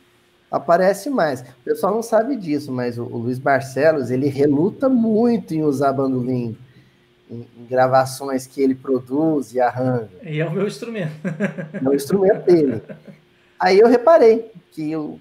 aparece 0.49 1.07
mais. 1.07 1.41
O 1.41 1.63
pessoal 1.63 1.93
não 1.93 2.01
sabe 2.01 2.35
disso, 2.35 2.71
mas 2.71 2.97
o, 2.97 3.03
o 3.03 3.17
Luiz 3.17 3.37
Barcelos, 3.37 4.09
ele 4.09 4.27
reluta 4.27 4.89
muito 4.89 5.53
em 5.53 5.61
usar 5.63 5.93
bandolim 5.93 6.57
em, 7.29 7.47
em 7.55 7.65
gravações 7.65 8.47
que 8.47 8.59
ele 8.59 8.73
produz 8.73 9.53
e 9.53 9.59
arranja. 9.59 10.09
E 10.23 10.39
é 10.39 10.45
o 10.47 10.51
meu 10.51 10.65
instrumento. 10.65 11.13
É 11.73 11.87
o 11.87 11.93
instrumento 11.93 12.43
dele. 12.43 12.81
Aí 13.59 13.77
eu 13.79 13.87
reparei 13.87 14.51
que 14.71 14.95
o, 14.95 15.19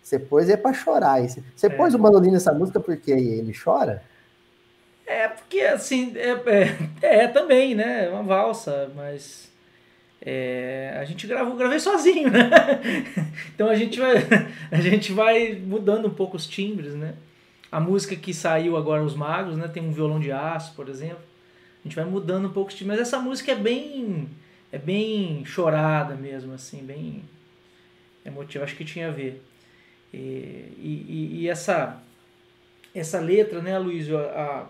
você 0.00 0.20
pôs 0.20 0.48
é 0.48 0.56
para 0.56 0.72
chorar. 0.72 1.20
Você, 1.20 1.42
você 1.56 1.66
É. 1.66 1.70
pôs 1.70 1.94
o 1.94 1.98
bandolim 1.98 2.30
nessa 2.30 2.52
música 2.54 2.78
porque 2.78 3.10
ele 3.10 3.52
chora? 3.52 4.04
É, 5.04 5.26
porque 5.26 5.62
assim, 5.62 6.12
é, 6.16 6.30
é, 7.02 7.24
é 7.24 7.26
também, 7.26 7.74
né? 7.74 8.06
É 8.06 8.10
uma 8.10 8.22
valsa, 8.22 8.88
mas 8.94 9.52
É, 10.26 10.96
a 10.98 11.04
gente 11.04 11.26
gravou, 11.26 11.54
gravei 11.54 11.78
sozinho, 11.78 12.30
né? 12.30 12.50
então 13.54 13.68
a 13.68 13.74
gente 13.74 14.00
vai, 14.00 14.14
a 14.72 14.80
gente 14.80 15.12
vai 15.12 15.54
mudando 15.54 16.08
um 16.08 16.14
pouco 16.14 16.36
os 16.36 16.46
timbres, 16.46 16.94
né? 16.94 17.14
A 17.70 17.78
música 17.78 18.16
que 18.16 18.32
saiu 18.32 18.76
agora, 18.76 19.02
Os 19.02 19.14
Magos, 19.14 19.56
né? 19.58 19.68
Tem 19.68 19.82
um 19.82 19.92
violão 19.92 20.18
de 20.18 20.32
aço, 20.32 20.74
por 20.74 20.88
exemplo. 20.88 21.18
A 21.84 21.88
gente 21.88 21.96
vai 21.96 22.06
mudando 22.06 22.46
um 22.46 22.52
pouco 22.52 22.70
os 22.70 22.76
timbres, 22.76 22.98
mas 22.98 23.06
essa 23.06 23.18
música 23.18 23.52
é 23.52 23.54
bem, 23.54 24.28
é 24.72 24.78
bem 24.78 25.44
chorada 25.44 26.14
mesmo, 26.14 26.54
assim, 26.54 26.82
bem 26.82 27.22
emotiva. 28.24 28.64
Acho 28.64 28.76
que 28.76 28.84
tinha 28.84 29.08
a 29.08 29.10
ver. 29.10 29.42
E, 30.10 30.16
e, 30.78 31.28
e 31.40 31.48
essa, 31.48 32.00
essa 32.94 33.20
letra, 33.20 33.60
né, 33.60 33.78
Luiz? 33.78 34.10
A, 34.10 34.20
a, 34.20 34.66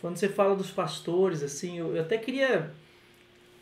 quando 0.00 0.16
você 0.16 0.28
fala 0.28 0.54
dos 0.54 0.70
pastores, 0.70 1.42
assim, 1.42 1.78
eu, 1.78 1.96
eu 1.96 2.02
até 2.02 2.16
queria 2.18 2.70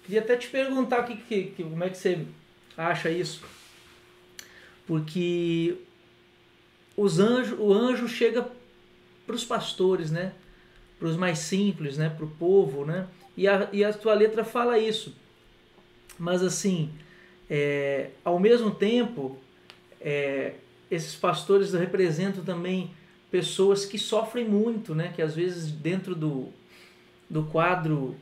Queria 0.08 0.22
até 0.22 0.38
te 0.38 0.48
perguntar 0.48 1.02
que, 1.02 1.16
que, 1.16 1.42
que, 1.50 1.62
como 1.62 1.84
é 1.84 1.90
que 1.90 1.98
você 1.98 2.24
acha 2.74 3.10
isso. 3.10 3.42
Porque 4.86 5.76
os 6.96 7.18
anjos, 7.18 7.58
o 7.58 7.70
anjo 7.74 8.08
chega 8.08 8.50
para 9.26 9.36
os 9.36 9.44
pastores, 9.44 10.10
né? 10.10 10.32
Para 10.98 11.08
os 11.08 11.16
mais 11.18 11.40
simples, 11.40 11.98
né? 11.98 12.08
Para 12.08 12.24
o 12.24 12.30
povo, 12.30 12.86
né? 12.86 13.06
E 13.36 13.46
a, 13.46 13.68
e 13.70 13.84
a 13.84 13.92
tua 13.92 14.14
letra 14.14 14.44
fala 14.44 14.78
isso. 14.78 15.14
Mas 16.18 16.42
assim, 16.42 16.90
é, 17.50 18.08
ao 18.24 18.40
mesmo 18.40 18.70
tempo, 18.70 19.38
é, 20.00 20.54
esses 20.90 21.14
pastores 21.16 21.74
representam 21.74 22.42
também 22.42 22.92
pessoas 23.30 23.84
que 23.84 23.98
sofrem 23.98 24.48
muito, 24.48 24.94
né? 24.94 25.12
Que 25.14 25.20
às 25.20 25.34
vezes 25.34 25.70
dentro 25.70 26.14
do, 26.14 26.48
do 27.28 27.42
quadro 27.42 28.16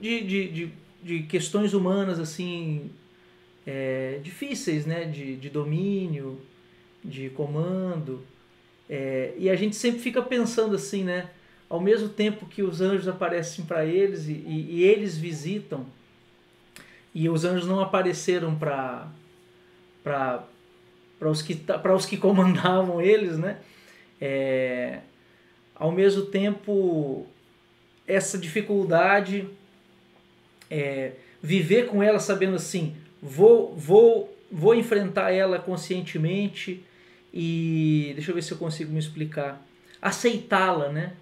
de, 0.00 0.20
de, 0.22 0.48
de, 0.48 0.72
de 1.02 1.22
questões 1.24 1.74
humanas 1.74 2.18
assim 2.18 2.90
é, 3.66 4.20
difíceis, 4.22 4.86
né? 4.86 5.04
De, 5.04 5.36
de 5.36 5.50
domínio, 5.50 6.40
de 7.04 7.30
comando. 7.30 8.22
É, 8.88 9.34
e 9.36 9.50
a 9.50 9.56
gente 9.56 9.74
sempre 9.74 10.00
fica 10.00 10.22
pensando 10.22 10.76
assim, 10.76 11.02
né? 11.02 11.30
Ao 11.68 11.80
mesmo 11.80 12.08
tempo 12.08 12.46
que 12.46 12.62
os 12.62 12.80
anjos 12.80 13.08
aparecem 13.08 13.64
para 13.64 13.84
eles 13.84 14.28
e, 14.28 14.32
e, 14.32 14.76
e, 14.76 14.84
eles 14.84 15.18
visitam, 15.18 15.84
e 17.12 17.28
os 17.28 17.44
anjos 17.44 17.66
não 17.66 17.80
apareceram 17.80 18.54
para 18.54 19.08
para 20.04 21.28
os 21.28 21.42
que 21.42 21.56
para 21.56 21.94
os 21.94 22.06
que 22.06 22.16
comandavam 22.18 23.02
eles, 23.02 23.36
né? 23.36 23.58
É, 24.20 25.00
ao 25.74 25.90
mesmo 25.90 26.26
tempo 26.26 27.26
essa 28.06 28.38
dificuldade 28.38 29.48
é, 30.70 31.12
viver 31.42 31.86
com 31.86 32.02
ela 32.02 32.18
sabendo 32.18 32.56
assim, 32.56 32.94
vou, 33.22 33.74
vou, 33.76 34.36
vou 34.50 34.74
enfrentar 34.74 35.30
ela 35.30 35.58
conscientemente 35.58 36.84
e 37.32 38.12
deixa 38.14 38.30
eu 38.30 38.34
ver 38.34 38.42
se 38.42 38.52
eu 38.52 38.58
consigo 38.58 38.92
me 38.92 38.98
explicar. 38.98 39.62
Aceitá-la, 40.00 40.88
né? 40.88 41.12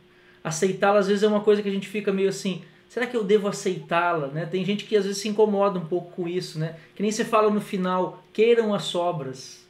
Aceitá-la 0.43 0.99
às 0.99 1.09
vezes 1.09 1.23
é 1.23 1.29
uma 1.29 1.41
coisa 1.41 1.63
que 1.63 1.69
a 1.69 1.73
gente 1.73 1.89
fica 1.89 2.13
meio 2.13 2.29
assim, 2.29 2.63
será 2.89 3.07
que 3.07 3.17
eu 3.17 3.25
devo 3.25 3.49
aceitá-la, 3.49 4.29
né? 4.29 4.47
Tem 4.47 4.65
gente 4.65 4.85
que 4.85 4.97
às 4.97 5.05
vezes 5.05 5.21
se 5.21 5.29
incomoda 5.29 5.79
um 5.79 5.87
pouco 5.87 6.13
com 6.13 6.29
isso, 6.29 6.59
né? 6.59 6.77
Que 6.95 7.03
nem 7.03 7.11
você 7.11 7.25
fala 7.25 7.51
no 7.51 7.61
final, 7.61 8.23
queiram 8.33 8.75
as 8.75 8.85
sobras, 8.85 9.65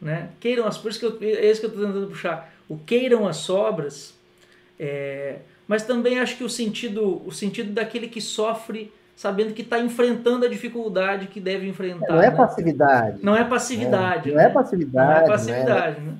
né? 0.00 0.30
Queiram 0.40 0.66
as, 0.66 0.76
por 0.76 0.90
isso 0.90 1.00
que 1.00 1.06
eu, 1.06 1.18
é 1.22 1.50
isso 1.50 1.60
que 1.60 1.66
eu 1.66 1.70
estou 1.70 1.86
tentando 1.86 2.06
puxar. 2.08 2.52
O 2.68 2.76
queiram 2.76 3.26
as 3.26 3.38
sobras, 3.38 4.14
é, 4.78 5.38
mas 5.66 5.84
também 5.84 6.18
acho 6.18 6.36
que 6.36 6.44
o 6.44 6.48
sentido, 6.48 7.22
o 7.26 7.32
sentido 7.32 7.72
daquele 7.72 8.08
que 8.08 8.20
sofre 8.20 8.92
sabendo 9.20 9.52
que 9.52 9.60
está 9.60 9.78
enfrentando 9.78 10.46
a 10.46 10.48
dificuldade 10.48 11.26
que 11.26 11.38
deve 11.38 11.68
enfrentar. 11.68 12.08
Não 12.08 12.22
é 12.22 12.30
né? 12.30 12.36
passividade. 12.36 13.18
Não 13.22 13.36
é 13.36 13.44
passividade. 13.44 14.30
É, 14.30 14.34
não 14.34 14.40
é 14.40 14.48
passividade. 14.48 15.10
Não 15.10 15.26
é 15.26 15.28
passividade, 15.28 16.00
né? 16.00 16.16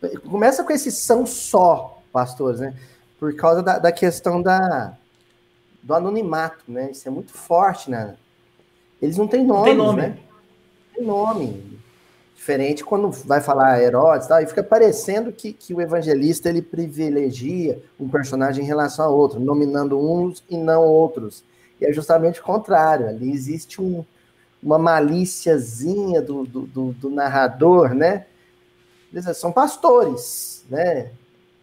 né? 0.00 0.10
Começa 0.30 0.62
com 0.62 0.72
esse 0.72 0.92
são 0.92 1.26
só, 1.26 2.00
pastores, 2.12 2.60
né? 2.60 2.74
Por 3.18 3.34
causa 3.34 3.60
da, 3.60 3.80
da 3.80 3.90
questão 3.90 4.40
da, 4.40 4.92
do 5.82 5.94
anonimato, 5.94 6.62
né? 6.68 6.92
Isso 6.92 7.08
é 7.08 7.10
muito 7.10 7.32
forte, 7.32 7.90
né? 7.90 8.14
Eles 9.02 9.16
não 9.16 9.26
têm 9.26 9.44
nome, 9.44 9.64
tem 9.64 9.76
nome. 9.76 10.02
né? 10.02 10.08
Não 10.10 10.94
tem 10.94 11.04
nome. 11.04 11.80
Diferente 12.36 12.84
quando 12.84 13.10
vai 13.10 13.40
falar 13.40 13.82
Herodes, 13.82 14.28
tal, 14.28 14.40
e 14.40 14.46
fica 14.46 14.62
parecendo 14.62 15.32
que, 15.32 15.52
que 15.52 15.74
o 15.74 15.80
evangelista 15.80 16.48
ele 16.48 16.62
privilegia 16.62 17.82
um 17.98 18.08
personagem 18.08 18.62
em 18.62 18.66
relação 18.68 19.04
a 19.04 19.08
outro, 19.08 19.40
nominando 19.40 19.98
uns 19.98 20.44
e 20.48 20.56
não 20.56 20.84
outros. 20.84 21.42
E 21.80 21.86
é 21.86 21.92
justamente 21.92 22.40
o 22.40 22.44
contrário. 22.44 23.08
Ali 23.08 23.30
existe 23.32 23.80
um, 23.80 24.04
uma 24.62 24.78
malíciazinha 24.78 26.20
do, 26.22 26.44
do, 26.44 26.62
do, 26.62 26.92
do 26.92 27.10
narrador, 27.10 27.94
né? 27.94 28.26
São 29.34 29.52
pastores, 29.52 30.64
né? 30.68 31.10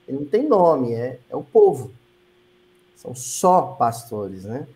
Ele 0.08 0.19
não 0.19 0.26
tem 0.26 0.47
nome, 0.47 0.93
é, 0.93 1.19
é 1.30 1.36
o 1.36 1.43
povo. 1.43 1.91
São 2.95 3.13
só 3.13 3.62
pastores, 3.78 4.43
né? 4.43 4.67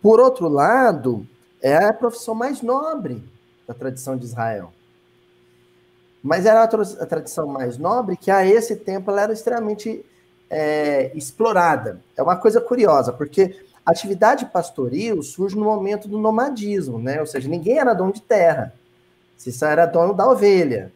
Por 0.00 0.18
outro 0.20 0.48
lado, 0.48 1.26
é 1.60 1.76
a 1.76 1.92
profissão 1.92 2.34
mais 2.34 2.60
nobre 2.60 3.22
da 3.66 3.74
tradição 3.74 4.16
de 4.16 4.24
Israel. 4.24 4.72
Mas 6.22 6.46
era 6.46 6.62
a 6.62 7.06
tradição 7.06 7.46
mais 7.46 7.78
nobre 7.78 8.16
que 8.16 8.30
a 8.30 8.46
esse 8.46 8.76
tempo 8.76 9.10
ela 9.10 9.22
era 9.22 9.32
extremamente 9.32 10.04
é, 10.48 11.10
explorada. 11.16 12.00
É 12.16 12.22
uma 12.22 12.36
coisa 12.36 12.60
curiosa, 12.60 13.12
porque 13.12 13.64
a 13.84 13.90
atividade 13.90 14.46
pastoril 14.46 15.22
surge 15.22 15.56
no 15.56 15.64
momento 15.64 16.08
do 16.08 16.18
nomadismo, 16.18 16.98
né? 16.98 17.20
Ou 17.20 17.26
seja, 17.26 17.48
ninguém 17.48 17.78
era 17.78 17.94
dono 17.94 18.12
de 18.12 18.22
terra. 18.22 18.72
Você 19.36 19.50
só 19.50 19.66
era 19.66 19.86
dono 19.86 20.14
da 20.14 20.28
ovelha. 20.28 20.92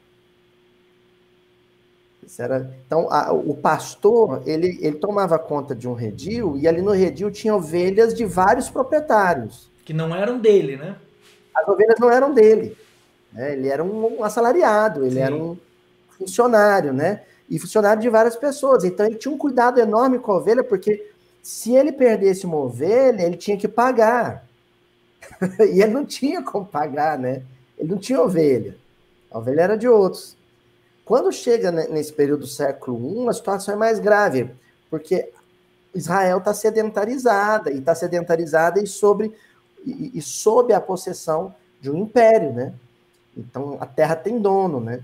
Era... 2.38 2.70
Então, 2.86 3.08
a, 3.10 3.32
o 3.32 3.54
pastor, 3.54 4.42
ele, 4.46 4.78
ele 4.80 4.98
tomava 4.98 5.38
conta 5.38 5.74
de 5.74 5.88
um 5.88 5.94
redil, 5.94 6.56
e 6.56 6.68
ali 6.68 6.82
no 6.82 6.92
redil 6.92 7.30
tinha 7.30 7.54
ovelhas 7.54 8.14
de 8.14 8.24
vários 8.24 8.68
proprietários. 8.68 9.70
Que 9.84 9.92
não 9.92 10.14
eram 10.14 10.38
dele, 10.38 10.76
né? 10.76 10.96
As 11.54 11.66
ovelhas 11.66 11.98
não 11.98 12.10
eram 12.10 12.32
dele. 12.34 12.76
Né? 13.32 13.52
Ele 13.52 13.68
era 13.68 13.82
um, 13.82 14.18
um 14.18 14.24
assalariado, 14.24 15.04
ele 15.04 15.16
Sim. 15.16 15.20
era 15.20 15.34
um 15.34 15.56
funcionário, 16.10 16.92
né? 16.92 17.22
E 17.48 17.58
funcionário 17.58 18.02
de 18.02 18.08
várias 18.08 18.36
pessoas. 18.36 18.84
Então, 18.84 19.06
ele 19.06 19.16
tinha 19.16 19.32
um 19.32 19.38
cuidado 19.38 19.80
enorme 19.80 20.18
com 20.18 20.32
a 20.32 20.36
ovelha, 20.36 20.64
porque 20.64 21.10
se 21.46 21.76
ele 21.76 21.92
perdesse 21.92 22.44
uma 22.44 22.56
ovelha, 22.56 23.22
ele 23.22 23.36
tinha 23.36 23.56
que 23.56 23.68
pagar. 23.68 24.44
e 25.72 25.80
ele 25.80 25.92
não 25.92 26.04
tinha 26.04 26.42
como 26.42 26.66
pagar, 26.66 27.16
né? 27.16 27.44
Ele 27.78 27.90
não 27.90 27.98
tinha 27.98 28.20
ovelha. 28.20 28.76
A 29.30 29.38
ovelha 29.38 29.60
era 29.60 29.78
de 29.78 29.86
outros. 29.86 30.36
Quando 31.04 31.30
chega 31.30 31.70
nesse 31.70 32.12
período 32.12 32.40
do 32.40 32.46
século 32.48 33.22
I, 33.22 33.28
a 33.28 33.32
situação 33.32 33.74
é 33.74 33.76
mais 33.76 34.00
grave, 34.00 34.50
porque 34.90 35.30
Israel 35.94 36.38
está 36.38 36.52
sedentarizada, 36.52 37.70
e 37.70 37.78
está 37.78 37.94
sedentarizada 37.94 38.82
e 38.82 38.86
sobre, 38.88 39.32
e, 39.84 40.18
e 40.18 40.20
sob 40.20 40.72
a 40.72 40.80
possessão 40.80 41.54
de 41.80 41.88
um 41.88 41.96
império, 41.96 42.52
né? 42.52 42.74
Então 43.36 43.76
a 43.78 43.86
terra 43.86 44.16
tem 44.16 44.40
dono, 44.40 44.80
né? 44.80 45.00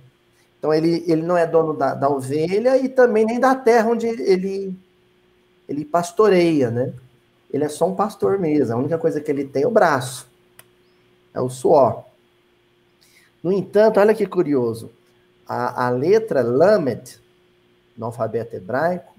Então 0.58 0.74
ele, 0.74 1.04
ele 1.06 1.22
não 1.22 1.36
é 1.36 1.46
dono 1.46 1.72
da, 1.72 1.94
da 1.94 2.08
ovelha 2.08 2.76
e 2.78 2.88
também 2.88 3.24
nem 3.24 3.38
da 3.38 3.54
terra 3.54 3.88
onde 3.88 4.08
ele, 4.08 4.76
ele 5.68 5.84
pastoreia, 5.84 6.70
né? 6.70 6.92
Ele 7.52 7.64
é 7.64 7.68
só 7.68 7.88
um 7.88 7.94
pastor 7.94 8.38
mesmo. 8.38 8.74
A 8.74 8.78
única 8.78 8.98
coisa 8.98 9.20
que 9.20 9.30
ele 9.30 9.44
tem 9.44 9.62
é 9.62 9.66
o 9.66 9.70
braço, 9.70 10.26
é 11.34 11.40
o 11.40 11.50
suor. 11.50 12.04
No 13.42 13.52
entanto, 13.52 14.00
olha 14.00 14.14
que 14.14 14.26
curioso. 14.26 14.90
A, 15.46 15.86
a 15.86 15.90
letra 15.90 16.42
Lamed, 16.42 17.20
no 17.96 18.06
alfabeto 18.06 18.56
hebraico, 18.56 19.14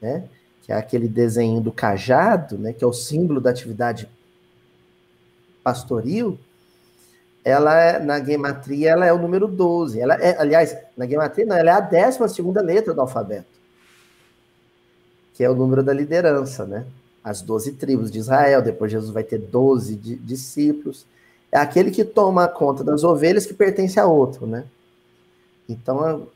né? 0.00 0.28
Que 0.62 0.72
é 0.72 0.76
aquele 0.76 1.08
desenho 1.08 1.60
do 1.60 1.72
cajado, 1.72 2.58
né? 2.58 2.72
Que 2.72 2.84
é 2.84 2.86
o 2.86 2.92
símbolo 2.92 3.40
da 3.40 3.50
atividade 3.50 4.08
pastoril. 5.64 6.38
Ela 7.44 7.80
é, 7.80 7.98
na 7.98 8.22
gematria, 8.22 8.90
ela 8.90 9.06
é 9.06 9.12
o 9.12 9.18
número 9.18 9.48
12. 9.48 9.98
Ela 9.98 10.14
é, 10.14 10.38
aliás, 10.38 10.76
na 10.96 11.06
gematria, 11.06 11.46
não, 11.46 11.56
ela 11.56 11.70
é 11.70 11.74
a 11.74 11.80
décima 11.80 12.28
segunda 12.28 12.60
letra 12.60 12.94
do 12.94 13.00
alfabeto 13.00 13.61
que 15.34 15.42
é 15.42 15.50
o 15.50 15.54
número 15.54 15.82
da 15.82 15.92
liderança, 15.92 16.64
né? 16.64 16.86
As 17.22 17.40
doze 17.40 17.72
tribos 17.72 18.10
de 18.10 18.18
Israel, 18.18 18.62
depois 18.62 18.90
Jesus 18.90 19.10
vai 19.10 19.22
ter 19.22 19.38
doze 19.38 19.96
discípulos. 19.96 21.06
É 21.50 21.58
aquele 21.58 21.90
que 21.90 22.04
toma 22.04 22.48
conta 22.48 22.82
das 22.82 23.04
ovelhas 23.04 23.46
que 23.46 23.54
pertence 23.54 24.00
a 24.00 24.06
outro, 24.06 24.46
né? 24.46 24.64
Então, 25.68 26.26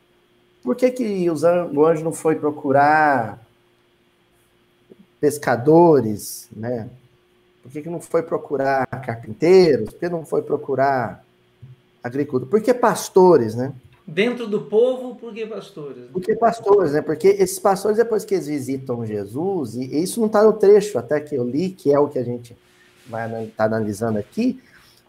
por 0.62 0.76
que, 0.76 0.90
que 0.90 1.30
o 1.30 1.86
anjo 1.86 2.04
não 2.04 2.12
foi 2.12 2.36
procurar 2.36 3.40
pescadores, 5.20 6.48
né? 6.54 6.88
Por 7.62 7.72
que, 7.72 7.82
que 7.82 7.90
não 7.90 8.00
foi 8.00 8.22
procurar 8.22 8.86
carpinteiros? 9.04 9.90
Por 9.90 9.98
que 9.98 10.08
não 10.08 10.24
foi 10.24 10.42
procurar 10.42 11.24
agricultores? 12.02 12.50
Por 12.50 12.60
que 12.60 12.72
pastores, 12.72 13.54
né? 13.54 13.74
Dentro 14.06 14.46
do 14.46 14.62
povo, 14.62 15.16
por 15.16 15.34
que 15.34 15.44
pastores? 15.44 16.04
Por 16.12 16.22
que 16.22 16.36
pastores, 16.36 16.92
né? 16.92 17.02
Porque 17.02 17.26
esses 17.26 17.58
pastores, 17.58 17.96
depois 17.96 18.24
que 18.24 18.34
eles 18.34 18.46
visitam 18.46 19.04
Jesus, 19.04 19.74
e 19.74 20.00
isso 20.00 20.20
não 20.20 20.28
está 20.28 20.44
no 20.44 20.52
trecho 20.52 20.96
até 20.96 21.18
que 21.18 21.34
eu 21.34 21.42
li, 21.42 21.70
que 21.70 21.92
é 21.92 21.98
o 21.98 22.08
que 22.08 22.18
a 22.18 22.24
gente 22.24 22.56
vai 23.08 23.26
estar 23.26 23.56
tá 23.56 23.64
analisando 23.64 24.18
aqui, 24.18 24.62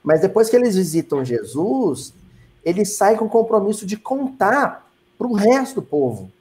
mas 0.04 0.22
depois 0.22 0.50
que 0.50 0.56
eles 0.56 0.76
visitam 0.76 1.24
Jesus, 1.24 2.12
eles 2.66 2.95
saem 2.95 3.18
com 3.18 3.26
o 3.26 3.30
compromisso 3.30 3.86
de 3.86 3.98
contar 3.98 4.89
para 5.16 5.28
o 5.28 5.34
resto 5.34 5.76
do 5.76 5.84
povo. 5.84 6.32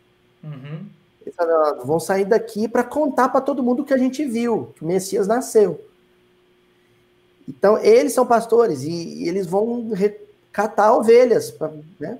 Uhum. 0.42 0.86
Eles 1.20 1.34
falam, 1.36 1.84
vão 1.84 2.00
sair 2.00 2.24
daqui 2.24 2.68
para 2.68 2.84
contar 2.84 3.28
para 3.28 3.42
todo 3.42 3.62
mundo 3.62 3.82
o 3.82 3.84
que 3.84 3.92
a 3.92 3.98
gente 3.98 4.24
viu, 4.24 4.72
que 4.76 4.82
o 4.82 4.86
Messias 4.86 5.26
nasceu. 5.26 5.84
Então, 7.46 7.76
eles 7.78 8.14
são 8.14 8.26
pastores 8.26 8.82
e, 8.82 8.90
e 8.90 9.28
eles 9.28 9.46
vão 9.46 9.90
catar 10.50 10.94
ovelhas, 10.94 11.50
pra, 11.50 11.70
né? 12.00 12.18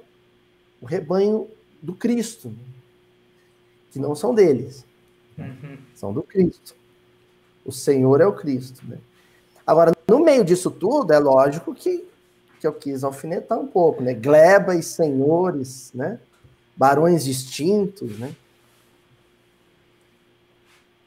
O 0.80 0.86
rebanho 0.86 1.48
do 1.82 1.94
Cristo, 1.94 2.52
que 3.90 3.98
não 3.98 4.14
são 4.14 4.34
deles, 4.34 4.84
uhum. 5.38 5.78
são 5.94 6.12
do 6.12 6.22
Cristo. 6.22 6.74
O 7.64 7.72
Senhor 7.72 8.20
é 8.20 8.26
o 8.26 8.32
Cristo. 8.32 8.82
Né? 8.86 8.98
Agora, 9.66 9.92
no 10.08 10.20
meio 10.20 10.44
disso 10.44 10.70
tudo, 10.70 11.12
é 11.12 11.18
lógico 11.18 11.74
que, 11.74 12.06
que 12.60 12.66
eu 12.66 12.72
quis 12.72 13.02
alfinetar 13.02 13.58
um 13.58 13.66
pouco, 13.66 14.02
né? 14.02 14.14
Gleba 14.14 14.74
e 14.74 14.82
senhores, 14.82 15.90
né? 15.92 16.20
Barões 16.76 17.24
distintos, 17.24 18.18
né? 18.18 18.34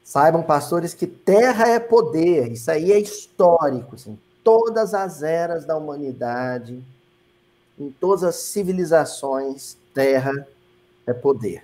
Saibam, 0.04 0.42
pastores, 0.42 0.94
que 0.94 1.06
terra 1.06 1.70
é 1.70 1.80
poder. 1.80 2.52
Isso 2.52 2.72
aí 2.72 2.92
é 2.92 3.00
histórico. 3.00 3.96
Assim. 3.96 4.18
Todas 4.44 4.94
as 4.96 5.22
eras 5.22 5.66
da 5.66 5.78
humanidade, 5.78 6.84
em 7.80 7.90
todas 7.90 8.24
as 8.24 8.36
civilizações, 8.36 9.78
terra 9.94 10.48
é 11.08 11.14
poder. 11.14 11.64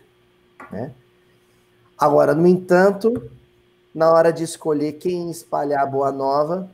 Né? 0.72 0.92
Agora, 1.98 2.34
no 2.34 2.48
entanto, 2.48 3.30
na 3.94 4.12
hora 4.12 4.32
de 4.32 4.44
escolher 4.44 4.94
quem 4.94 5.30
espalhar 5.30 5.84
a 5.84 5.86
boa 5.86 6.12
nova, 6.12 6.70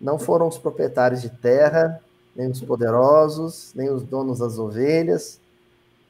não 0.00 0.18
foram 0.18 0.48
os 0.48 0.58
proprietários 0.58 1.20
de 1.20 1.28
terra, 1.28 2.00
nem 2.34 2.50
os 2.50 2.60
poderosos, 2.60 3.72
nem 3.74 3.90
os 3.90 4.02
donos 4.02 4.38
das 4.38 4.58
ovelhas, 4.58 5.40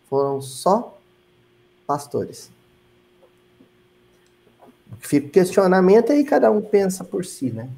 foram 0.09 0.41
só 0.41 0.97
pastores. 1.87 2.51
Fica 4.99 5.27
o 5.27 5.31
questionamento 5.31 6.13
aí 6.13 6.25
cada 6.25 6.51
um 6.51 6.61
pensa 6.61 7.03
por 7.03 7.25
si, 7.25 7.51
né? 7.51 7.69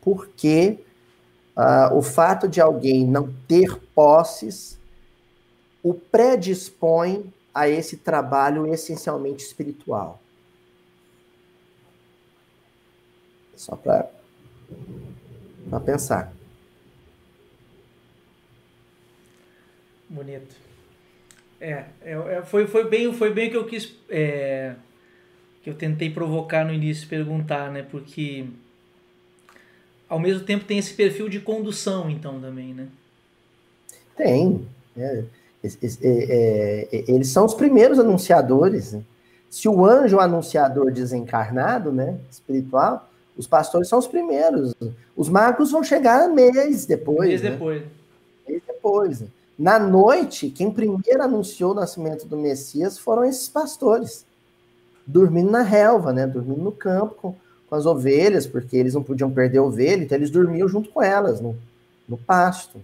Por 0.00 0.28
que 0.28 0.84
uh, 1.58 1.94
o 1.94 2.00
fato 2.00 2.46
de 2.46 2.60
alguém 2.60 3.06
não 3.06 3.34
ter 3.46 3.76
posses 3.94 4.78
o 5.82 5.92
predispõe 5.92 7.32
a 7.52 7.68
esse 7.68 7.96
trabalho 7.96 8.72
essencialmente 8.72 9.44
espiritual? 9.44 10.20
Só 13.56 13.74
para 13.74 14.08
pensar. 15.84 16.32
Bonito. 20.08 20.54
É, 21.60 21.86
é, 22.02 22.12
é, 22.12 22.42
foi, 22.42 22.68
foi, 22.68 22.88
bem, 22.88 23.12
foi 23.12 23.34
bem 23.34 23.48
o 23.48 23.50
que 23.50 23.56
eu 23.56 23.66
quis. 23.66 23.94
É 24.08 24.76
que 25.68 25.70
eu 25.70 25.74
tentei 25.74 26.08
provocar 26.08 26.64
no 26.64 26.72
início, 26.72 27.08
perguntar, 27.08 27.70
né? 27.70 27.82
Porque 27.82 28.46
ao 30.08 30.18
mesmo 30.18 30.44
tempo 30.44 30.64
tem 30.64 30.78
esse 30.78 30.94
perfil 30.94 31.28
de 31.28 31.40
condução, 31.40 32.08
então, 32.08 32.40
também, 32.40 32.72
né? 32.72 32.86
Tem. 34.16 34.66
É, 34.96 35.24
é, 35.62 35.68
é, 36.02 36.88
é, 36.92 37.04
eles 37.08 37.28
são 37.28 37.44
os 37.44 37.54
primeiros 37.54 37.98
anunciadores. 37.98 38.92
Né? 38.92 39.02
Se 39.50 39.68
o 39.68 39.84
anjo 39.84 40.18
anunciador 40.18 40.90
desencarnado, 40.90 41.92
né, 41.92 42.18
espiritual, 42.30 43.08
os 43.36 43.46
pastores 43.46 43.88
são 43.88 43.98
os 43.98 44.06
primeiros. 44.06 44.74
Os 45.16 45.28
magos 45.28 45.70
vão 45.70 45.84
chegar 45.84 46.28
mês 46.28 46.86
depois. 46.86 47.28
Mês 47.28 47.42
né? 47.42 47.50
depois. 47.50 47.82
Mês 48.48 48.62
depois. 48.66 49.24
Na 49.58 49.78
noite, 49.78 50.50
quem 50.50 50.70
primeiro 50.70 51.22
anunciou 51.22 51.72
o 51.72 51.74
nascimento 51.74 52.26
do 52.26 52.36
Messias 52.36 52.98
foram 52.98 53.24
esses 53.24 53.48
pastores 53.48 54.26
dormindo 55.06 55.50
na 55.50 55.62
relva, 55.62 56.12
né? 56.12 56.26
Dormindo 56.26 56.62
no 56.62 56.72
campo 56.72 57.14
com, 57.14 57.34
com 57.68 57.76
as 57.76 57.86
ovelhas, 57.86 58.46
porque 58.46 58.76
eles 58.76 58.94
não 58.94 59.02
podiam 59.02 59.30
perder 59.30 59.58
ovelha, 59.58 60.02
então 60.02 60.16
eles 60.16 60.30
dormiam 60.30 60.68
junto 60.68 60.90
com 60.90 61.02
elas, 61.02 61.40
no, 61.40 61.56
no 62.08 62.16
pasto. 62.16 62.80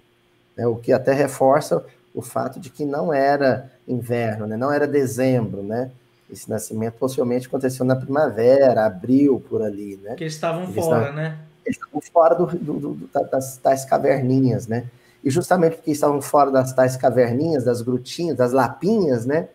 Né? 0.56 0.66
O 0.66 0.76
que 0.76 0.92
até 0.92 1.12
reforça 1.12 1.84
o 2.14 2.22
fato 2.22 2.60
de 2.60 2.70
que 2.70 2.84
não 2.84 3.12
era 3.12 3.70
inverno, 3.88 4.46
né? 4.46 4.56
não 4.56 4.70
era 4.72 4.86
dezembro, 4.86 5.62
né? 5.62 5.90
Esse 6.30 6.48
nascimento 6.48 6.94
possivelmente 6.94 7.46
aconteceu 7.46 7.84
na 7.84 7.94
primavera, 7.94 8.86
abril, 8.86 9.42
por 9.48 9.62
ali, 9.62 10.00
né? 10.02 10.14
Que 10.14 10.24
eles 10.24 10.34
estavam 10.34 10.64
eles 10.64 10.74
fora, 10.74 10.98
estavam, 10.98 11.16
né? 11.16 11.38
Eles 11.66 11.76
estavam 11.76 12.00
fora 12.00 12.34
do, 12.34 12.46
do, 12.46 12.96
do, 12.96 13.10
das 13.30 13.58
tais 13.58 13.84
caverninhas, 13.84 14.66
né? 14.66 14.86
E 15.22 15.30
justamente 15.30 15.76
porque 15.76 15.90
estavam 15.90 16.22
fora 16.22 16.50
das 16.50 16.72
tais 16.72 16.96
caverninhas, 16.96 17.64
das 17.64 17.82
grutinhas, 17.82 18.36
das 18.36 18.52
lapinhas, 18.52 19.26
né? 19.26 19.48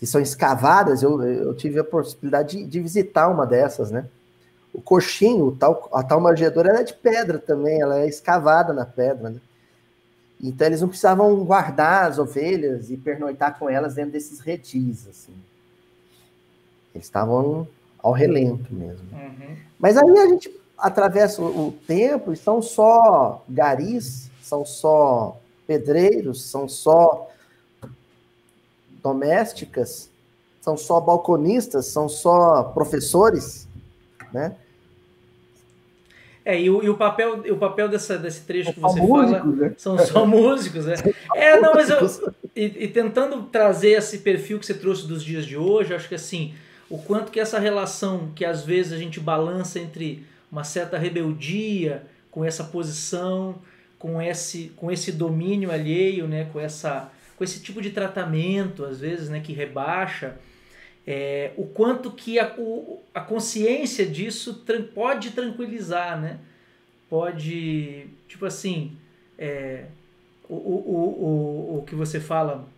que 0.00 0.06
são 0.06 0.18
escavadas, 0.18 1.02
eu, 1.02 1.22
eu 1.22 1.54
tive 1.54 1.78
a 1.78 1.84
possibilidade 1.84 2.56
de, 2.56 2.64
de, 2.64 2.80
visitar 2.80 3.28
uma 3.28 3.46
dessas, 3.46 3.90
né? 3.90 4.06
O 4.72 4.80
coxinho, 4.80 5.46
o 5.46 5.56
tal, 5.56 5.88
a 5.92 6.02
tal 6.02 6.20
manjedoura, 6.20 6.70
ela 6.70 6.80
é 6.80 6.84
de 6.84 6.94
pedra 6.94 7.38
também, 7.38 7.80
ela 7.80 8.00
é 8.00 8.08
escavada 8.08 8.72
na 8.72 8.86
pedra, 8.86 9.30
né? 9.30 9.40
Então 10.42 10.66
eles 10.66 10.80
não 10.80 10.88
precisavam 10.88 11.44
guardar 11.44 12.08
as 12.08 12.18
ovelhas 12.18 12.90
e 12.90 12.96
pernoitar 12.96 13.58
com 13.58 13.68
elas 13.68 13.94
dentro 13.94 14.12
desses 14.12 14.40
redis, 14.40 15.06
assim. 15.06 15.34
Eles 16.94 17.06
estavam 17.06 17.68
ao 17.98 18.12
relento 18.12 18.72
mesmo. 18.72 19.06
Uhum. 19.12 19.56
Mas 19.78 19.96
aí 19.96 20.18
a 20.18 20.28
gente 20.28 20.50
atravessa 20.78 21.42
o, 21.42 21.68
o 21.68 21.72
tempo 21.72 22.32
e 22.32 22.36
são 22.36 22.62
só 22.62 23.44
garis, 23.48 24.30
são 24.42 24.64
só 24.64 25.38
pedreiros, 25.66 26.42
são 26.50 26.68
só 26.68 27.28
domésticas, 29.02 30.08
são 30.60 30.76
só 30.76 31.00
balconistas, 31.00 31.86
são 31.86 32.08
só 32.08 32.64
professores, 32.64 33.68
né? 34.32 34.54
É, 36.44 36.60
e 36.60 36.70
o, 36.70 36.82
e 36.82 36.88
o 36.88 36.96
papel, 36.96 37.44
o 37.52 37.56
papel 37.56 37.88
dessa, 37.88 38.16
desse 38.18 38.42
trecho 38.42 38.72
que 38.72 38.80
você 38.80 39.00
músicos, 39.00 39.30
fala 39.30 39.56
né? 39.56 39.74
são 39.76 39.98
só 39.98 40.24
músicos, 40.26 40.86
né? 40.86 40.94
É, 41.34 41.60
não, 41.60 41.74
mas 41.74 41.90
eu. 41.90 42.34
E, 42.56 42.84
e, 42.84 42.88
tentando 42.88 43.42
trazer 43.44 43.90
esse 43.90 44.18
perfil 44.18 44.58
que 44.58 44.66
você 44.66 44.74
trouxe 44.74 45.06
dos 45.06 45.22
dias 45.22 45.44
de 45.44 45.56
hoje, 45.56 45.94
acho 45.94 46.08
que 46.08 46.14
assim, 46.14 46.54
o 46.88 46.98
quanto 46.98 47.30
que 47.30 47.38
essa 47.38 47.58
relação 47.58 48.32
que 48.34 48.44
às 48.44 48.64
vezes 48.64 48.92
a 48.92 48.96
gente 48.96 49.20
balança 49.20 49.78
entre 49.78 50.24
uma 50.50 50.64
certa 50.64 50.98
rebeldia 50.98 52.02
com 52.30 52.44
essa 52.44 52.64
posição, 52.64 53.56
com 53.98 54.20
esse, 54.20 54.72
com 54.76 54.90
esse 54.90 55.12
domínio 55.12 55.70
alheio, 55.70 56.26
né? 56.26 56.48
Com 56.52 56.58
essa 56.58 57.10
com 57.40 57.44
esse 57.44 57.58
tipo 57.60 57.80
de 57.80 57.88
tratamento, 57.88 58.84
às 58.84 59.00
vezes, 59.00 59.30
né, 59.30 59.40
que 59.40 59.54
rebaixa, 59.54 60.34
é, 61.06 61.52
o 61.56 61.64
quanto 61.66 62.10
que 62.10 62.38
a, 62.38 62.54
o, 62.58 63.00
a 63.14 63.20
consciência 63.20 64.06
disso 64.06 64.54
tran 64.64 64.82
pode 64.82 65.30
tranquilizar, 65.30 66.20
né? 66.20 66.38
Pode, 67.08 68.06
tipo 68.28 68.46
assim, 68.46 68.96
é, 69.38 69.86
o, 70.48 70.54
o, 70.54 71.74
o, 71.74 71.78
o 71.78 71.84
que 71.84 71.94
você 71.94 72.20
fala, 72.20 72.68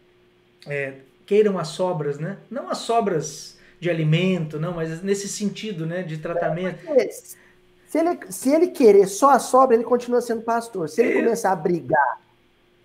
é, 0.67 0.95
queiram 1.27 1.59
as 1.59 1.69
sobras, 1.69 2.19
né? 2.19 2.39
Não 2.51 2.71
as 2.71 2.79
sobras 2.79 3.59
de 3.79 3.91
alimento, 3.91 4.61
não, 4.61 4.75
mas 4.75 5.03
nesse 5.03 5.29
sentido, 5.29 5.85
né, 5.85 6.05
de 6.05 6.19
tratamento. 6.19 6.79
Se 7.89 7.99
ele, 7.99 8.19
se 8.31 8.55
ele 8.55 8.69
querer 8.69 9.09
só 9.09 9.31
a 9.31 9.39
sobra, 9.41 9.75
ele 9.75 9.85
continua 9.85 10.21
sendo 10.21 10.43
pastor. 10.43 10.89
Se 10.89 11.03
ele 11.03 11.19
é. 11.19 11.23
começar 11.23 11.51
a 11.51 11.57
brigar 11.57 12.21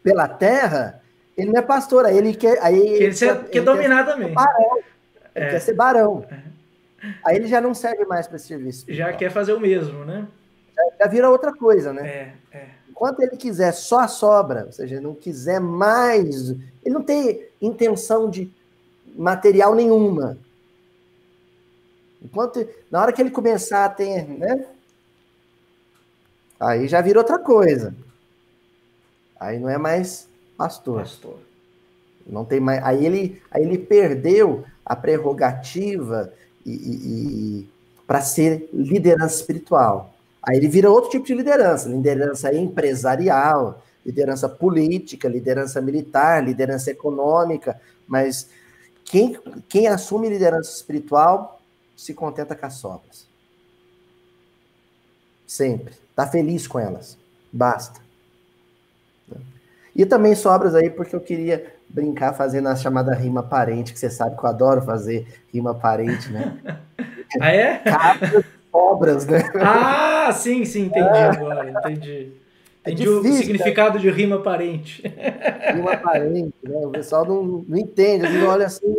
pela 0.03 0.27
terra, 0.27 1.01
ele 1.38 1.51
não 1.51 1.59
é 1.59 1.61
pastor, 1.61 2.05
aí 2.05 2.17
ele 2.17 2.33
quer. 2.33 2.57
Aí 2.63 2.75
ele, 2.75 3.03
ele 3.05 3.15
quer, 3.15 3.49
quer, 3.49 3.61
dominar 3.61 4.05
quer 4.05 4.11
também. 4.11 4.33
Barão. 4.33 4.79
Ele 5.38 5.45
é. 5.45 5.49
quer 5.51 5.61
ser 5.61 5.73
barão. 5.73 6.25
Aí 7.23 7.35
ele 7.35 7.47
já 7.47 7.61
não 7.61 7.73
serve 7.73 8.05
mais 8.05 8.27
para 8.27 8.38
esse 8.38 8.47
serviço. 8.47 8.85
Já 8.89 9.13
quer 9.13 9.29
fazer 9.29 9.53
o 9.53 9.59
mesmo, 9.59 10.03
né? 10.03 10.27
Já, 10.75 11.05
já 11.05 11.07
vira 11.07 11.29
outra 11.29 11.53
coisa, 11.53 11.93
né? 11.93 12.07
É, 12.07 12.57
é. 12.57 12.69
Enquanto 12.89 13.21
ele 13.21 13.38
quiser 13.38 13.71
só 13.71 13.99
a 13.99 14.07
sobra, 14.07 14.65
ou 14.65 14.71
seja, 14.71 14.99
não 14.99 15.13
quiser 15.13 15.59
mais, 15.59 16.49
ele 16.83 16.95
não 16.95 17.03
tem 17.03 17.47
intenção 17.61 18.27
de 18.27 18.51
material 19.15 19.75
nenhuma. 19.75 20.38
Enquanto 22.19 22.67
na 22.89 22.99
hora 22.99 23.13
que 23.13 23.21
ele 23.21 23.29
começar 23.29 23.85
a 23.85 23.89
ter, 23.89 24.27
né? 24.27 24.65
Aí 26.59 26.88
já 26.88 26.99
vira 26.99 27.19
outra 27.19 27.38
coisa. 27.38 27.93
Aí 29.39 29.59
não 29.59 29.69
é 29.69 29.77
mais 29.77 30.27
pastor. 30.57 31.01
pastor. 31.01 31.38
Não 32.25 32.43
tem 32.43 32.59
mais. 32.59 32.83
Aí 32.83 33.05
ele, 33.05 33.41
aí 33.51 33.63
ele 33.63 33.77
perdeu 33.77 34.65
a 34.88 34.95
prerrogativa 34.95 36.33
e, 36.65 36.71
e, 36.71 36.95
e 37.61 37.69
para 38.07 38.21
ser 38.21 38.69
liderança 38.73 39.35
espiritual. 39.35 40.13
Aí 40.41 40.55
ele 40.55 40.69
vira 40.69 40.89
outro 40.89 41.09
tipo 41.09 41.25
de 41.25 41.33
liderança, 41.33 41.89
liderança 41.89 42.53
empresarial, 42.55 43.83
liderança 44.05 44.47
política, 44.47 45.27
liderança 45.27 45.81
militar, 45.81 46.41
liderança 46.41 46.89
econômica, 46.89 47.79
mas 48.07 48.49
quem, 49.03 49.38
quem 49.67 49.88
assume 49.88 50.29
liderança 50.29 50.71
espiritual 50.71 51.59
se 51.97 52.13
contenta 52.13 52.55
com 52.55 52.65
as 52.65 52.75
sobras. 52.75 53.27
Sempre. 55.45 55.95
Tá 56.15 56.25
feliz 56.25 56.65
com 56.65 56.79
elas. 56.79 57.17
Basta. 57.51 57.99
E 59.93 60.05
também 60.05 60.33
sobras 60.33 60.75
aí 60.75 60.89
porque 60.89 61.15
eu 61.15 61.19
queria 61.19 61.76
brincar 61.89 62.33
fazendo 62.33 62.67
a 62.67 62.75
chamada 62.75 63.13
rima 63.13 63.43
parente, 63.43 63.93
que 63.93 63.99
você 63.99 64.09
sabe 64.09 64.38
que 64.38 64.43
eu 64.43 64.49
adoro 64.49 64.81
fazer 64.81 65.27
rima 65.53 65.73
parente, 65.73 66.31
né? 66.31 66.57
ah, 67.39 67.51
é? 67.51 67.77
Cabras, 67.79 68.45
sobras, 68.71 69.25
né? 69.27 69.43
Ah, 69.55 70.31
sim, 70.33 70.65
sim, 70.65 70.85
entendi 70.85 71.07
é. 71.07 71.23
agora, 71.25 71.69
entendi. 71.69 72.31
É 72.83 72.91
entendi 72.91 73.03
é 73.03 73.05
difícil, 73.05 73.31
o 73.31 73.33
significado 73.38 73.95
né? 73.95 74.01
de 74.01 74.09
rima 74.09 74.39
parente. 74.41 75.03
Rima 75.73 75.97
parente, 75.97 76.53
né? 76.63 76.85
O 76.85 76.89
pessoal 76.91 77.25
não, 77.25 77.43
não 77.67 77.77
entende, 77.77 78.25
eles 78.25 78.43
olha 78.43 78.65
assim, 78.65 78.95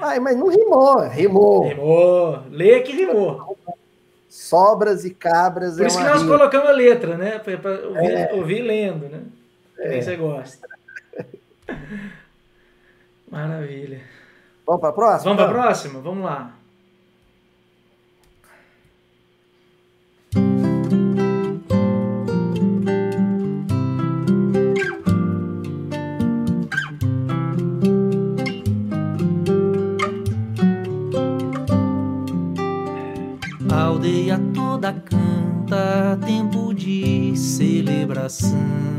Ai, 0.00 0.20
mas 0.20 0.36
não 0.36 0.48
rimou, 0.48 1.08
rimou. 1.08 1.68
Rimou, 1.68 2.42
lê 2.50 2.80
que 2.80 2.92
rimou. 2.92 3.56
Sobras 4.28 5.04
e 5.04 5.10
cabras. 5.10 5.76
Por 5.76 5.84
é 5.84 5.86
isso 5.86 5.98
que 5.98 6.04
nós 6.04 6.22
rima. 6.22 6.36
colocamos 6.36 6.68
a 6.68 6.72
letra, 6.72 7.16
né? 7.16 7.38
Para 7.38 7.88
ouvir, 7.88 8.12
é. 8.12 8.32
ouvir 8.34 8.62
lendo, 8.62 9.08
né? 9.08 9.22
É. 9.78 9.90
Quem 9.90 10.02
você 10.02 10.16
gosta. 10.16 10.68
Maravilha. 13.30 14.00
Vamos 14.66 14.80
para 14.80 14.90
a 14.90 14.92
próxima? 14.92 15.34
Vamos 15.34 15.36
para 15.36 15.60
a 15.60 15.62
próxima? 15.64 16.00
Vamos 16.00 16.24
lá. 16.24 16.54
A 33.72 33.82
aldeia 33.82 34.40
toda 34.54 34.92
canta, 34.92 36.18
tempo 36.26 36.74
de 36.74 37.36
celebração 37.36 38.90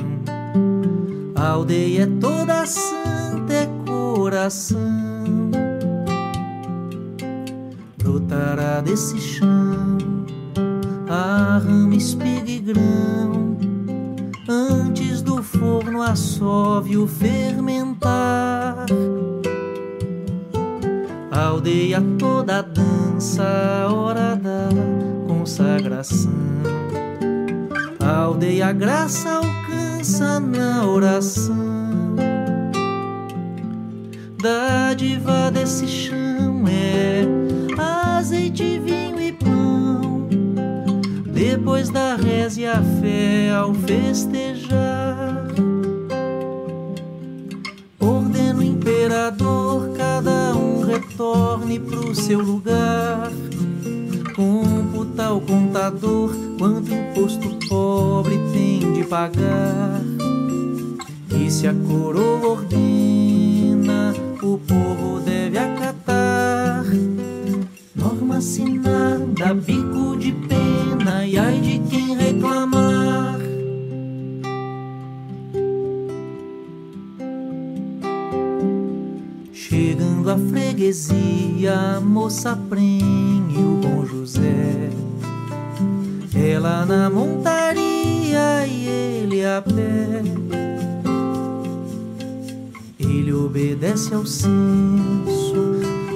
a 1.42 1.50
aldeia 1.54 2.04
é 2.04 2.06
toda 2.20 2.66
santa, 2.68 3.52
é 3.52 3.68
coração. 3.88 4.80
Brotará 7.98 8.80
desse 8.82 9.20
chão 9.20 9.98
a 11.10 11.58
rama, 11.58 11.96
espiga 11.96 12.52
e 12.52 12.60
grão. 12.60 13.58
Antes 14.48 15.24
do 15.24 15.42
forno 15.42 16.04
assove 16.04 16.96
o 16.96 17.08
fermentar. 17.08 18.86
A 21.32 21.39
aldeia 21.44 22.04
toda 22.20 22.62
dança, 22.62 23.44
a 23.44 23.92
hora 23.92 24.36
da 24.36 24.70
consagração. 25.28 26.32
A 28.00 28.16
aldeia 28.16 28.72
graça 28.72 29.30
alcança 29.38 29.61
pensa 30.02 30.39
na 30.39 30.84
oração. 30.84 31.56
Dádiva 34.41 35.52
desse 35.52 35.88
chão 35.88 36.66
é 36.68 37.24
azeite, 38.18 38.80
vinho 38.80 39.22
e 39.22 39.32
pão. 39.32 40.28
Depois 41.32 41.91
da 41.91 42.16
reza 42.16 42.62
e 42.62 42.66
a 42.66 42.82
fé 42.82 43.52
ao 43.52 43.76
festejar. 43.76 45.45
Ordeno 47.99 48.64
imperador, 48.64 49.91
cada 49.95 50.56
um 50.56 50.82
retorne 50.84 51.80
pro 51.80 52.16
seu 52.16 52.39
lugar. 52.39 53.32
Computa 54.36 55.32
o 55.32 55.41
contador 55.41 56.51
quanto 56.62 56.93
imposto 56.93 57.57
pobre 57.68 58.38
tem 58.53 58.93
de 58.93 59.03
pagar. 59.05 59.99
E 61.36 61.49
se 61.49 61.66
a 61.66 61.74
coroa 61.74 62.49
ordena, 62.49 64.14
o 64.43 64.59
povo 64.59 65.20
deve 65.26 65.57
acatar. 65.57 66.86
Norma 67.95 68.38
assinada, 68.38 69.55
bico 69.55 70.16
de 70.20 70.32
pena, 70.34 71.26
e 71.26 71.36
ai 71.36 71.59
de 71.59 71.80
quem 71.89 72.16
reclamar. 72.16 73.39
Chegando 79.51 80.30
à 80.30 80.38
freguesia, 80.38 81.95
a 81.97 81.99
moça 81.99 82.55
prenhe 82.70 83.57
o 83.57 83.80
bom 83.82 84.05
José 84.05 84.91
ela 86.36 86.86
na 86.86 87.10
montaria 87.10 88.66
e 88.68 88.88
ele 88.88 89.46
a 89.46 89.62
pé. 89.62 90.22
Ele 93.00 93.34
obedece 93.34 94.14
ao 94.14 94.26
senso, 94.26 94.54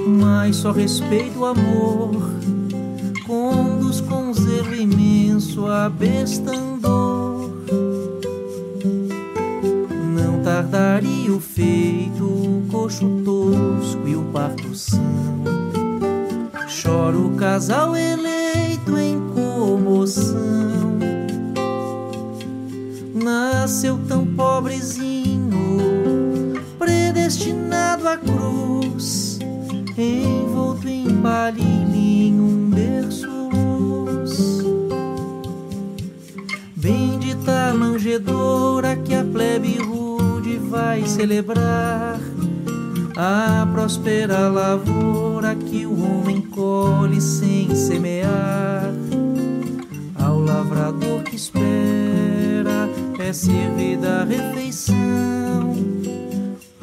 mas 0.08 0.58
só 0.58 0.72
respeita 0.72 1.38
o 1.38 1.46
amor. 1.46 2.22
Conduz 3.26 4.02
com 4.02 4.34
zelo 4.34 4.76
imenso 4.76 5.68
a 5.68 5.90
besta 5.90 6.56
andor. 6.56 7.52
Não 10.16 10.42
tardaria 10.44 11.32
o 11.32 11.40
feito, 11.40 12.24
o 12.24 12.66
coxo 12.72 13.22
tosco 13.26 14.08
e 14.08 14.16
o 14.16 14.24
parto 14.26 14.74
são. 14.76 15.04
Chora 16.84 17.18
o 17.18 17.36
casal 17.36 17.96
eleito 17.96 18.98
em 18.98 19.25
comoção. 20.06 21.00
Nasceu 23.16 24.00
tão 24.08 24.26
pobrezinho, 24.26 25.80
predestinado 26.78 28.08
à 28.08 28.18
cruz, 28.18 29.40
envolto 29.98 30.88
em 30.88 31.10
palhinho, 31.22 32.44
um 32.44 32.70
berço 32.70 33.28
luz. 33.50 34.64
Bendita 36.76 37.74
manjedora 37.74 38.96
que 38.98 39.16
a 39.16 39.24
plebe 39.24 39.78
rude 39.78 40.58
vai 40.58 41.04
celebrar 41.08 42.20
a 43.18 43.68
próspera 43.72 44.50
lavoura 44.50 45.56
que 45.56 45.86
o 45.86 46.00
homem 46.04 46.42
colhe 46.42 47.20
sem 47.20 47.74
semear 47.74 49.05
lavrador 50.76 51.24
que 51.24 51.38
espera 51.38 52.90
é 53.18 53.32
servida 53.32 54.22
a 54.22 54.26
refeição 54.26 55.74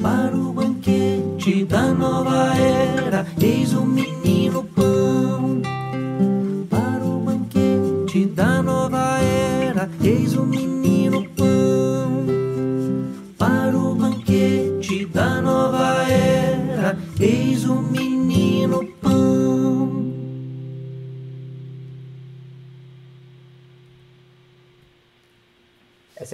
para 0.01 0.35
o 0.35 0.51
banquete 0.51 1.63
da 1.65 1.93
nova 1.93 2.55
era. 2.57 3.25
Eis 3.39 3.73
o 3.73 3.85
menino 3.85 4.63
pão 4.63 4.92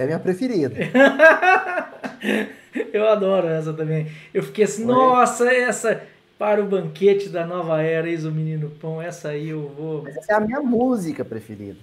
é 0.00 0.04
a 0.04 0.06
minha 0.06 0.18
preferida. 0.18 0.74
eu 2.90 3.06
adoro 3.06 3.48
essa 3.48 3.74
também. 3.74 4.10
Eu 4.32 4.42
fiquei 4.42 4.64
assim, 4.64 4.82
nossa, 4.84 5.52
essa 5.52 6.02
para 6.38 6.62
o 6.62 6.66
banquete 6.66 7.28
da 7.28 7.46
nova 7.46 7.82
era, 7.82 8.08
eis 8.08 8.24
o 8.24 8.32
menino 8.32 8.70
pão, 8.80 9.02
essa 9.02 9.28
aí 9.28 9.50
eu 9.50 9.68
vou. 9.68 10.02
Mas 10.02 10.16
essa 10.16 10.32
é 10.32 10.36
a 10.36 10.40
minha 10.40 10.62
música 10.62 11.22
preferida. 11.22 11.76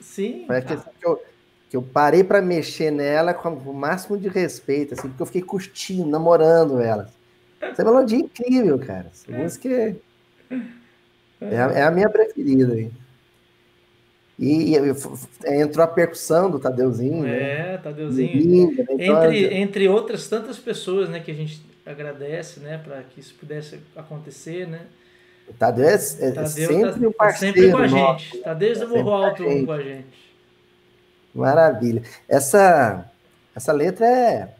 Sim. 0.00 0.42
Foi 0.48 0.60
que, 0.60 0.76
que, 0.76 1.06
eu, 1.06 1.22
que 1.70 1.76
eu 1.76 1.82
parei 1.82 2.24
para 2.24 2.42
mexer 2.42 2.90
nela 2.90 3.32
com 3.32 3.50
o 3.50 3.72
máximo 3.72 4.18
de 4.18 4.26
respeito, 4.26 4.94
assim, 4.94 5.08
porque 5.08 5.22
eu 5.22 5.26
fiquei 5.26 5.42
curtindo, 5.42 6.08
namorando 6.08 6.80
ela. 6.80 7.08
Essa 7.60 7.84
melodia 7.84 8.18
é 8.18 8.22
incrível, 8.22 8.76
cara. 8.80 9.06
Essa 9.12 9.30
é. 9.30 9.38
música 9.38 9.68
é, 9.68 9.94
é, 11.42 11.58
a, 11.58 11.70
é 11.70 11.82
a 11.82 11.92
minha 11.92 12.10
preferida. 12.10 12.76
Hein? 12.76 12.90
E, 14.38 14.74
e, 14.74 15.60
entrou 15.60 15.84
a 15.84 15.88
percussão 15.88 16.50
do 16.50 16.58
Tadeuzinho. 16.58 17.26
É, 17.26 17.72
né? 17.72 17.78
Tadeuzinho. 17.78 18.72
né? 18.72 18.86
então, 18.90 19.24
entre, 19.24 19.54
entre 19.54 19.88
outras 19.88 20.28
tantas 20.28 20.58
pessoas 20.58 21.08
né, 21.08 21.20
que 21.20 21.30
a 21.30 21.34
gente 21.34 21.62
agradece 21.84 22.60
né, 22.60 22.78
para 22.82 23.02
que 23.02 23.20
isso 23.20 23.34
pudesse 23.34 23.78
acontecer. 23.94 24.66
Né? 24.66 24.80
O 25.48 25.52
Tadeu 25.52 25.86
é, 25.86 25.94
é 25.94 26.30
Tadeu 26.30 26.46
sempre 26.46 27.00
tá, 27.00 27.08
um 27.08 27.12
parceiro. 27.12 27.54
Sempre 27.56 27.70
com 27.72 27.78
a 27.78 27.86
gente. 27.86 28.36
Está 28.36 28.54
desde 28.54 28.84
o 28.84 28.88
Morro 28.88 29.10
Alto 29.10 29.44
com 29.44 29.72
a 29.72 29.82
gente. 29.82 30.32
Maravilha. 31.34 32.02
Essa, 32.28 33.10
essa 33.54 33.72
letra 33.72 34.06
é. 34.06 34.54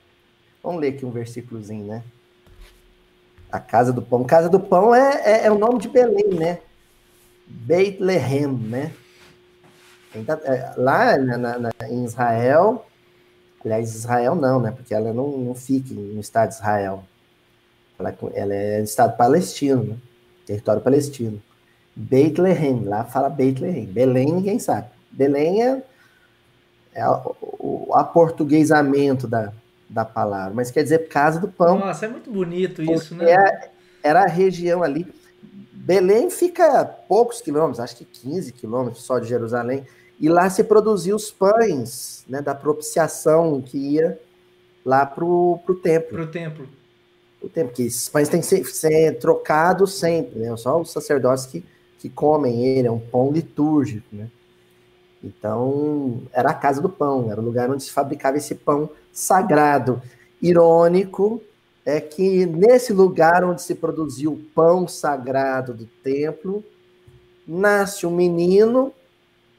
Vamos 0.62 0.81
ler 0.81 0.95
aqui 0.95 1.05
um 1.05 1.11
versículozinho, 1.11 1.85
né? 1.87 2.03
A 3.51 3.59
Casa 3.59 3.93
do 3.93 4.01
Pão. 4.01 4.25
Casa 4.25 4.49
do 4.49 4.61
Pão 4.61 4.95
é, 4.95 5.23
é, 5.25 5.47
é 5.47 5.51
o 5.51 5.59
nome 5.59 5.79
de 5.79 5.89
Belém, 5.89 6.29
né? 6.35 6.61
Bethlehem, 7.47 8.47
né? 8.47 8.93
Então, 10.15 10.39
é, 10.45 10.73
lá 10.77 11.17
na, 11.17 11.59
na, 11.59 11.71
em 11.89 12.05
Israel, 12.05 12.87
aliás, 13.65 13.95
Israel 13.95 14.35
não, 14.35 14.61
né? 14.61 14.71
Porque 14.71 14.95
ela 14.95 15.13
não, 15.13 15.39
não 15.39 15.55
fica 15.55 15.95
no 15.95 16.21
Estado 16.21 16.51
de 16.51 16.55
Israel. 16.57 17.05
Ela, 17.99 18.15
ela 18.35 18.55
é 18.55 18.83
Estado 18.83 19.17
palestino, 19.17 19.85
né? 19.85 19.97
território 20.47 20.83
palestino. 20.83 21.41
Bethlehem, 21.95 22.85
lá 22.85 23.05
fala 23.05 23.29
Bethlehem. 23.29 23.87
Belém 23.87 24.33
ninguém 24.33 24.59
sabe. 24.59 24.89
Belém 25.11 25.63
é, 25.63 25.83
é 26.95 27.09
o, 27.09 27.37
o 27.41 27.95
aportuguesamento 27.95 29.27
da, 29.27 29.53
da 29.89 30.05
palavra, 30.05 30.55
mas 30.55 30.71
quer 30.71 30.83
dizer 30.83 31.09
casa 31.09 31.39
do 31.39 31.49
pão. 31.49 31.79
Nossa, 31.79 32.07
é 32.07 32.09
muito 32.09 32.31
bonito 32.31 32.83
isso, 32.83 33.15
né? 33.15 33.31
É, 33.31 33.71
era 34.03 34.25
a 34.25 34.29
região 34.29 34.83
ali. 34.83 35.07
Belém 35.73 36.31
fica 36.31 36.81
a 36.81 36.85
poucos 36.85 37.41
quilômetros, 37.41 37.81
acho 37.81 37.97
que 37.97 38.05
15 38.05 38.53
quilômetros 38.53 39.05
só 39.05 39.19
de 39.19 39.29
Jerusalém, 39.29 39.85
e 40.23 40.29
lá 40.29 40.49
se 40.49 40.62
produziam 40.62 41.16
os 41.16 41.33
pães 41.33 42.25
né, 42.29 42.41
da 42.41 42.55
propiciação 42.55 43.61
que 43.61 43.77
ia 43.77 44.20
lá 44.85 45.05
para 45.05 45.25
o 45.25 45.59
templo. 45.83 46.11
Para 46.12 46.23
o 46.23 46.27
templo. 46.29 46.68
O 47.43 47.49
templo, 47.49 47.75
que 47.75 47.83
esses 47.83 48.09
pães 48.09 48.29
têm 48.29 48.39
que 48.39 48.47
ser, 48.47 48.64
ser 48.66 49.18
trocados 49.18 49.95
sempre, 49.95 50.39
né? 50.39 50.57
Só 50.57 50.81
os 50.81 50.93
sacerdotes 50.93 51.47
que, 51.47 51.64
que 51.99 52.09
comem 52.09 52.64
ele, 52.64 52.87
é 52.87 52.91
um 52.91 53.01
pão 53.01 53.33
litúrgico, 53.33 54.07
né? 54.12 54.31
Então, 55.25 56.23
era 56.33 56.51
a 56.51 56.55
casa 56.55 56.81
do 56.81 56.89
pão, 56.89 57.29
era 57.33 57.41
o 57.41 57.45
lugar 57.45 57.68
onde 57.68 57.83
se 57.83 57.91
fabricava 57.91 58.37
esse 58.37 58.55
pão 58.55 58.91
sagrado. 59.12 60.01
Irônico 60.41 61.43
é 61.85 62.01
que 62.01 62.47
nesse 62.47 62.93
lugar 62.93 63.43
onde 63.43 63.61
se 63.61 63.75
produziu 63.75 64.35
o 64.35 64.39
pão 64.55 64.87
sagrado 64.87 65.75
do 65.75 65.87
templo, 66.05 66.62
nasce 67.45 68.07
um 68.07 68.14
menino 68.14 68.93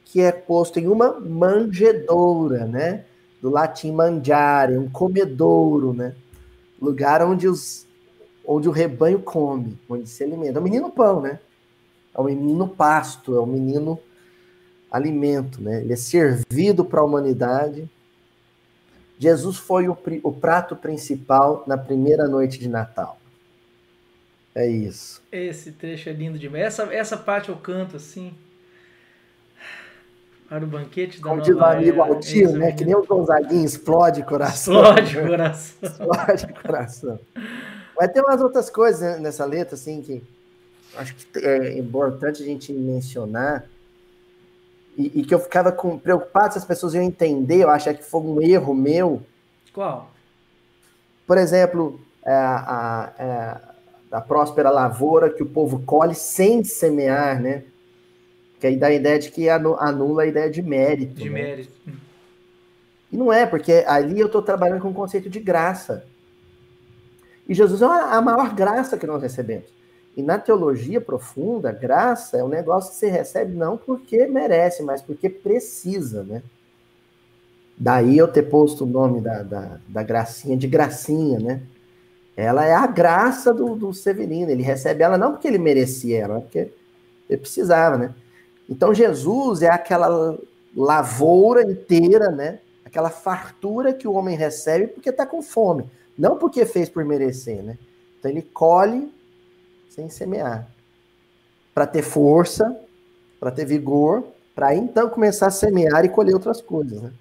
que 0.04 0.20
é 0.20 0.30
posto 0.30 0.78
em 0.78 0.86
uma 0.86 1.18
manjedoura, 1.18 2.66
né? 2.66 3.04
Do 3.40 3.50
latim 3.50 3.92
mangiare, 3.92 4.78
um 4.78 4.88
comedouro, 4.88 5.92
né? 5.92 6.14
Lugar 6.80 7.22
onde, 7.22 7.48
os, 7.48 7.86
onde 8.46 8.68
o 8.68 8.72
rebanho 8.72 9.20
come, 9.20 9.78
onde 9.88 10.08
se 10.08 10.22
alimenta. 10.22 10.58
É 10.58 10.60
o 10.60 10.64
menino 10.64 10.90
pão, 10.90 11.20
né? 11.20 11.40
É 12.14 12.20
o 12.20 12.24
menino 12.24 12.68
pasto, 12.68 13.34
é 13.34 13.40
o 13.40 13.46
menino 13.46 13.98
alimento, 14.90 15.60
né? 15.60 15.80
Ele 15.80 15.92
é 15.92 15.96
servido 15.96 16.84
para 16.84 17.00
a 17.00 17.04
humanidade. 17.04 17.90
Jesus 19.18 19.56
foi 19.56 19.88
o, 19.88 19.96
o 20.22 20.32
prato 20.32 20.76
principal 20.76 21.64
na 21.66 21.76
primeira 21.76 22.28
noite 22.28 22.58
de 22.58 22.68
Natal. 22.68 23.18
É 24.54 24.68
isso. 24.68 25.20
Esse 25.32 25.72
trecho 25.72 26.08
é 26.08 26.12
lindo 26.12 26.38
demais. 26.38 26.64
Essa, 26.64 26.94
essa 26.94 27.16
parte 27.16 27.48
eu 27.48 27.56
canto 27.56 27.96
assim. 27.96 28.32
Para 30.48 30.64
o 30.64 30.66
banquete 30.66 31.20
da 31.20 31.28
Como 31.28 31.40
diz 31.40 31.56
o 31.56 31.64
amigo 31.64 32.02
Altinho, 32.02 32.52
né? 32.52 32.72
Que 32.72 32.84
nem 32.84 32.94
o 32.94 33.04
Gonzaguinho, 33.04 33.64
explode 33.64 34.22
coração. 34.22 34.74
Explode 34.94 35.28
coração. 35.28 35.78
explode 35.82 36.52
coração. 36.62 37.20
Mas 37.98 38.12
tem 38.12 38.22
umas 38.22 38.40
outras 38.40 38.68
coisas 38.68 39.20
nessa 39.20 39.44
letra, 39.44 39.74
assim, 39.74 40.02
que 40.02 40.22
acho 40.96 41.14
que 41.14 41.38
é 41.38 41.78
importante 41.78 42.42
a 42.42 42.46
gente 42.46 42.72
mencionar. 42.72 43.64
E, 44.96 45.20
e 45.20 45.24
que 45.24 45.34
eu 45.34 45.40
ficava 45.40 45.72
com, 45.72 45.98
preocupado 45.98 46.52
se 46.52 46.58
as 46.58 46.64
pessoas 46.64 46.94
iam 46.94 47.02
entender, 47.02 47.64
eu 47.64 47.70
achei 47.70 47.94
que 47.94 48.04
foi 48.04 48.20
um 48.20 48.40
erro 48.40 48.74
meu. 48.74 49.22
Qual? 49.72 50.10
Por 51.26 51.36
exemplo, 51.36 52.00
é, 52.24 52.32
a, 52.32 52.56
a, 53.18 53.22
é, 53.22 53.60
a 54.12 54.20
próspera 54.20 54.70
lavoura 54.70 55.30
que 55.30 55.42
o 55.42 55.46
povo 55.46 55.80
colhe 55.80 56.14
sem 56.14 56.62
semear, 56.62 57.40
né? 57.40 57.64
Que 58.64 58.68
aí 58.68 58.76
dá 58.78 58.86
a 58.86 58.94
ideia 58.94 59.18
de 59.18 59.30
que 59.30 59.46
anula 59.50 60.22
a 60.22 60.26
ideia 60.26 60.48
de 60.48 60.62
mérito. 60.62 61.16
De 61.16 61.28
né? 61.28 61.42
mérito. 61.42 61.70
E 63.12 63.14
não 63.14 63.30
é, 63.30 63.44
porque 63.44 63.84
ali 63.86 64.18
eu 64.18 64.24
estou 64.24 64.40
trabalhando 64.40 64.80
com 64.80 64.88
o 64.88 64.94
conceito 64.94 65.28
de 65.28 65.38
graça. 65.38 66.06
E 67.46 67.52
Jesus 67.52 67.82
é 67.82 67.84
a 67.84 68.22
maior 68.22 68.54
graça 68.54 68.96
que 68.96 69.06
nós 69.06 69.20
recebemos. 69.20 69.66
E 70.16 70.22
na 70.22 70.38
teologia 70.38 70.98
profunda, 70.98 71.72
graça 71.72 72.38
é 72.38 72.42
um 72.42 72.48
negócio 72.48 72.92
que 72.92 72.96
você 72.96 73.10
recebe 73.10 73.54
não 73.54 73.76
porque 73.76 74.26
merece, 74.26 74.82
mas 74.82 75.02
porque 75.02 75.28
precisa, 75.28 76.22
né? 76.22 76.42
Daí 77.76 78.16
eu 78.16 78.28
ter 78.28 78.44
posto 78.44 78.84
o 78.84 78.86
nome 78.86 79.20
da, 79.20 79.42
da, 79.42 79.78
da 79.86 80.02
gracinha 80.02 80.56
de 80.56 80.66
gracinha, 80.66 81.38
né? 81.38 81.60
Ela 82.34 82.64
é 82.64 82.72
a 82.72 82.86
graça 82.86 83.52
do, 83.52 83.76
do 83.76 83.92
Severino. 83.92 84.50
Ele 84.50 84.62
recebe 84.62 85.02
ela 85.02 85.18
não 85.18 85.32
porque 85.32 85.48
ele 85.48 85.58
merecia 85.58 86.20
ela, 86.20 86.40
porque 86.40 86.72
ele 87.28 87.38
precisava, 87.38 87.98
né? 87.98 88.14
Então 88.68 88.94
Jesus 88.94 89.62
é 89.62 89.70
aquela 89.70 90.38
lavoura 90.74 91.62
inteira, 91.62 92.30
né? 92.30 92.60
Aquela 92.84 93.10
fartura 93.10 93.92
que 93.92 94.08
o 94.08 94.12
homem 94.12 94.36
recebe 94.36 94.88
porque 94.88 95.10
está 95.10 95.26
com 95.26 95.42
fome, 95.42 95.84
não 96.16 96.38
porque 96.38 96.64
fez 96.64 96.88
por 96.88 97.04
merecer, 97.04 97.62
né? 97.62 97.78
Então 98.18 98.30
ele 98.30 98.42
colhe 98.42 99.12
sem 99.88 100.08
semear, 100.08 100.68
para 101.72 101.86
ter 101.86 102.02
força, 102.02 102.76
para 103.38 103.50
ter 103.50 103.64
vigor, 103.64 104.24
para 104.54 104.74
então 104.74 105.08
começar 105.08 105.48
a 105.48 105.50
semear 105.50 106.04
e 106.04 106.08
colher 106.08 106.34
outras 106.34 106.60
coisas, 106.60 107.02
né? 107.02 107.12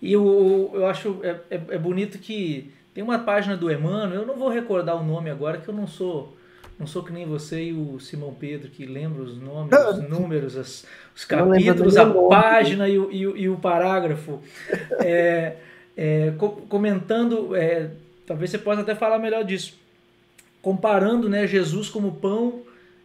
E 0.00 0.12
eu, 0.12 0.70
eu 0.74 0.86
acho 0.86 1.18
é, 1.22 1.40
é, 1.50 1.60
é 1.68 1.78
bonito 1.78 2.18
que 2.18 2.70
tem 2.94 3.02
uma 3.02 3.18
página 3.18 3.56
do 3.56 3.70
Emmanuel, 3.72 4.20
eu 4.20 4.26
não 4.26 4.36
vou 4.36 4.48
recordar 4.48 4.96
o 4.96 5.04
nome 5.04 5.30
agora, 5.30 5.58
que 5.58 5.68
eu 5.68 5.74
não 5.74 5.86
sou 5.86 6.34
não 6.78 6.86
sou 6.86 7.02
que 7.02 7.12
nem 7.12 7.26
você 7.26 7.64
e 7.64 7.72
o 7.72 7.98
Simão 8.00 8.34
Pedro, 8.34 8.68
que 8.68 8.84
lembra 8.84 9.22
os 9.22 9.36
nomes, 9.40 9.72
os 9.72 10.08
números, 10.08 10.56
as, 10.56 10.84
os 11.14 11.24
capítulos, 11.24 11.96
a 11.96 12.06
página 12.06 12.88
e 12.88 12.98
o, 12.98 13.12
e, 13.12 13.26
o, 13.26 13.36
e 13.36 13.48
o 13.48 13.56
parágrafo. 13.56 14.40
É, 15.00 15.56
é, 15.96 16.32
comentando, 16.68 17.54
é, 17.54 17.90
talvez 18.26 18.50
você 18.50 18.58
possa 18.58 18.80
até 18.80 18.94
falar 18.94 19.18
melhor 19.18 19.44
disso. 19.44 19.78
Comparando 20.60 21.28
né, 21.28 21.46
Jesus 21.46 21.88
como 21.88 22.12
pão, 22.12 22.62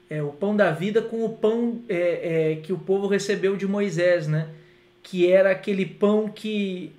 é, 0.10 0.24
o 0.24 0.30
pão 0.30 0.56
da 0.56 0.72
vida, 0.72 1.02
com 1.02 1.24
o 1.24 1.30
pão 1.30 1.82
é, 1.88 2.54
é, 2.54 2.56
que 2.56 2.74
o 2.74 2.80
povo 2.80 3.08
recebeu 3.08 3.56
de 3.56 3.68
Moisés, 3.68 4.28
né? 4.28 4.50
que 5.04 5.32
era 5.32 5.52
aquele 5.52 5.86
pão 5.86 6.28
que, 6.28 6.92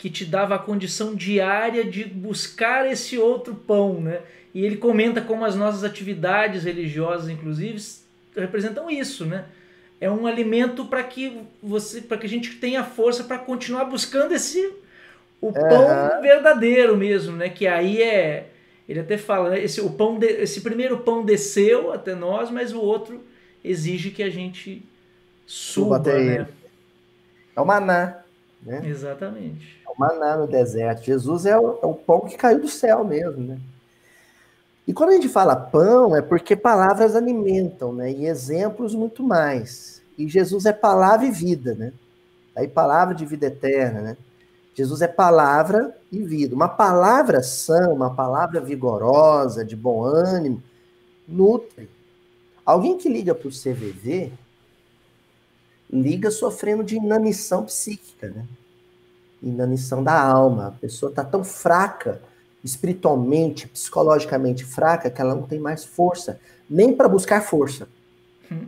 que 0.00 0.08
te 0.08 0.24
dava 0.24 0.54
a 0.54 0.58
condição 0.58 1.14
diária 1.14 1.84
de 1.84 2.04
buscar 2.06 2.90
esse 2.90 3.18
outro 3.18 3.54
pão. 3.54 4.00
Né? 4.00 4.20
E 4.54 4.64
ele 4.64 4.78
comenta 4.78 5.20
como 5.20 5.44
as 5.44 5.54
nossas 5.54 5.84
atividades 5.84 6.64
religiosas, 6.64 7.28
inclusive, 7.28 7.76
representam 8.34 8.90
isso, 8.90 9.26
né? 9.26 9.44
É 10.00 10.10
um 10.10 10.26
alimento 10.26 10.86
para 10.86 11.02
que 11.02 11.42
você, 11.62 12.00
para 12.00 12.16
que 12.16 12.24
a 12.24 12.28
gente 12.28 12.56
tenha 12.56 12.82
força 12.82 13.24
para 13.24 13.38
continuar 13.38 13.84
buscando 13.84 14.32
esse 14.32 14.72
o 15.38 15.52
pão 15.52 16.22
verdadeiro 16.22 16.96
mesmo, 16.96 17.36
né? 17.36 17.50
Que 17.50 17.66
aí 17.66 18.00
é, 18.00 18.48
ele 18.88 19.00
até 19.00 19.18
fala, 19.18 19.50
né? 19.50 19.62
esse 19.62 19.82
o 19.82 19.90
pão, 19.90 20.18
de, 20.18 20.26
esse 20.26 20.62
primeiro 20.62 21.00
pão 21.00 21.22
desceu 21.22 21.92
até 21.92 22.14
nós, 22.14 22.50
mas 22.50 22.72
o 22.72 22.80
outro 22.80 23.22
exige 23.62 24.10
que 24.10 24.22
a 24.22 24.30
gente 24.30 24.82
suba, 25.46 25.98
né? 25.98 26.48
É 27.54 27.60
o 27.60 27.66
maná, 27.66 28.22
né? 28.62 28.82
Exatamente. 28.84 29.79
O 29.90 30.00
maná 30.00 30.36
no 30.36 30.46
deserto. 30.46 31.02
Jesus 31.02 31.46
é 31.46 31.58
o, 31.58 31.78
é 31.82 31.86
o 31.86 31.94
pão 31.94 32.20
que 32.20 32.36
caiu 32.36 32.60
do 32.60 32.68
céu 32.68 33.04
mesmo, 33.04 33.42
né? 33.42 33.58
E 34.86 34.92
quando 34.92 35.10
a 35.10 35.14
gente 35.14 35.28
fala 35.28 35.54
pão, 35.54 36.16
é 36.16 36.22
porque 36.22 36.56
palavras 36.56 37.14
alimentam, 37.14 37.92
né? 37.92 38.10
E 38.10 38.26
exemplos 38.26 38.94
muito 38.94 39.22
mais. 39.22 40.02
E 40.18 40.28
Jesus 40.28 40.66
é 40.66 40.72
palavra 40.72 41.26
e 41.26 41.30
vida, 41.30 41.74
né? 41.74 41.92
Aí 42.56 42.66
palavra 42.66 43.14
de 43.14 43.24
vida 43.24 43.46
eterna, 43.46 44.00
né? 44.00 44.16
Jesus 44.74 45.02
é 45.02 45.08
palavra 45.08 45.96
e 46.10 46.22
vida. 46.22 46.54
Uma 46.54 46.68
palavra 46.68 47.42
sã, 47.42 47.88
uma 47.88 48.14
palavra 48.14 48.60
vigorosa, 48.60 49.64
de 49.64 49.76
bom 49.76 50.02
ânimo, 50.02 50.62
nutre. 51.26 51.88
Alguém 52.64 52.96
que 52.96 53.08
liga 53.08 53.34
para 53.34 53.48
o 53.48 53.50
CVV, 53.50 54.32
liga 55.92 56.30
sofrendo 56.30 56.84
de 56.84 56.96
inanição 56.96 57.64
psíquica, 57.64 58.28
né? 58.28 58.46
Inanição 59.42 60.02
da 60.02 60.20
alma. 60.20 60.68
A 60.68 60.72
pessoa 60.72 61.10
está 61.10 61.24
tão 61.24 61.42
fraca 61.42 62.20
espiritualmente, 62.62 63.66
psicologicamente 63.68 64.64
fraca, 64.64 65.10
que 65.10 65.20
ela 65.20 65.34
não 65.34 65.42
tem 65.42 65.58
mais 65.58 65.84
força, 65.84 66.38
nem 66.68 66.92
para 66.92 67.08
buscar 67.08 67.42
força. 67.42 67.88
Hum. 68.52 68.66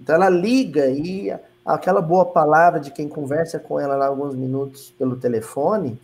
Então 0.00 0.14
ela 0.14 0.28
liga 0.28 0.86
e 0.86 1.36
aquela 1.64 2.00
boa 2.00 2.24
palavra 2.24 2.80
de 2.80 2.90
quem 2.90 3.08
conversa 3.08 3.58
com 3.58 3.78
ela 3.78 3.96
lá 3.96 4.06
alguns 4.06 4.34
minutos 4.34 4.92
pelo 4.98 5.16
telefone 5.16 6.00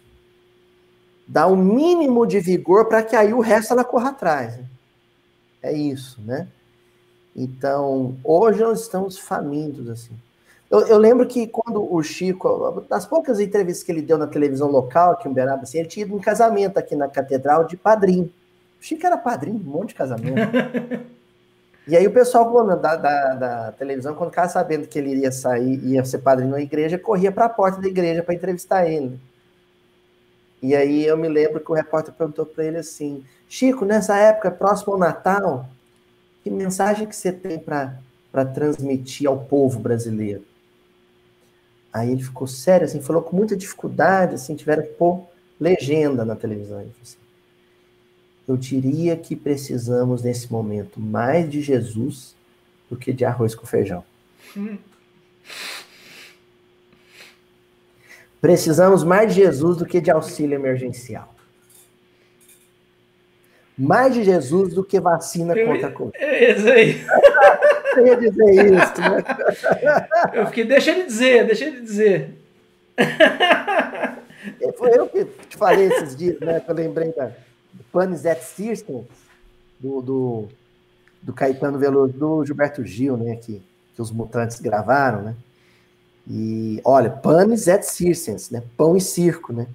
dá 1.26 1.46
o 1.46 1.54
um 1.54 1.56
mínimo 1.56 2.26
de 2.26 2.38
vigor 2.38 2.86
para 2.86 3.02
que 3.02 3.16
aí 3.16 3.32
o 3.32 3.40
resto 3.40 3.72
ela 3.72 3.84
corra 3.84 4.10
atrás. 4.10 4.56
Né? 4.56 4.64
É 5.62 5.72
isso, 5.72 6.20
né? 6.22 6.46
Então, 7.34 8.16
hoje 8.22 8.60
nós 8.60 8.82
estamos 8.82 9.18
famintos 9.18 9.88
assim. 9.88 10.14
Eu, 10.76 10.86
eu, 10.88 10.98
lembro 10.98 11.26
que 11.26 11.46
quando 11.46 11.90
o 11.90 12.02
Chico, 12.02 12.84
das 12.88 13.06
poucas 13.06 13.40
entrevistas 13.40 13.82
que 13.82 13.90
ele 13.90 14.02
deu 14.02 14.18
na 14.18 14.26
televisão 14.26 14.70
local 14.70 15.12
aqui 15.12 15.26
em 15.26 15.30
Uberaba, 15.30 15.62
assim, 15.62 15.78
ele 15.78 15.88
tinha 15.88 16.04
ido 16.04 16.14
um 16.14 16.20
casamento 16.20 16.76
aqui 16.76 16.94
na 16.94 17.08
catedral 17.08 17.64
de 17.64 17.78
padrinho. 17.78 18.30
O 18.78 18.84
Chico 18.84 19.06
era 19.06 19.16
padrinho 19.16 19.58
de 19.58 19.66
um 19.66 19.72
monte 19.72 19.88
de 19.88 19.94
casamento. 19.94 20.36
E 21.88 21.96
aí 21.96 22.04
o 22.04 22.12
pessoal 22.12 22.66
da, 22.66 22.96
da, 22.96 23.34
da, 23.34 23.72
televisão, 23.72 24.12
quando 24.12 24.30
ficava 24.30 24.48
sabendo 24.48 24.88
que 24.88 24.98
ele 24.98 25.10
iria 25.10 25.30
sair, 25.30 25.78
ia 25.84 26.04
ser 26.04 26.18
padrinho 26.18 26.50
na 26.50 26.60
igreja, 26.60 26.98
corria 26.98 27.30
para 27.30 27.44
a 27.44 27.48
porta 27.48 27.80
da 27.80 27.86
igreja 27.86 28.24
para 28.24 28.34
entrevistar 28.34 28.90
ele. 28.90 29.20
E 30.60 30.74
aí 30.74 31.06
eu 31.06 31.16
me 31.16 31.28
lembro 31.28 31.60
que 31.60 31.70
o 31.70 31.74
repórter 31.76 32.12
perguntou 32.12 32.44
para 32.44 32.64
ele 32.64 32.78
assim: 32.78 33.22
Chico, 33.48 33.84
nessa 33.84 34.18
época 34.18 34.50
próximo 34.50 34.94
ao 34.94 34.98
Natal, 34.98 35.68
que 36.42 36.50
mensagem 36.50 37.06
que 37.06 37.14
você 37.14 37.30
tem 37.30 37.56
para 37.56 38.44
transmitir 38.52 39.28
ao 39.28 39.38
povo 39.38 39.78
brasileiro? 39.78 40.42
Aí 41.92 42.10
ele 42.12 42.22
ficou 42.22 42.46
sério, 42.46 42.84
assim, 42.84 43.00
falou 43.00 43.22
com 43.22 43.36
muita 43.36 43.56
dificuldade, 43.56 44.34
assim, 44.34 44.54
tiveram 44.54 44.82
que 44.82 44.92
pôr 44.94 45.26
legenda 45.60 46.24
na 46.24 46.36
televisão. 46.36 46.80
Ele 46.80 46.92
assim, 47.02 47.16
eu 48.46 48.56
diria 48.56 49.16
que 49.16 49.34
precisamos, 49.34 50.22
nesse 50.22 50.52
momento, 50.52 51.00
mais 51.00 51.50
de 51.50 51.60
Jesus 51.60 52.34
do 52.88 52.96
que 52.96 53.12
de 53.12 53.24
arroz 53.24 53.54
com 53.54 53.66
feijão. 53.66 54.04
Precisamos 58.40 59.02
mais 59.02 59.34
de 59.34 59.40
Jesus 59.40 59.78
do 59.78 59.86
que 59.86 60.00
de 60.00 60.10
auxílio 60.10 60.54
emergencial. 60.54 61.35
Mais 63.78 64.14
de 64.14 64.24
Jesus 64.24 64.74
do 64.74 64.82
que 64.82 64.98
vacina 64.98 65.54
eu, 65.54 65.66
contra 65.66 65.88
a 65.88 65.92
Covid. 65.92 66.16
É 66.18 66.52
isso 66.52 66.68
aí. 66.68 67.04
Eu 67.96 68.06
ia 68.06 68.16
dizer 68.16 68.74
isso, 68.74 69.00
né? 69.00 69.24
Eu 70.34 70.46
fiquei, 70.48 70.64
deixa 70.64 70.90
ele 70.90 71.04
dizer, 71.04 71.46
deixa 71.46 71.64
ele 71.64 71.80
dizer. 71.80 72.34
Foi 74.76 74.98
eu 74.98 75.08
que 75.08 75.24
te 75.24 75.56
falei 75.56 75.86
esses 75.86 76.14
dias, 76.14 76.38
né? 76.40 76.60
Que 76.60 76.70
eu 76.70 76.74
lembrei 76.74 77.10
da, 77.12 77.32
Panis 77.92 78.24
et 78.24 78.42
Circens, 78.42 79.06
do, 79.80 80.02
do, 80.02 80.48
do, 81.22 81.32
Caetano 81.32 81.78
Veloso, 81.78 82.12
do 82.12 82.44
Gilberto 82.44 82.84
Gil, 82.84 83.16
né, 83.16 83.36
que, 83.36 83.62
que 83.94 84.02
os 84.02 84.10
mutantes 84.10 84.60
gravaram, 84.60 85.22
né? 85.22 85.34
E 86.28 86.80
olha, 86.84 87.08
Panis 87.08 87.68
et 87.68 87.82
Circens, 87.82 88.50
né? 88.50 88.62
Pão 88.76 88.96
e 88.96 89.00
circo, 89.00 89.52
né? 89.52 89.66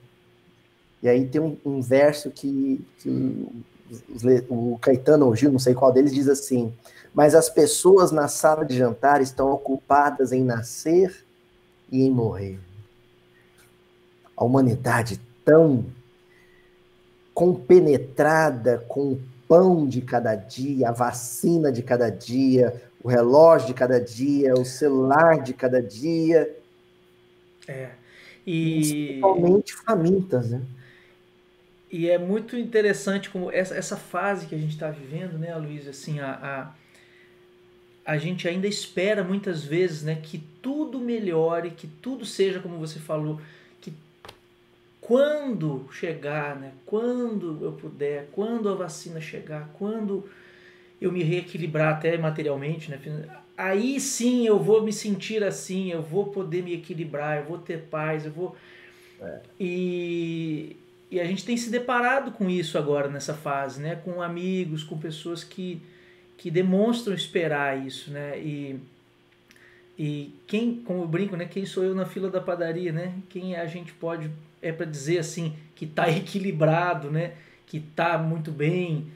E 1.02 1.08
aí 1.08 1.26
tem 1.26 1.42
um, 1.42 1.58
um 1.66 1.82
verso 1.82 2.30
que, 2.30 2.86
que 3.00 3.48
o, 4.50 4.78
Caetano 4.80 5.26
ou 5.26 5.36
Gil, 5.36 5.52
não 5.52 5.60
sei 5.60 5.74
qual 5.74 5.92
deles, 5.92 6.14
diz 6.14 6.28
assim: 6.28 6.74
Mas 7.14 7.36
as 7.36 7.50
pessoas 7.50 8.12
na 8.12 8.28
sala 8.28 8.66
de 8.66 8.78
jantar 8.78 9.22
estão 9.22 9.52
ocupadas 9.52 10.32
em 10.32 10.44
nascer 10.44 11.26
e 11.92 12.04
em 12.04 12.10
morrer. 12.10 12.60
A 14.36 14.44
humanidade 14.44 15.20
tão 15.44 15.86
compenetrada 17.34 18.84
com 18.88 19.14
o 19.14 19.22
pão 19.48 19.88
de 19.88 20.02
cada 20.02 20.36
dia, 20.36 20.90
a 20.90 20.92
vacina 20.92 21.72
de 21.72 21.84
cada 21.84 22.10
dia, 22.10 22.82
o 23.04 23.10
relógio 23.10 23.68
de 23.68 23.74
cada 23.74 24.00
dia, 24.00 24.54
o 24.54 24.64
celular 24.66 25.42
de 25.42 25.54
cada 25.54 25.82
dia. 25.82 26.56
É. 27.68 27.90
E... 28.46 28.76
Principalmente 28.76 29.74
famintas, 29.74 30.50
né? 30.50 30.62
E 31.92 32.10
é 32.10 32.18
muito 32.18 32.58
interessante 32.58 33.30
como 33.30 33.52
essa, 33.52 33.76
essa 33.76 33.98
fase 33.98 34.46
que 34.46 34.56
a 34.56 34.58
gente 34.58 34.72
está 34.72 34.90
vivendo, 34.90 35.38
né, 35.38 35.56
Luiz? 35.56 35.88
Assim, 35.88 36.20
a, 36.20 36.74
a, 38.06 38.14
a 38.14 38.18
gente 38.18 38.48
ainda 38.48 38.68
espera 38.68 39.24
muitas 39.24 39.64
vezes 39.64 40.04
né, 40.04 40.16
que 40.22 40.38
tudo 40.62 41.00
melhore, 41.00 41.72
que 41.72 41.88
tudo 41.88 42.26
seja 42.26 42.60
como 42.60 42.78
você 42.78 43.00
falou, 43.00 43.42
quando 45.02 45.90
chegar, 45.92 46.56
né? 46.56 46.72
quando 46.86 47.58
eu 47.62 47.74
puder, 47.74 48.30
quando 48.32 48.70
a 48.70 48.76
vacina 48.76 49.20
chegar, 49.20 49.70
quando 49.74 50.30
eu 51.02 51.12
me 51.12 51.24
reequilibrar 51.24 51.96
até 51.96 52.16
materialmente, 52.18 52.92
né? 52.92 53.00
aí 53.58 54.00
sim 54.00 54.46
eu 54.46 54.60
vou 54.60 54.84
me 54.84 54.94
sentir 54.94 55.44
assim, 55.44 55.92
eu 55.92 56.04
vou 56.04 56.28
poder 56.28 56.64
me 56.64 56.74
equilibrar, 56.74 57.40
eu 57.40 57.46
vou 57.46 57.58
ter 57.58 57.80
paz, 57.90 58.26
eu 58.26 58.32
vou. 58.32 58.56
É. 59.20 59.40
E, 59.60 60.78
e 61.12 61.20
a 61.20 61.26
gente 61.26 61.44
tem 61.44 61.58
se 61.58 61.70
deparado 61.70 62.32
com 62.32 62.50
isso 62.50 62.78
agora 62.78 63.10
nessa 63.10 63.34
fase, 63.34 63.82
né? 63.82 63.98
com 63.98 64.22
amigos, 64.22 64.82
com 64.82 64.98
pessoas 64.98 65.44
que, 65.44 65.82
que 66.38 66.50
demonstram 66.50 67.14
esperar 67.14 67.86
isso. 67.86 68.10
Né? 68.12 68.40
E, 68.40 68.80
e 70.00 70.34
quem, 70.48 70.76
como 70.76 71.04
eu 71.04 71.08
brinco, 71.08 71.36
né? 71.36 71.46
quem 71.46 71.66
sou 71.66 71.84
eu 71.84 71.94
na 71.94 72.06
fila 72.06 72.30
da 72.30 72.40
padaria? 72.40 72.94
Né? 72.94 73.14
Quem 73.28 73.58
a 73.58 73.66
gente 73.66 73.92
pode 73.92 74.32
é 74.62 74.72
para 74.72 74.86
dizer 74.86 75.18
assim 75.18 75.54
que 75.76 75.84
está 75.84 76.08
equilibrado, 76.10 77.12
né? 77.12 77.34
Que 77.66 77.78
está 77.78 78.18
muito 78.18 78.52
bem. 78.52 79.08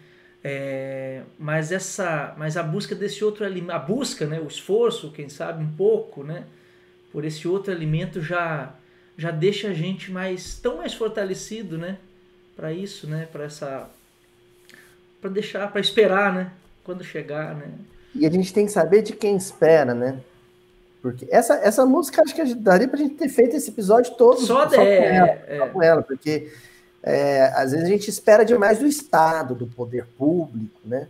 É, 0.43 1.23
mas 1.39 1.71
essa, 1.71 2.35
mas 2.37 2.57
a 2.57 2.63
busca 2.63 2.93
desse 2.93 3.23
outro 3.23 3.45
alimento, 3.45 3.71
a 3.71 3.79
busca, 3.79 4.25
né? 4.25 4.39
O 4.39 4.47
esforço, 4.47 5.11
quem 5.11 5.29
sabe 5.29 5.63
um 5.63 5.71
pouco, 5.71 6.23
né? 6.23 6.45
Por 7.11 7.23
esse 7.23 7.47
outro 7.47 7.71
alimento 7.71 8.21
já 8.21 8.73
já 9.17 9.31
deixa 9.31 9.69
a 9.69 9.73
gente 9.73 10.11
mais 10.11 10.55
tão 10.55 10.77
mais 10.77 10.93
fortalecido, 10.93 11.77
né? 11.77 11.97
Para 12.55 12.71
isso, 12.71 13.07
né? 13.07 13.27
Para 13.31 13.45
essa, 13.45 13.89
para 15.21 15.29
deixar, 15.29 15.71
para 15.71 15.81
esperar, 15.81 16.33
né? 16.33 16.51
Quando 16.83 17.03
chegar, 17.03 17.55
né? 17.55 17.71
E 18.13 18.25
a 18.25 18.29
gente 18.29 18.53
tem 18.53 18.65
que 18.65 18.71
saber 18.71 19.01
de 19.01 19.13
quem 19.13 19.35
espera, 19.35 19.93
né? 19.93 20.19
Porque 21.01 21.27
essa, 21.29 21.55
essa 21.55 21.85
música 21.85 22.21
acho 22.21 22.33
que 22.33 22.55
daria 22.55 22.87
pra 22.87 22.97
gente 22.97 23.15
ter 23.15 23.29
feito 23.29 23.55
esse 23.55 23.69
episódio 23.69 24.15
todo 24.15 24.41
só, 24.41 24.67
só, 24.67 24.81
é, 24.81 24.97
com, 24.97 25.03
ela, 25.03 25.27
é. 25.27 25.57
só 25.57 25.67
com 25.67 25.83
ela, 25.83 26.01
porque 26.01 26.51
é, 27.03 27.43
às 27.55 27.71
vezes 27.71 27.85
a 27.85 27.89
gente 27.89 28.09
espera 28.09 28.43
demais 28.43 28.79
do 28.79 28.87
Estado, 28.87 29.53
do 29.53 29.67
poder 29.67 30.07
público, 30.17 30.79
né? 30.83 31.07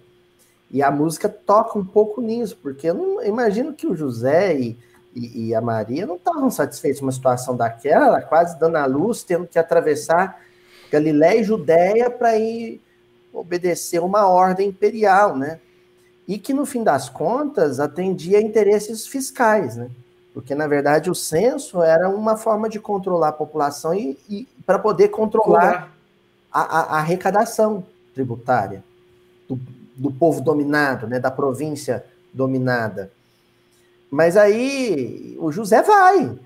E 0.69 0.83
a 0.83 0.91
música 0.91 1.29
toca 1.29 1.79
um 1.79 1.85
pouco 1.85 2.21
nisso, 2.21 2.57
porque 2.61 2.89
eu 2.89 2.93
não 2.93 3.21
eu 3.21 3.29
imagino 3.29 3.71
que 3.71 3.87
o 3.87 3.95
José 3.95 4.53
e, 4.59 4.77
e, 5.15 5.47
e 5.47 5.55
a 5.55 5.61
Maria 5.61 6.05
não 6.05 6.15
estavam 6.15 6.51
satisfeitos 6.51 6.99
com 6.99 7.05
uma 7.05 7.11
situação 7.11 7.55
daquela, 7.55 8.21
quase 8.21 8.59
dando 8.59 8.75
a 8.75 8.85
luz, 8.85 9.23
tendo 9.23 9.47
que 9.47 9.57
atravessar 9.57 10.41
Galiléia 10.91 11.39
e 11.39 11.43
Judéia 11.43 12.09
para 12.09 12.37
ir 12.37 12.81
obedecer 13.33 13.99
uma 13.99 14.27
ordem 14.27 14.69
imperial, 14.69 15.35
né? 15.35 15.59
e 16.27 16.37
que, 16.37 16.53
no 16.53 16.65
fim 16.65 16.83
das 16.83 17.07
contas, 17.07 17.79
atendia 17.79 18.39
a 18.39 18.41
interesses 18.41 19.05
fiscais, 19.05 19.75
né? 19.75 19.89
Porque, 20.33 20.53
na 20.53 20.67
verdade, 20.67 21.09
o 21.09 21.15
censo 21.15 21.81
era 21.81 22.09
uma 22.09 22.35
forma 22.35 22.67
de 22.67 22.79
controlar 22.79 23.29
a 23.29 23.33
população 23.33 23.93
e, 23.93 24.17
e 24.29 24.47
para 24.65 24.77
poder 24.77 25.09
controlar 25.09 25.93
a, 26.51 26.61
a, 26.61 26.81
a, 26.95 26.99
arrecadação 26.99 27.85
tributária 28.13 28.83
do, 29.47 29.57
do 29.95 30.11
povo 30.11 30.41
dominado, 30.41 31.07
né? 31.07 31.19
da 31.19 31.31
província 31.31 32.03
dominada. 32.33 33.11
Mas 34.09 34.37
aí 34.37 35.35
o 35.39 35.51
José 35.51 35.81
vai. 35.81 36.37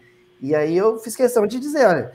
E 0.41 0.55
aí 0.55 0.76
eu 0.78 0.99
fiz 0.99 1.16
questão 1.16 1.45
de 1.45 1.60
dizer, 1.60 1.86
olha, 1.86 2.14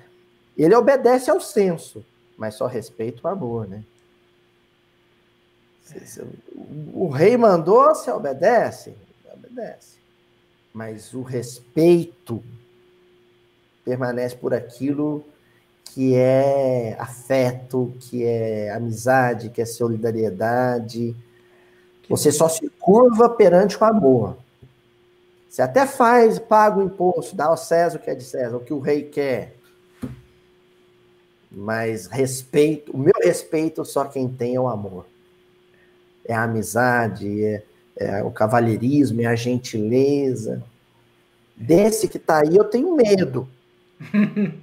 ele 0.56 0.74
obedece 0.74 1.30
ao 1.30 1.40
censo, 1.40 2.04
mas 2.36 2.54
só 2.54 2.66
respeita 2.66 3.20
o 3.24 3.28
amor, 3.28 3.68
né? 3.68 3.82
O 6.92 7.08
rei 7.08 7.36
mandou, 7.36 7.94
você 7.94 8.10
obedece? 8.10 8.94
Obedece. 9.32 9.98
Mas 10.72 11.12
o 11.12 11.22
respeito 11.22 12.42
permanece 13.84 14.34
por 14.34 14.54
aquilo 14.54 15.24
que 15.84 16.16
é 16.16 16.96
afeto, 16.98 17.94
que 18.00 18.24
é 18.24 18.70
amizade, 18.70 19.50
que 19.50 19.60
é 19.60 19.66
solidariedade. 19.66 21.14
Você 22.08 22.32
só 22.32 22.48
se 22.48 22.68
curva 22.80 23.28
perante 23.28 23.76
o 23.76 23.84
amor. 23.84 24.36
Você 25.54 25.62
até 25.62 25.86
faz, 25.86 26.38
paga 26.38 26.78
o 26.78 26.82
imposto, 26.82 27.36
dá 27.36 27.44
ao 27.44 27.56
César 27.56 27.98
o 27.98 28.00
que 28.00 28.10
é 28.10 28.14
de 28.14 28.24
César, 28.24 28.56
o 28.56 28.60
que 28.60 28.72
o 28.72 28.80
rei 28.80 29.04
quer. 29.04 29.54
Mas 31.48 32.06
respeito, 32.06 32.90
o 32.90 32.98
meu 32.98 33.14
respeito 33.22 33.84
só 33.84 34.04
quem 34.04 34.28
tem 34.28 34.56
é 34.56 34.60
o 34.60 34.66
amor 34.66 35.06
é 36.24 36.34
a 36.34 36.44
amizade, 36.44 37.44
é, 37.44 37.62
é 37.96 38.22
o 38.22 38.30
cavalheirismo, 38.30 39.20
é 39.20 39.26
a 39.26 39.34
gentileza. 39.34 40.62
Desse 41.54 42.08
que 42.08 42.16
está 42.16 42.40
aí 42.40 42.56
eu 42.56 42.64
tenho 42.64 42.94
medo. 42.94 43.46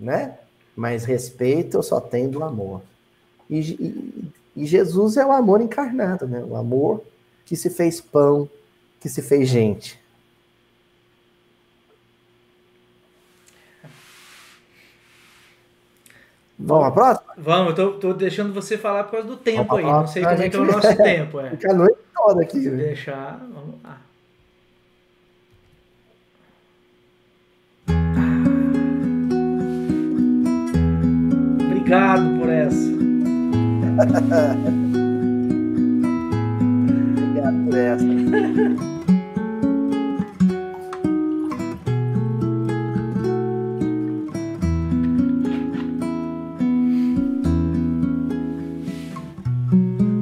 né? 0.00 0.38
Mas 0.74 1.04
respeito 1.04 1.76
eu 1.76 1.82
só 1.82 2.00
tenho 2.00 2.30
do 2.30 2.42
amor. 2.44 2.80
E, 3.50 3.60
e, 3.60 4.32
e, 4.56 4.64
Jesus 4.64 5.16
é 5.16 5.26
o 5.26 5.32
amor 5.32 5.60
encarnado, 5.60 6.26
né? 6.26 6.42
O 6.42 6.56
amor 6.56 7.02
que 7.44 7.54
se 7.54 7.68
fez 7.68 8.00
pão, 8.00 8.48
que 9.02 9.08
se 9.08 9.20
fez 9.20 9.48
gente. 9.48 10.00
Vamos 16.56 16.84
à 16.86 16.90
próxima? 16.92 17.34
Vamos, 17.36 17.68
eu 17.70 17.74
tô, 17.74 17.98
tô 17.98 18.14
deixando 18.14 18.54
você 18.54 18.78
falar 18.78 19.02
por 19.02 19.10
causa 19.10 19.26
do 19.26 19.36
tempo 19.36 19.74
aí. 19.74 19.84
Não 19.84 20.06
sei 20.06 20.22
como 20.22 20.40
é 20.40 20.48
que 20.48 20.54
é 20.54 20.60
o 20.60 20.64
nosso 20.64 20.94
tempo. 21.02 21.40
É. 21.40 21.50
Fica 21.50 21.72
a 21.72 21.74
noite 21.74 21.98
toda 22.14 22.42
aqui. 22.42 22.68
Vou 22.68 22.78
deixar, 22.78 23.44
vamos 23.52 23.82
lá. 23.82 24.00
Obrigado 31.66 32.38
por 32.38 32.48
essa. 32.48 32.92
por 37.72 37.78
essa. 37.78 38.04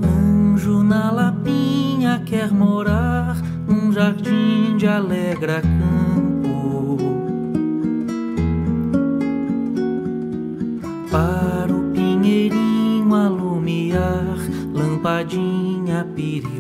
Anjo 0.03 0.83
na 0.85 1.11
lapinha 1.11 2.23
quer 2.25 2.53
morar 2.53 3.37
num 3.67 3.93
jardim 3.93 4.77
de 4.77 4.87
alegra 4.87 5.61
campo. 5.61 7.09
Para 11.11 11.75
o 11.75 11.91
pinheirinho 11.91 13.13
alumiar, 13.13 14.39
lampadinha 14.73 16.07
pirilampo. 16.15 16.60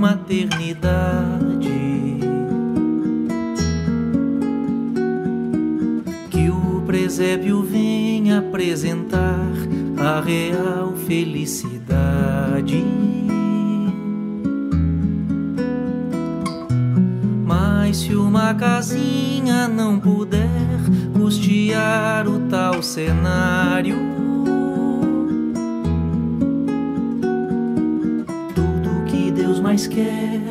Maternidade. 0.00 1.68
Que 6.30 6.48
o 6.48 6.82
presépio 6.86 7.62
venha 7.62 8.38
apresentar 8.38 9.52
a 9.98 10.20
real 10.22 10.94
felicidade. 11.06 12.82
Mas 17.44 17.98
se 17.98 18.14
uma 18.14 18.54
casinha 18.54 19.68
não 19.68 20.00
puder 20.00 20.48
custear 21.12 22.26
o 22.26 22.40
tal 22.48 22.82
cenário, 22.82 24.19
mais 29.70 29.86
quer, 29.86 30.42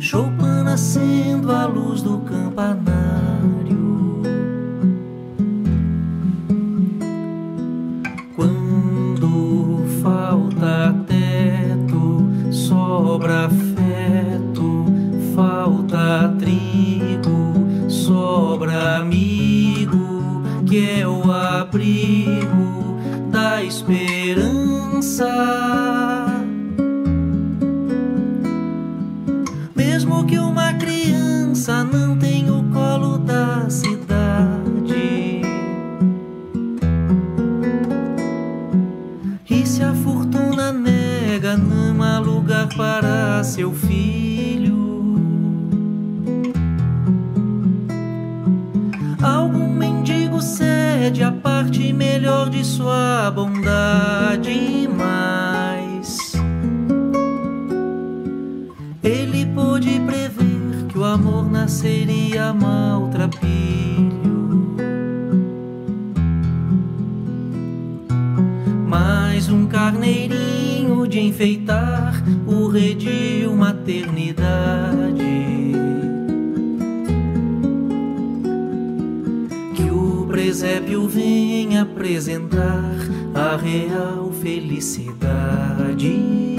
Chopin 0.00 0.64
nascendo 0.64 1.52
à 1.52 1.66
luz 1.66 2.02
do 2.02 2.18
campanário. 2.18 4.20
Quando 8.34 9.84
falta 10.02 10.96
teto, 11.06 12.28
sobra 12.50 13.46
afeto, 13.46 14.86
falta 15.32 16.34
trigo, 16.40 17.88
sobra 17.88 18.96
amigo, 18.96 20.42
que 20.66 21.02
é 21.02 21.06
o 21.06 21.30
abrigo 21.30 22.98
da 23.30 23.62
esperança. 23.62 25.69
Não 31.68 32.16
tenha 32.16 32.54
o 32.54 32.64
colo 32.70 33.18
da 33.18 33.68
cidade. 33.68 35.42
E 39.48 39.66
se 39.66 39.82
a 39.82 39.92
fortuna 39.92 40.72
nega, 40.72 41.58
não 41.58 42.02
há 42.02 42.18
lugar 42.18 42.66
para 42.74 43.44
seu 43.44 43.74
filho. 43.74 45.20
Algum 49.22 49.68
mendigo 49.68 50.40
cede 50.40 51.22
a 51.22 51.30
parte 51.30 51.92
melhor 51.92 52.48
de 52.48 52.64
sua 52.64 53.30
bondade, 53.30 54.88
nasceria 61.70 62.52
maltrapilho. 62.52 63.46
Mais 68.88 69.48
um 69.48 69.66
carneirinho 69.66 71.06
de 71.06 71.20
enfeitar 71.20 72.20
o 72.44 72.66
redil 72.66 73.54
maternidade. 73.54 75.22
Que 79.76 79.90
o 79.92 80.26
presépio 80.26 81.06
venha 81.06 81.82
apresentar 81.82 82.96
a 83.32 83.54
real 83.54 84.32
felicidade. 84.32 86.49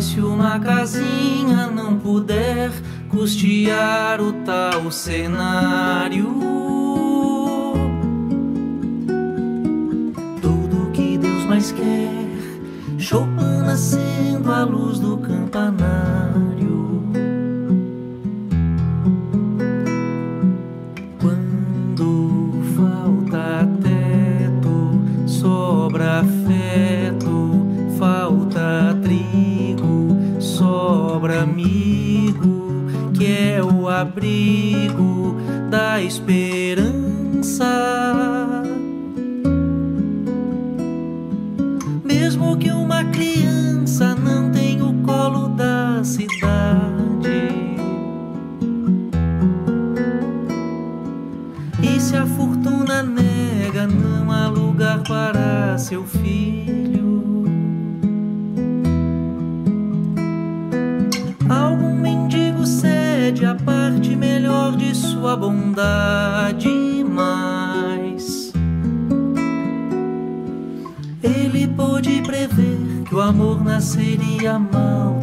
Mas 0.00 0.06
se 0.06 0.20
uma 0.20 0.58
casinha 0.58 1.66
não 1.66 1.98
puder 1.98 2.70
custear 3.10 4.18
o 4.18 4.32
tal 4.46 4.90
cenário, 4.90 6.24
tudo 10.40 10.90
que 10.94 11.18
Deus 11.18 11.44
mais 11.44 11.70
quer, 11.72 12.08
Chopin 12.96 13.58
nascendo 13.66 14.50
à 14.50 14.64
luz 14.64 14.98
do 14.98 15.18
campanário. 15.18 16.29
Abrigo 34.00 35.36
da 35.68 36.00
esperança. 36.02 36.84
Mesmo 42.02 42.56
que 42.56 42.70
uma 42.70 43.04
criança 43.04 44.14
não 44.14 44.50
tenha 44.50 44.84
o 44.84 44.94
colo 45.02 45.48
da 45.48 46.02
cidade. 46.02 47.50
E 51.82 52.00
se 52.00 52.16
a 52.16 52.26
fortuna 52.26 53.02
nega, 53.02 53.86
não 53.86 54.32
há 54.32 54.48
lugar 54.48 55.02
para 55.02 55.76
seu 55.76 56.04
filho. 56.04 56.19
Sua 65.20 65.36
bondade, 65.36 67.04
mas 67.06 68.54
ele 71.22 71.68
pôde 71.68 72.22
prever 72.22 73.04
que 73.06 73.14
o 73.14 73.20
amor 73.20 73.62
nasceria 73.62 74.58
maltrapilho. 74.58 75.19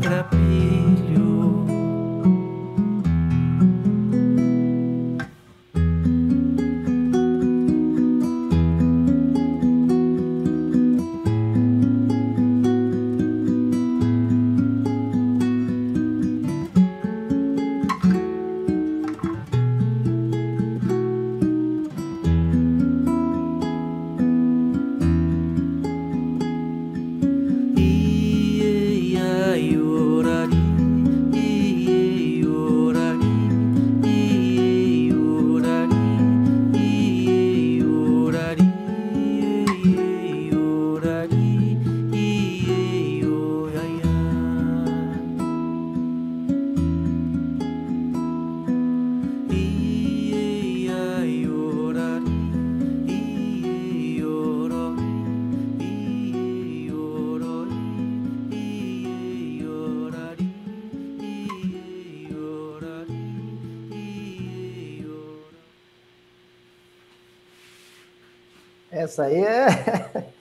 Essa 69.17 69.23
aí 69.23 69.43
é. 69.43 70.27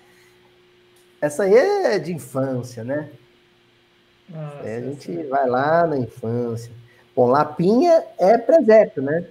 Essa 1.19 1.43
aí 1.45 1.55
é 1.55 1.99
de 1.99 2.13
infância, 2.13 2.85
né? 2.85 3.09
Nossa, 4.29 4.69
é, 4.69 4.77
a 4.77 4.81
gente 4.83 5.19
é... 5.19 5.25
vai 5.25 5.49
lá 5.49 5.87
na 5.87 5.97
infância. 5.97 6.71
Bom, 7.15 7.29
Lapinha 7.29 8.05
é 8.19 8.37
presépio, 8.37 9.03
né? 9.03 9.27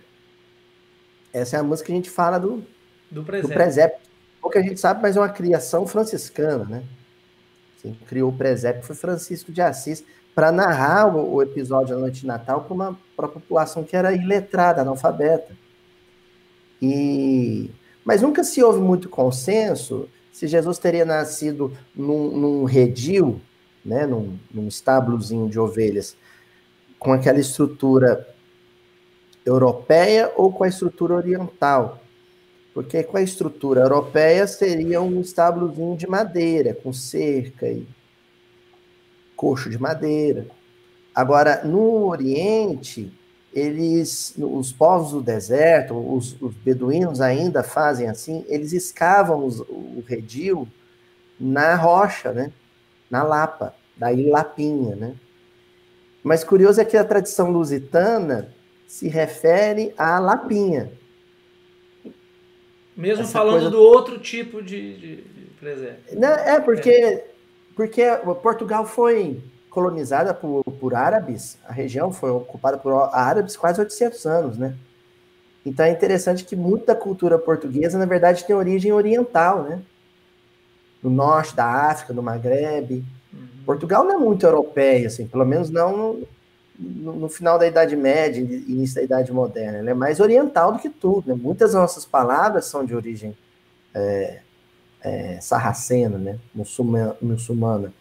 Essa 1.31 1.57
é 1.57 1.59
a 1.59 1.63
música 1.63 1.87
que 1.87 1.91
a 1.91 1.95
gente 1.95 2.09
fala 2.09 2.39
do, 2.39 2.65
do 3.11 3.23
presépio. 3.23 3.49
Do 3.49 3.53
presépio. 3.53 3.99
Pouca 4.41 4.63
gente 4.63 4.79
sabe, 4.79 5.01
mas 5.01 5.15
é 5.15 5.19
uma 5.19 5.29
criação 5.29 5.85
franciscana, 5.85 6.65
né? 6.65 6.83
Quem 7.81 7.93
criou 7.93 8.31
o 8.31 8.37
presépio 8.37 8.81
foi 8.81 8.95
Francisco 8.95 9.51
de 9.51 9.61
Assis 9.61 10.03
para 10.33 10.51
narrar 10.51 11.15
o, 11.15 11.35
o, 11.35 11.41
episódio 11.43 11.93
da 11.93 12.01
Noite 12.01 12.21
de 12.21 12.27
Natal 12.27 12.63
para 12.63 12.73
uma 12.73 12.99
pra 13.15 13.27
população 13.27 13.83
que 13.83 13.95
era 13.95 14.11
iletrada, 14.13 14.81
analfabeta. 14.81 15.55
E 16.81 17.69
mas 18.05 18.21
nunca 18.21 18.43
se 18.43 18.63
houve 18.63 18.79
muito 18.79 19.09
consenso 19.09 20.07
se 20.31 20.47
Jesus 20.47 20.77
teria 20.77 21.03
nascido 21.03 21.75
num, 21.95 22.29
num 22.29 22.63
redil, 22.65 23.41
né, 23.83 24.05
num, 24.05 24.37
num 24.53 24.67
estábulozinho 24.67 25.49
de 25.49 25.59
ovelhas, 25.59 26.15
com 26.99 27.11
aquela 27.11 27.39
estrutura 27.39 28.27
europeia 29.45 30.31
ou 30.35 30.51
com 30.51 30.63
a 30.63 30.67
estrutura 30.67 31.15
oriental. 31.15 32.01
Porque 32.73 33.01
com 33.03 33.17
a 33.17 33.21
estrutura 33.21 33.81
europeia 33.81 34.45
seria 34.45 35.01
um 35.01 35.21
estábulozinho 35.21 35.95
de 35.95 36.05
madeira, 36.05 36.73
com 36.73 36.91
cerca 36.91 37.67
e 37.67 37.87
coxo 39.35 39.69
de 39.69 39.79
madeira. 39.79 40.45
Agora, 41.13 41.63
no 41.63 42.07
Oriente, 42.07 43.11
eles, 43.55 44.33
os 44.37 44.73
povos 44.73 45.11
do 45.13 45.21
deserto, 45.21 45.95
os, 45.95 46.39
os 46.41 46.53
beduínos 46.55 47.21
ainda 47.21 47.63
fazem 47.63 48.09
assim, 48.09 48.45
eles 48.49 48.73
escavam 48.73 49.45
os, 49.45 49.61
o 49.61 50.03
redil 50.05 50.67
na 51.39 51.73
rocha, 51.75 52.33
né? 52.33 52.51
Na 53.09 53.23
lapa, 53.23 53.73
daí 53.95 54.29
lapinha, 54.29 54.97
né? 54.97 55.15
Mas 56.21 56.43
curioso 56.43 56.81
é 56.81 56.85
que 56.85 56.97
a 56.97 57.05
tradição 57.05 57.49
lusitana 57.49 58.53
se 58.87 59.07
refere 59.07 59.93
à 59.97 60.19
lapinha. 60.19 60.91
Mesmo 62.95 63.23
Essa 63.23 63.31
falando 63.31 63.53
coisa... 63.53 63.69
do 63.69 63.81
outro 63.81 64.19
tipo 64.19 64.61
de, 64.61 64.97
de, 64.97 65.15
de 65.21 65.45
presépio. 65.59 66.19
Não, 66.19 66.29
é 66.29 66.59
porque, 66.59 66.89
é. 66.89 67.27
porque 67.73 68.03
Portugal 68.41 68.85
foi 68.85 69.41
colonizada 69.75 70.33
por, 70.33 70.63
por 70.63 70.95
árabes, 70.95 71.57
a 71.67 71.73
região 71.73 72.09
foi 72.09 72.31
ocupada 72.31 72.77
por 72.77 72.93
árabes 73.11 73.57
quase 73.57 73.81
800 73.81 74.25
anos, 74.25 74.57
né? 74.57 74.73
Então 75.65 75.85
é 75.85 75.91
interessante 75.91 76.45
que 76.45 76.55
muita 76.55 76.95
cultura 76.95 77.37
portuguesa, 77.37 77.97
na 77.97 78.05
verdade, 78.05 78.45
tem 78.45 78.55
origem 78.55 78.93
oriental, 78.93 79.63
né? 79.63 79.81
No 81.03 81.09
norte 81.09 81.53
da 81.53 81.65
África, 81.65 82.13
no 82.13 82.23
Maghreb. 82.23 83.03
Uhum. 83.33 83.47
Portugal 83.65 84.05
não 84.05 84.15
é 84.15 84.17
muito 84.17 84.45
europeia, 84.45 85.07
assim, 85.07 85.27
pelo 85.27 85.43
menos 85.43 85.69
não 85.69 86.21
no, 86.79 87.13
no, 87.13 87.27
final 87.27 87.59
da 87.59 87.67
Idade 87.67 87.97
Média, 87.97 88.39
início 88.39 88.95
da 88.95 89.03
Idade 89.03 89.33
Moderna. 89.33 89.79
Ela 89.79 89.89
é 89.89 89.93
mais 89.93 90.21
oriental 90.21 90.71
do 90.71 90.79
que 90.79 90.89
tudo, 90.89 91.27
né? 91.27 91.35
Muitas 91.35 91.73
das 91.73 91.81
nossas 91.81 92.05
palavras 92.05 92.65
são 92.65 92.85
de 92.85 92.95
origem 92.95 93.35
é, 93.93 94.39
é, 95.01 95.37
sarracena, 95.41 96.17
né? 96.17 96.39
Muçulmana. 96.53 97.17
muçulmana. 97.21 97.93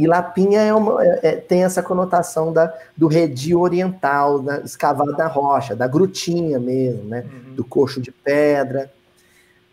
E 0.00 0.06
lapinha 0.06 0.62
é 0.62 0.72
uma, 0.72 1.04
é, 1.04 1.20
é, 1.22 1.36
tem 1.36 1.62
essa 1.62 1.82
conotação 1.82 2.54
da, 2.54 2.72
do 2.96 3.06
redil 3.06 3.60
oriental, 3.60 4.38
da, 4.38 4.60
escavado 4.60 5.12
na 5.12 5.26
rocha, 5.26 5.76
da 5.76 5.86
grutinha 5.86 6.58
mesmo, 6.58 7.04
né? 7.04 7.26
Uhum. 7.30 7.54
Do 7.54 7.62
coxo 7.62 8.00
de 8.00 8.10
pedra. 8.10 8.90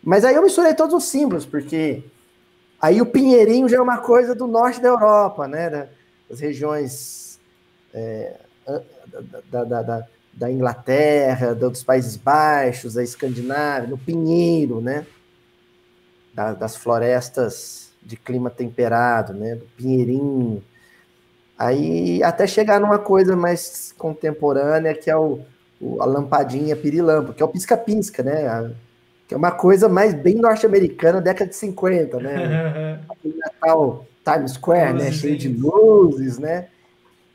Mas 0.04 0.26
aí 0.26 0.34
eu 0.34 0.42
misturei 0.42 0.74
todos 0.74 0.94
os 0.94 1.04
símbolos, 1.04 1.46
porque 1.46 2.04
aí 2.78 3.00
o 3.00 3.06
pinheirinho 3.06 3.70
já 3.70 3.78
é 3.78 3.80
uma 3.80 3.96
coisa 3.98 4.34
do 4.34 4.46
norte 4.46 4.82
da 4.82 4.88
Europa, 4.88 5.48
né? 5.48 5.88
Das 6.28 6.40
regiões 6.40 7.40
é, 7.94 8.34
da, 9.50 9.64
da, 9.64 9.82
da, 9.82 10.06
da, 10.34 10.52
Inglaterra, 10.52 11.54
dos 11.54 11.82
Países 11.82 12.16
Baixos, 12.16 12.94
da 12.94 13.02
Escandinávia, 13.02 13.88
no 13.88 13.96
pinheiro, 13.96 14.82
né? 14.82 15.06
das 16.56 16.76
florestas 16.76 17.87
de 18.08 18.16
clima 18.16 18.48
temperado, 18.48 19.34
né? 19.34 19.54
Do 19.54 19.66
pinheirinho. 19.76 20.64
Aí 21.58 22.22
até 22.22 22.46
chegar 22.46 22.80
numa 22.80 22.98
coisa 22.98 23.36
mais 23.36 23.94
contemporânea, 23.98 24.94
que 24.94 25.10
é 25.10 25.16
o, 25.16 25.40
o 25.78 26.00
a 26.00 26.06
lampadinha 26.06 26.74
pirilampo, 26.74 27.34
que 27.34 27.42
é 27.42 27.44
o 27.44 27.48
pisca-pisca, 27.48 28.22
né? 28.22 28.48
A, 28.48 28.70
que 29.26 29.34
é 29.34 29.36
uma 29.36 29.50
coisa 29.50 29.90
mais 29.90 30.14
bem 30.14 30.36
norte-americana, 30.36 31.20
década 31.20 31.50
de 31.50 31.56
50, 31.56 32.18
né? 32.18 33.00
Aquele 33.12 33.36
Natal 33.36 34.06
Times 34.24 34.52
Square, 34.52 34.94
né? 34.94 35.12
Cheio 35.12 35.36
de 35.36 35.48
luzes, 35.48 36.38
né? 36.38 36.68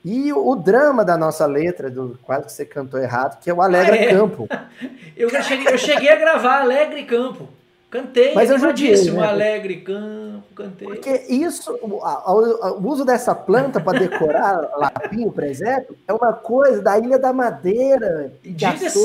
E 0.04 0.34
o, 0.34 0.50
o, 0.50 0.56
drama 0.56 1.06
da 1.06 1.16
nossa 1.16 1.46
letra, 1.46 1.90
do 1.92 2.18
quase 2.24 2.48
que 2.48 2.52
você 2.52 2.66
cantou 2.66 3.00
errado, 3.00 3.40
que 3.40 3.48
é 3.48 3.54
o 3.54 3.62
Alegre 3.62 4.00
ah, 4.00 4.02
é? 4.02 4.10
Campo. 4.10 4.50
eu, 5.16 5.30
cheguei, 5.44 5.72
eu 5.72 5.78
cheguei 5.78 6.10
a 6.10 6.16
gravar 6.16 6.62
Alegre 6.62 7.04
Campo. 7.04 7.48
Cantei, 7.94 8.34
mas 8.34 8.50
eu 8.50 8.58
já 8.58 8.72
disse, 8.72 9.12
um 9.12 9.22
alegre 9.22 9.82
campo, 9.82 10.48
cantei. 10.56 10.88
Porque 10.88 11.12
isso, 11.30 11.72
o, 11.80 12.88
uso 12.90 13.06
dessa 13.06 13.36
planta 13.36 13.80
para 13.80 14.00
decorar 14.00 14.68
lapinho, 14.76 15.32
por 15.32 15.44
exemplo, 15.44 15.96
é 16.08 16.12
uma 16.12 16.34
coisa 16.34 16.82
da 16.82 16.98
Ilha 16.98 17.20
da 17.20 17.32
Madeira. 17.32 18.34
Diga-se 18.44 19.00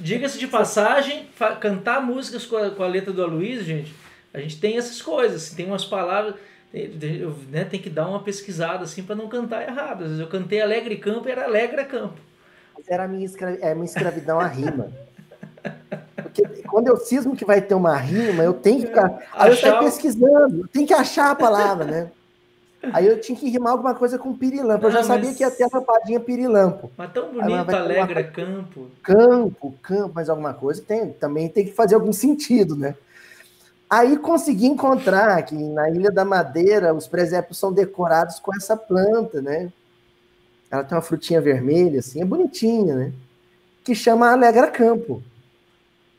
diga 0.00 0.26
de 0.26 0.48
passagem, 0.48 1.28
cantar 1.60 2.04
músicas 2.04 2.44
com 2.44 2.56
a, 2.56 2.72
com 2.72 2.82
a 2.82 2.88
letra 2.88 3.12
do 3.12 3.22
Aloysio, 3.22 3.62
gente, 3.62 3.94
a 4.32 4.40
gente 4.40 4.58
tem 4.58 4.78
essas 4.78 5.00
coisas, 5.00 5.50
tem 5.50 5.66
umas 5.66 5.84
palavras, 5.84 6.34
eu, 6.72 7.36
né, 7.52 7.64
tem 7.64 7.80
que 7.80 7.88
dar 7.88 8.08
uma 8.08 8.24
pesquisada 8.24 8.82
assim 8.82 9.04
para 9.04 9.14
não 9.14 9.28
cantar 9.28 9.62
errado. 9.62 10.02
Às 10.02 10.08
vezes 10.08 10.20
eu 10.20 10.26
cantei 10.26 10.60
Alegre 10.60 10.96
Campo 10.96 11.28
e 11.28 11.30
era 11.30 11.44
Alegre 11.44 11.84
Campo. 11.84 12.18
Mas 12.76 12.88
era 12.88 13.04
a 13.04 13.08
minha, 13.08 13.26
escra... 13.26 13.56
é 13.60 13.72
minha 13.76 13.86
escravidão 13.86 14.40
a 14.40 14.48
rima. 14.48 14.90
Porque 16.34 16.62
quando 16.62 16.88
eu 16.88 16.96
cismo 16.96 17.36
que 17.36 17.44
vai 17.44 17.60
ter 17.60 17.74
uma 17.74 17.96
rima, 17.96 18.42
eu 18.42 18.52
tenho 18.52 18.80
que 18.80 18.86
ficar. 18.88 19.20
Aí 19.32 19.50
eu 19.50 19.56
saio 19.56 19.78
pesquisando, 19.78 20.62
eu 20.62 20.68
tenho 20.68 20.86
que 20.86 20.94
achar 20.94 21.30
a 21.30 21.34
palavra, 21.34 21.84
né? 21.84 22.10
Aí 22.92 23.06
eu 23.06 23.18
tinha 23.20 23.38
que 23.38 23.48
rimar 23.48 23.72
alguma 23.72 23.94
coisa 23.94 24.18
com 24.18 24.36
pirilampo. 24.36 24.86
Eu 24.86 24.90
já 24.90 25.02
sabia 25.02 25.28
mas... 25.28 25.36
que 25.36 25.42
ia 25.42 25.50
ter 25.50 25.64
a 25.64 25.68
lampadinha 25.72 26.20
pirilampo. 26.20 26.90
Mas 26.96 27.12
tão 27.12 27.32
bonito, 27.32 27.70
alegre, 27.70 28.20
uma... 28.20 28.30
campo. 28.30 28.90
Campo, 29.02 29.74
campo, 29.80 30.12
mas 30.14 30.28
alguma 30.28 30.52
coisa 30.52 30.82
tem, 30.82 31.12
também 31.12 31.48
tem 31.48 31.64
que 31.64 31.72
fazer 31.72 31.94
algum 31.94 32.12
sentido, 32.12 32.76
né? 32.76 32.94
Aí 33.88 34.18
consegui 34.18 34.66
encontrar 34.66 35.40
que 35.44 35.54
na 35.54 35.88
Ilha 35.88 36.10
da 36.10 36.24
Madeira 36.24 36.92
os 36.92 37.06
presépios 37.06 37.58
são 37.58 37.72
decorados 37.72 38.38
com 38.40 38.54
essa 38.54 38.76
planta, 38.76 39.40
né? 39.40 39.72
Ela 40.70 40.82
tem 40.82 40.96
uma 40.96 41.02
frutinha 41.02 41.40
vermelha, 41.40 42.00
assim, 42.00 42.20
é 42.20 42.24
bonitinha, 42.24 42.94
né? 42.94 43.12
Que 43.84 43.94
chama 43.94 44.32
Alegra 44.32 44.66
Campo. 44.66 45.22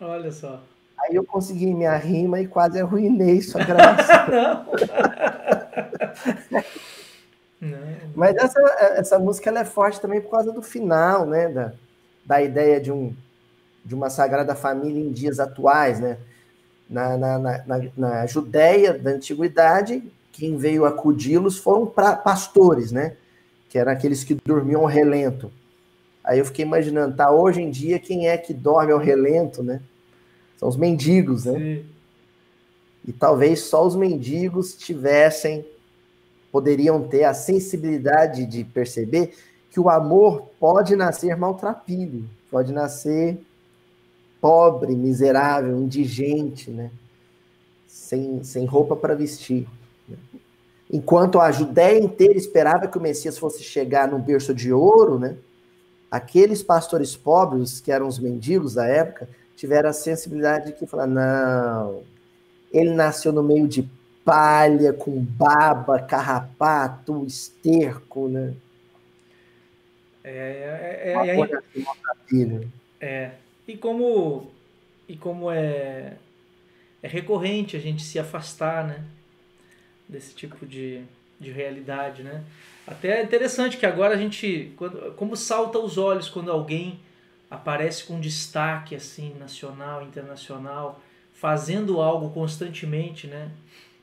Olha 0.05 0.31
só. 0.31 0.61
Aí 0.97 1.15
eu 1.15 1.23
consegui 1.23 1.73
minha 1.73 1.95
rima 1.97 2.39
e 2.39 2.47
quase 2.47 2.79
arruinei 2.79 3.41
sua 3.41 3.63
gravação. 3.63 4.65
Não. 7.59 7.77
Mas 8.15 8.35
essa, 8.35 8.59
essa 8.97 9.19
música 9.19 9.49
ela 9.49 9.61
é 9.61 9.65
forte 9.65 9.99
também 9.99 10.21
por 10.21 10.31
causa 10.31 10.51
do 10.51 10.61
final, 10.61 11.25
né? 11.25 11.49
Da, 11.49 11.73
da 12.25 12.41
ideia 12.41 12.79
de, 12.79 12.91
um, 12.91 13.15
de 13.83 13.95
uma 13.95 14.09
Sagrada 14.09 14.55
Família 14.55 15.01
em 15.01 15.11
dias 15.11 15.39
atuais, 15.39 15.99
né? 15.99 16.17
Na, 16.89 17.17
na, 17.17 17.39
na, 17.39 17.81
na 17.97 18.25
Judéia 18.27 18.93
da 18.93 19.11
Antiguidade, 19.11 20.03
quem 20.31 20.55
veio 20.55 20.85
acudi-los 20.85 21.57
foram 21.57 21.87
pra, 21.87 22.15
pastores, 22.15 22.91
né? 22.91 23.17
Que 23.69 23.79
eram 23.79 23.91
aqueles 23.91 24.23
que 24.23 24.35
dormiam 24.35 24.81
ao 24.81 24.87
relento. 24.87 25.51
Aí 26.23 26.39
eu 26.39 26.45
fiquei 26.45 26.63
imaginando, 26.65 27.15
tá, 27.15 27.31
hoje 27.31 27.61
em 27.61 27.69
dia, 27.69 27.99
quem 27.99 28.27
é 28.27 28.37
que 28.37 28.53
dorme 28.53 28.91
ao 28.91 28.99
relento, 28.99 29.63
né? 29.63 29.81
São 30.57 30.69
os 30.69 30.77
mendigos, 30.77 31.45
né? 31.45 31.57
Sim. 31.57 31.85
E 33.07 33.13
talvez 33.13 33.59
só 33.61 33.85
os 33.85 33.95
mendigos 33.95 34.75
tivessem, 34.75 35.65
poderiam 36.51 37.07
ter 37.07 37.23
a 37.23 37.33
sensibilidade 37.33 38.45
de 38.45 38.63
perceber 38.63 39.35
que 39.69 39.79
o 39.79 39.89
amor 39.89 40.49
pode 40.59 40.95
nascer 40.95 41.35
maltrapilho, 41.35 42.27
pode 42.49 42.71
nascer 42.71 43.39
pobre, 44.41 44.95
miserável, 44.95 45.77
indigente, 45.77 46.71
né? 46.71 46.91
Sem, 47.87 48.43
sem 48.43 48.65
roupa 48.65 48.95
para 48.95 49.15
vestir. 49.15 49.67
Né? 50.07 50.17
Enquanto 50.91 51.39
a 51.39 51.51
Judéia 51.51 51.99
inteira 51.99 52.37
esperava 52.37 52.87
que 52.87 52.97
o 52.97 53.01
Messias 53.01 53.37
fosse 53.37 53.63
chegar 53.63 54.07
no 54.07 54.19
berço 54.19 54.53
de 54.53 54.71
ouro, 54.71 55.17
né? 55.17 55.35
aqueles 56.11 56.61
pastores 56.61 57.15
pobres, 57.15 57.81
que 57.81 57.91
eram 57.91 58.07
os 58.07 58.19
mendigos 58.19 58.75
da 58.75 58.85
época, 58.85 59.27
tiveram 59.55 59.89
a 59.89 59.93
sensibilidade 59.93 60.67
de 60.67 60.73
que 60.73 60.85
falar, 60.85 61.07
não, 61.07 62.03
ele 62.71 62.91
nasceu 62.91 63.31
no 63.31 63.43
meio 63.43 63.67
de 63.67 63.89
palha, 64.23 64.91
com 64.91 65.19
baba, 65.19 66.01
carrapato, 66.01 67.25
esterco, 67.25 68.27
né? 68.27 68.53
É, 70.23 70.29
é, 70.29 71.11
é, 71.11 71.39
é, 71.39 71.47
é, 72.99 73.31
e 73.67 73.77
como 73.77 74.51
e 75.07 75.15
como 75.15 75.51
é 75.51 76.17
é 77.05 77.07
recorrente 77.07 77.77
a 77.77 77.79
gente 77.79 78.01
se 78.01 78.17
afastar, 78.17 78.87
né? 78.87 79.03
Desse 80.09 80.33
tipo 80.33 80.65
de, 80.65 81.03
de 81.39 81.51
realidade, 81.51 82.23
né? 82.23 82.43
Até 82.87 83.19
é 83.19 83.23
interessante 83.23 83.77
que 83.77 83.85
agora 83.85 84.15
a 84.15 84.17
gente, 84.17 84.73
quando, 84.75 85.13
como 85.13 85.35
salta 85.35 85.77
os 85.77 85.99
olhos 85.99 86.29
quando 86.29 86.51
alguém 86.51 86.99
aparece 87.49 88.03
com 88.03 88.19
destaque 88.19 88.95
assim 88.95 89.33
nacional, 89.39 90.03
internacional, 90.03 91.01
fazendo 91.33 92.01
algo 92.01 92.29
constantemente, 92.31 93.27
né? 93.27 93.51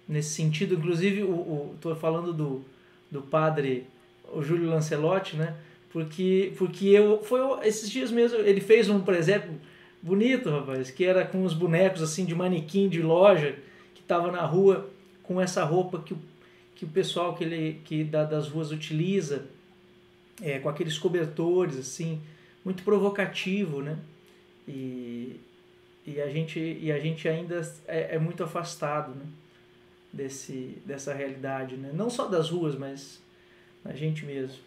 Nesse 0.08 0.30
sentido, 0.30 0.74
inclusive, 0.74 1.22
o, 1.22 1.74
tô 1.80 1.94
falando 1.94 2.32
do, 2.32 2.64
do 3.10 3.22
padre 3.22 3.86
o 4.32 4.42
Júlio 4.42 4.68
Lancelotti, 4.70 5.36
né? 5.36 5.54
Porque 5.90 6.52
porque 6.56 6.86
eu 6.86 7.22
foi 7.22 7.40
esses 7.66 7.90
dias 7.90 8.10
mesmo 8.10 8.38
ele 8.38 8.60
fez 8.60 8.88
um 8.88 9.00
presépio 9.00 9.60
bonito, 10.00 10.50
rapaz, 10.50 10.90
que 10.90 11.04
era 11.04 11.24
com 11.24 11.44
os 11.44 11.52
bonecos 11.52 12.02
assim 12.02 12.24
de 12.24 12.34
manequim 12.34 12.88
de 12.88 13.02
loja 13.02 13.56
que 13.94 14.02
tava 14.02 14.32
na 14.32 14.42
rua 14.42 14.90
com 15.22 15.40
essa 15.40 15.62
roupa 15.64 16.00
que 16.00 16.14
o, 16.14 16.18
que 16.74 16.84
o 16.84 16.88
pessoal 16.88 17.34
que 17.34 17.44
ele 17.44 17.80
que 17.84 18.02
da, 18.02 18.24
das 18.24 18.48
ruas 18.48 18.70
utiliza, 18.70 19.44
é, 20.40 20.58
com 20.58 20.68
aqueles 20.68 20.98
cobertores 20.98 21.76
assim, 21.76 22.20
muito 22.64 22.82
provocativo, 22.82 23.80
né? 23.80 23.98
E, 24.66 25.40
e 26.06 26.20
a 26.20 26.28
gente 26.28 26.58
e 26.58 26.92
a 26.92 26.98
gente 26.98 27.28
ainda 27.28 27.60
é, 27.86 28.16
é 28.16 28.18
muito 28.18 28.42
afastado, 28.42 29.14
né? 29.14 29.24
Desse 30.12 30.78
dessa 30.84 31.12
realidade, 31.12 31.76
né? 31.76 31.90
Não 31.92 32.10
só 32.10 32.26
das 32.26 32.50
ruas, 32.50 32.76
mas 32.76 33.20
a 33.84 33.92
gente 33.92 34.24
mesmo. 34.24 34.58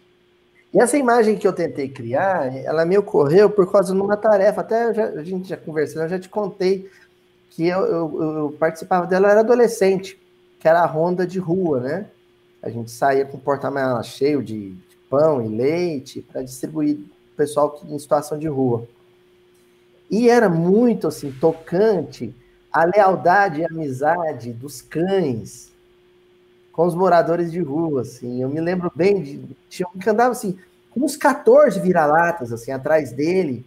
E 0.74 0.80
essa 0.80 0.98
imagem 0.98 1.38
que 1.38 1.46
eu 1.46 1.52
tentei 1.52 1.88
criar, 1.88 2.54
ela 2.54 2.84
me 2.84 2.98
ocorreu 2.98 3.48
por 3.48 3.70
causa 3.70 3.94
de 3.94 4.00
uma 4.00 4.16
tarefa. 4.16 4.60
Até 4.60 4.92
já, 4.92 5.04
a 5.06 5.24
gente 5.24 5.48
já 5.48 5.56
conversou, 5.56 6.02
eu 6.02 6.08
já 6.08 6.18
te 6.18 6.28
contei 6.28 6.90
que 7.50 7.66
eu, 7.66 7.80
eu, 7.86 8.22
eu, 8.36 8.56
participava 8.58 9.06
dela, 9.06 9.28
eu 9.28 9.30
era 9.30 9.40
adolescente, 9.40 10.20
que 10.60 10.68
era 10.68 10.82
a 10.82 10.86
ronda 10.86 11.26
de 11.26 11.38
rua, 11.38 11.80
né? 11.80 12.06
A 12.62 12.68
gente 12.68 12.90
saía 12.90 13.24
com 13.24 13.38
o 13.38 13.40
porta-mala 13.40 14.02
cheio 14.02 14.42
de, 14.42 14.72
de, 14.72 14.96
pão 15.08 15.42
e 15.42 15.48
leite 15.48 16.20
para 16.20 16.42
distribuir 16.42 16.98
pessoal 17.36 17.80
em 17.88 17.98
situação 17.98 18.38
de 18.38 18.48
rua. 18.48 18.86
E 20.10 20.28
era 20.28 20.48
muito 20.48 21.08
assim 21.08 21.32
tocante 21.32 22.34
a 22.72 22.84
lealdade 22.84 23.60
e 23.60 23.64
a 23.64 23.68
amizade 23.68 24.52
dos 24.52 24.82
cães 24.82 25.72
com 26.72 26.86
os 26.86 26.94
moradores 26.94 27.50
de 27.50 27.60
rua, 27.60 28.02
assim. 28.02 28.42
Eu 28.42 28.50
me 28.50 28.60
lembro 28.60 28.92
bem 28.94 29.22
de 29.22 29.40
tinha 29.68 29.88
um 29.94 29.98
que 29.98 30.10
andava 30.10 30.32
assim, 30.32 30.58
com 30.90 31.04
uns 31.04 31.16
14 31.16 31.80
vira-latas 31.80 32.52
assim 32.52 32.70
atrás 32.70 33.12
dele. 33.12 33.64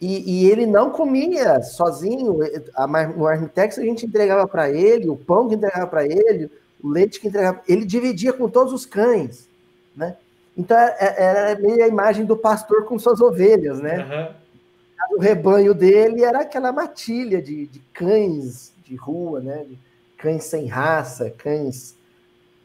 E, 0.00 0.44
e, 0.44 0.50
ele 0.50 0.66
não 0.66 0.90
comia 0.90 1.62
sozinho. 1.62 2.38
A, 2.74 2.86
no 2.86 3.26
a 3.26 3.36
gente 3.36 4.06
entregava 4.06 4.46
para 4.46 4.70
ele, 4.70 5.08
o 5.08 5.16
pão 5.16 5.48
que 5.48 5.54
entregava 5.54 5.86
para 5.86 6.04
ele, 6.04 6.50
o 6.82 6.88
leite 6.88 7.20
que 7.20 7.28
entregava. 7.28 7.62
Ele 7.68 7.84
dividia 7.84 8.32
com 8.32 8.48
todos 8.48 8.72
os 8.72 8.84
cães, 8.84 9.48
né? 9.94 10.16
Então 10.56 10.76
é, 10.76 10.96
é, 10.98 11.22
era 11.22 11.58
meio 11.60 11.84
a 11.84 11.88
imagem 11.88 12.24
do 12.24 12.36
pastor 12.36 12.84
com 12.84 12.98
suas 12.98 13.20
ovelhas, 13.20 13.80
né? 13.80 14.04
Uhum. 14.04 15.16
O 15.18 15.20
rebanho 15.20 15.74
dele 15.74 16.24
era 16.24 16.40
aquela 16.40 16.72
matilha 16.72 17.40
de, 17.42 17.66
de 17.66 17.78
cães 17.92 18.72
de 18.82 18.96
rua, 18.96 19.40
né? 19.40 19.64
De 19.68 19.78
cães 20.16 20.44
sem 20.44 20.66
raça, 20.66 21.30
cães 21.30 21.94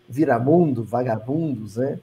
viramundo, 0.08 0.84
vagabundos, 0.84 1.76
né? 1.76 2.00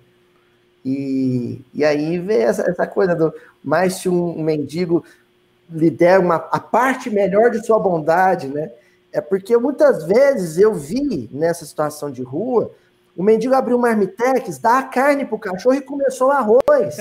E, 0.84 1.60
e 1.74 1.84
aí 1.84 2.18
vem 2.18 2.38
essa, 2.38 2.62
essa 2.62 2.86
coisa 2.86 3.14
do 3.14 3.32
mais 3.62 3.94
se 3.94 4.08
um 4.08 4.42
mendigo 4.42 5.04
lhe 5.70 5.90
der 5.90 6.18
uma, 6.18 6.36
a 6.36 6.60
parte 6.60 7.10
melhor 7.10 7.50
de 7.50 7.64
sua 7.64 7.78
bondade, 7.78 8.48
né? 8.48 8.70
É 9.12 9.20
porque 9.20 9.56
muitas 9.56 10.04
vezes 10.04 10.58
eu 10.58 10.74
vi 10.74 11.28
nessa 11.32 11.64
situação 11.64 12.10
de 12.10 12.22
rua, 12.22 12.70
o 13.18 13.22
mendigo 13.24 13.52
abriu 13.52 13.76
uma 13.76 13.88
marmitex, 13.88 14.58
dá 14.58 14.78
a 14.78 14.84
carne 14.84 15.24
para 15.24 15.34
o 15.34 15.40
cachorro 15.40 15.74
e 15.74 15.80
começou 15.80 16.28
o 16.28 16.30
arroz. 16.30 16.96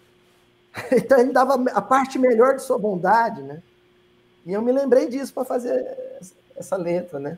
então 0.90 1.18
ele 1.18 1.30
dava 1.30 1.62
a 1.72 1.82
parte 1.82 2.18
melhor 2.18 2.56
de 2.56 2.62
sua 2.62 2.78
bondade, 2.78 3.42
né? 3.42 3.62
E 4.46 4.52
eu 4.54 4.62
me 4.62 4.72
lembrei 4.72 5.10
disso 5.10 5.30
para 5.34 5.44
fazer 5.44 5.94
essa 6.56 6.74
letra, 6.74 7.18
né? 7.18 7.36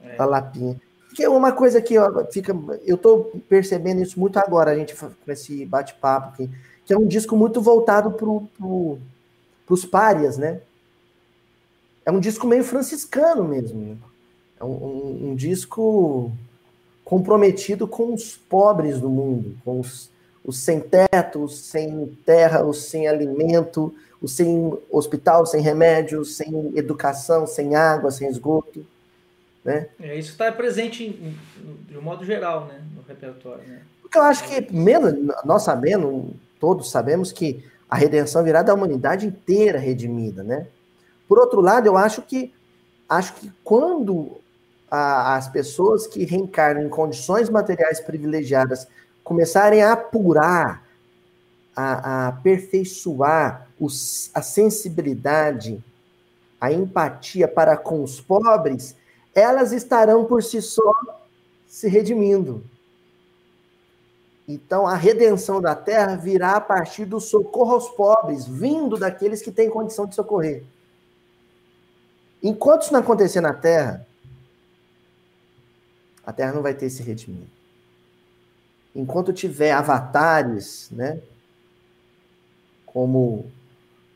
É. 0.00 0.14
A 0.18 0.24
lapinha. 0.24 0.80
Que 1.16 1.24
é 1.24 1.28
uma 1.28 1.50
coisa 1.50 1.82
que 1.82 1.98
ó, 1.98 2.24
fica. 2.26 2.56
Eu 2.84 2.94
estou 2.94 3.32
percebendo 3.48 4.00
isso 4.00 4.20
muito 4.20 4.38
agora, 4.38 4.70
a 4.70 4.76
gente 4.76 4.94
com 4.94 5.32
esse 5.32 5.66
bate-papo 5.66 6.28
aqui, 6.28 6.50
que 6.86 6.94
é 6.94 6.96
um 6.96 7.08
disco 7.08 7.36
muito 7.36 7.60
voltado 7.60 8.12
para 8.12 8.26
pro, 8.56 8.98
os 9.68 9.84
párias, 9.84 10.38
né? 10.38 10.60
É 12.06 12.12
um 12.12 12.20
disco 12.20 12.46
meio 12.46 12.62
franciscano 12.62 13.42
mesmo. 13.42 13.80
Né? 13.80 13.96
É 14.60 14.64
um, 14.64 14.68
um, 14.68 15.30
um, 15.30 15.34
disco 15.34 16.30
comprometido 17.12 17.86
com 17.86 18.14
os 18.14 18.38
pobres 18.38 18.98
do 18.98 19.10
mundo, 19.10 19.54
com 19.62 19.78
os, 19.80 20.10
os 20.42 20.56
sem 20.56 20.80
teto, 20.80 21.44
os 21.44 21.58
sem 21.58 22.06
terra, 22.24 22.64
os 22.64 22.84
sem 22.84 23.06
alimento, 23.06 23.94
os 24.18 24.32
sem 24.32 24.72
hospital, 24.90 25.44
sem 25.44 25.60
remédio, 25.60 26.24
sem 26.24 26.72
educação, 26.74 27.46
sem 27.46 27.76
água, 27.76 28.10
sem 28.10 28.26
esgoto. 28.26 28.86
Né? 29.62 29.88
É, 30.00 30.18
isso 30.18 30.30
está 30.30 30.50
presente 30.50 31.04
em, 31.04 31.36
de 31.86 31.98
um 31.98 32.00
modo 32.00 32.24
geral 32.24 32.64
né, 32.64 32.80
no 32.96 33.02
repertório. 33.06 33.62
Né? 33.68 33.82
Porque 34.00 34.16
eu 34.16 34.22
acho 34.22 34.48
que, 34.48 34.72
menos, 34.74 35.12
nós 35.44 35.64
sabemos, 35.64 36.30
todos 36.58 36.90
sabemos 36.90 37.30
que 37.30 37.62
a 37.90 37.96
redenção 37.96 38.42
virá 38.42 38.62
da 38.62 38.72
humanidade 38.72 39.26
inteira 39.26 39.78
redimida. 39.78 40.42
Né? 40.42 40.66
Por 41.28 41.38
outro 41.38 41.60
lado, 41.60 41.86
eu 41.86 41.94
acho 41.94 42.22
que, 42.22 42.54
acho 43.06 43.34
que 43.34 43.52
quando 43.62 44.40
a, 44.92 45.36
as 45.36 45.48
pessoas 45.48 46.06
que 46.06 46.26
reencarnam 46.26 46.82
em 46.82 46.88
condições 46.90 47.48
materiais 47.48 47.98
privilegiadas 47.98 48.86
começarem 49.24 49.82
a 49.82 49.92
apurar, 49.92 50.86
a, 51.74 51.92
a 52.26 52.28
aperfeiçoar 52.28 53.68
os, 53.80 54.30
a 54.34 54.42
sensibilidade, 54.42 55.82
a 56.60 56.70
empatia 56.70 57.48
para 57.48 57.74
com 57.74 58.02
os 58.02 58.20
pobres, 58.20 58.94
elas 59.34 59.72
estarão 59.72 60.26
por 60.26 60.42
si 60.42 60.60
só 60.60 60.92
se 61.66 61.88
redimindo. 61.88 62.62
Então, 64.46 64.86
a 64.86 64.94
redenção 64.94 65.58
da 65.58 65.74
terra 65.74 66.16
virá 66.16 66.56
a 66.56 66.60
partir 66.60 67.06
do 67.06 67.18
socorro 67.18 67.72
aos 67.72 67.88
pobres, 67.88 68.46
vindo 68.46 68.98
daqueles 68.98 69.40
que 69.40 69.50
têm 69.50 69.70
condição 69.70 70.04
de 70.04 70.14
socorrer. 70.14 70.64
Enquanto 72.42 72.82
isso 72.82 72.92
não 72.92 73.00
acontecer 73.00 73.40
na 73.40 73.54
terra, 73.54 74.06
a 76.24 76.32
terra 76.32 76.52
não 76.52 76.62
vai 76.62 76.74
ter 76.74 76.86
esse 76.86 77.02
redimir. 77.02 77.46
Enquanto 78.94 79.32
tiver 79.32 79.72
avatares, 79.72 80.88
né? 80.90 81.20
Como, 82.86 83.50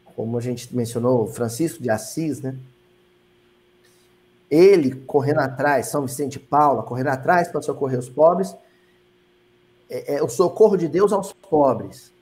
como 0.04 0.36
a 0.36 0.40
gente 0.40 0.74
mencionou, 0.76 1.26
Francisco 1.26 1.82
de 1.82 1.88
Assis, 1.88 2.40
né? 2.40 2.56
ele 4.50 4.94
correndo 5.06 5.40
atrás, 5.40 5.88
São 5.88 6.06
Vicente 6.06 6.38
Paula, 6.38 6.82
correndo 6.82 7.08
atrás 7.08 7.48
para 7.48 7.62
socorrer 7.62 7.98
os 7.98 8.08
pobres, 8.08 8.54
é, 9.88 10.16
é, 10.16 10.22
o 10.22 10.28
socorro 10.28 10.76
de 10.76 10.88
Deus 10.88 11.12
aos 11.12 11.32
pobres. 11.32 12.12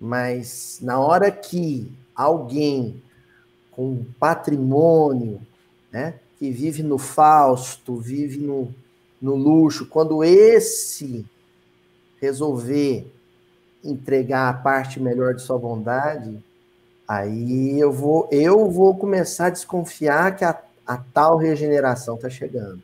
Mas 0.00 0.78
na 0.80 0.98
hora 0.98 1.30
que 1.30 1.92
alguém 2.14 3.02
com 3.70 4.04
patrimônio, 4.18 5.40
né, 5.92 6.18
que 6.40 6.50
vive 6.50 6.82
no 6.82 6.98
fausto, 6.98 7.94
vive 7.96 8.38
no, 8.38 8.74
no 9.22 9.36
luxo, 9.36 9.86
quando 9.86 10.24
esse 10.24 11.24
resolver 12.20 13.06
entregar 13.84 14.48
a 14.48 14.54
parte 14.54 14.98
melhor 14.98 15.34
de 15.34 15.42
sua 15.42 15.58
bondade, 15.58 16.42
aí 17.06 17.78
eu 17.78 17.92
vou 17.92 18.28
eu 18.32 18.68
vou 18.68 18.96
começar 18.96 19.46
a 19.46 19.50
desconfiar 19.50 20.34
que 20.34 20.44
a 20.44 20.60
a 20.90 20.96
tal 20.96 21.36
regeneração 21.36 22.16
está 22.16 22.28
chegando. 22.28 22.82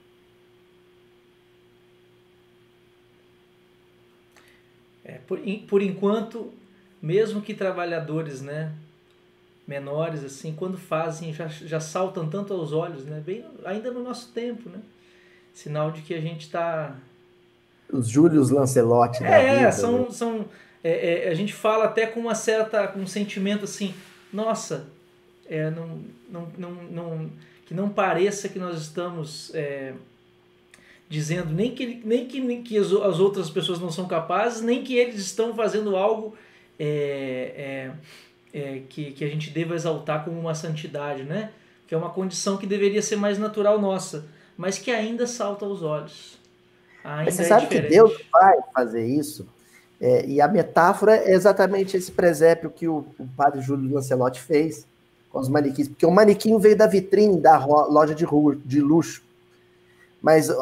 É, 5.05 5.15
por, 5.27 5.41
por 5.69 5.83
enquanto, 5.83 6.53
mesmo 7.03 7.43
que 7.43 7.53
trabalhadores, 7.53 8.43
né, 8.43 8.73
menores 9.67 10.23
assim, 10.23 10.55
quando 10.55 10.79
fazem 10.79 11.33
já, 11.33 11.49
já 11.49 11.81
saltam 11.81 12.29
tanto 12.29 12.53
aos 12.53 12.73
olhos, 12.73 13.05
né, 13.05 13.21
bem 13.25 13.45
ainda 13.65 13.91
no 13.91 14.03
nosso 14.03 14.33
tempo, 14.33 14.69
né, 14.69 14.79
sinal 15.53 15.91
de 15.91 16.03
que 16.03 16.15
a 16.15 16.21
gente 16.21 16.43
está 16.43 16.97
os 17.93 18.09
Júlios 18.09 18.51
Lancelotti 18.51 19.23
da 19.23 19.29
é, 19.29 19.59
vida, 19.59 19.73
são 19.73 19.99
né? 20.01 20.11
são 20.11 20.45
é, 20.83 21.27
é, 21.27 21.29
a 21.29 21.35
gente 21.35 21.53
fala 21.53 21.85
até 21.85 22.07
com 22.07 22.21
uma 22.21 22.35
certa 22.35 22.87
com 22.87 23.01
um 23.01 23.07
sentimento 23.07 23.65
assim, 23.65 23.95
nossa, 24.33 24.87
é, 25.49 25.71
não, 25.71 26.01
não, 26.29 26.49
não, 26.57 26.71
não 26.71 27.31
que 27.65 27.75
não 27.75 27.89
pareça 27.89 28.49
que 28.49 28.59
nós 28.59 28.81
estamos 28.81 29.53
é, 29.55 29.95
dizendo 31.09 31.53
nem 31.53 31.75
que, 31.75 32.03
nem 32.05 32.27
que, 32.27 32.41
nem 32.41 32.63
que 32.63 32.79
as, 32.79 32.93
as, 32.93 33.19
outras 33.19 33.51
pessoas 33.51 33.81
não 33.81 33.91
são 33.91 34.07
capazes, 34.07 34.63
nem 34.63 34.85
que 34.85 34.97
eles 34.97 35.17
estão 35.17 35.55
fazendo 35.55 35.97
algo 35.97 36.37
é, 36.79 37.91
é, 38.59 38.83
que, 38.89 39.13
que 39.13 39.25
a 39.25 39.29
gente 39.29 39.51
deva 39.51 39.75
exaltar 39.75 40.25
como 40.25 40.39
uma 40.41 40.55
santidade, 40.55 41.23
né? 41.23 41.51
que 41.87 41.95
é 41.95 41.99
uma 41.99 42.11
condição 42.11 42.57
que 42.57 42.67
deveria 42.67 43.01
ser 43.01 43.15
mais 43.17 43.39
natural 43.39 43.81
nossa, 43.81 44.25
mas 44.57 44.77
que 44.79 44.91
ainda 44.91 45.27
salta 45.27 45.65
aos 45.65 45.83
olhos. 45.83 46.37
Ainda 47.05 47.31
você 47.31 47.43
é 47.43 47.45
sabe 47.45 47.63
diferente. 47.63 47.85
que 47.85 47.95
Deus 47.95 48.13
vai 48.33 48.59
fazer 48.75 49.07
isso? 49.07 49.47
É, 50.01 50.27
e 50.27 50.41
a 50.41 50.49
metáfora 50.49 51.17
é 51.17 51.33
exatamente 51.33 51.97
esse 51.97 52.11
presépio 52.11 52.69
que 52.69 52.89
o, 52.89 53.07
o 53.19 53.27
padre 53.37 53.61
Júlio 53.61 53.95
Lancelotti 53.95 54.41
fez 54.41 54.85
com 55.31 55.39
os 55.39 55.49
manequins, 55.49 55.89
porque 55.89 56.05
o 56.05 56.11
manequim 56.11 56.59
veio 56.59 56.77
da 56.77 56.87
vitrine 56.89 57.41
da 57.41 57.65
loja 57.65 58.15
de, 58.15 58.25
rua, 58.25 58.57
de 58.65 58.81
luxo, 58.81 59.23
mas 60.21 60.51
a- 60.51 60.55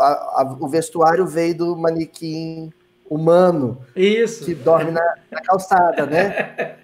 a- 0.43 0.57
o 0.61 0.69
vestuário 0.69 1.27
veio 1.27 1.57
do 1.57 1.77
manequim 1.77 2.71
humano 3.09 3.79
Isso. 3.97 4.45
que 4.45 4.55
dorme 4.55 4.91
na, 4.91 5.15
na 5.31 5.41
calçada, 5.41 6.05
né? 6.07 6.77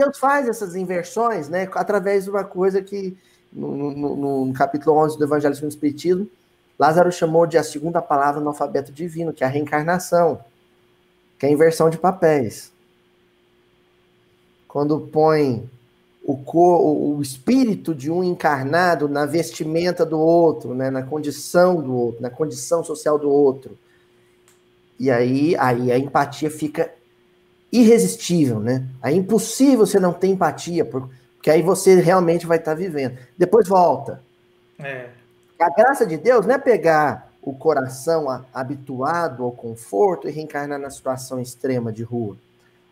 Deus 0.00 0.18
faz 0.18 0.48
essas 0.48 0.74
inversões, 0.74 1.48
né, 1.48 1.68
através 1.74 2.24
de 2.24 2.30
uma 2.30 2.42
coisa 2.42 2.80
que 2.82 3.16
no, 3.52 3.92
no- 3.92 4.46
no 4.46 4.52
capítulo 4.54 4.96
11 4.96 5.18
do 5.18 5.24
Evangelho 5.24 5.54
segundo 5.54 5.70
o 5.70 5.74
Espiritismo, 5.74 6.26
Lázaro 6.78 7.12
chamou 7.12 7.46
de 7.46 7.58
a 7.58 7.62
segunda 7.62 8.00
palavra 8.00 8.40
no 8.40 8.48
alfabeto 8.48 8.90
divino, 8.90 9.32
que 9.34 9.44
é 9.44 9.46
a 9.46 9.50
reencarnação, 9.50 10.40
que 11.38 11.44
é 11.44 11.48
a 11.50 11.52
inversão 11.52 11.90
de 11.90 11.98
papéis. 11.98 12.72
Quando 14.66 14.98
põe 15.00 15.68
o, 16.24 17.16
o 17.16 17.20
espírito 17.20 17.94
de 17.94 18.10
um 18.10 18.24
encarnado 18.24 19.08
na 19.08 19.26
vestimenta 19.26 20.06
do 20.06 20.18
outro, 20.18 20.74
né, 20.74 20.90
na 20.90 21.02
condição 21.02 21.82
do 21.82 21.94
outro, 21.94 22.22
na 22.22 22.30
condição 22.30 22.82
social 22.82 23.18
do 23.18 23.30
outro. 23.30 23.76
E 24.98 25.10
aí, 25.10 25.54
aí 25.56 25.92
a 25.92 25.98
empatia 25.98 26.50
fica 26.50 26.90
irresistível, 27.72 28.60
né? 28.60 28.84
É 29.02 29.12
impossível 29.12 29.86
você 29.86 29.98
não 30.00 30.12
ter 30.12 30.28
empatia, 30.28 30.84
por- 30.84 31.08
porque 31.36 31.50
aí 31.50 31.62
você 31.62 31.94
realmente 32.00 32.46
vai 32.46 32.58
estar 32.58 32.74
vivendo. 32.74 33.16
Depois 33.38 33.66
volta. 33.68 34.20
É. 34.78 35.08
A 35.58 35.70
graça 35.70 36.06
de 36.06 36.16
Deus 36.16 36.46
não 36.46 36.54
é 36.54 36.58
pegar 36.58 37.30
o 37.42 37.54
coração 37.54 38.44
habituado 38.52 39.42
ao 39.44 39.52
conforto 39.52 40.28
e 40.28 40.30
reencarnar 40.30 40.78
na 40.78 40.90
situação 40.90 41.40
extrema 41.40 41.92
de 41.92 42.02
rua. 42.02 42.36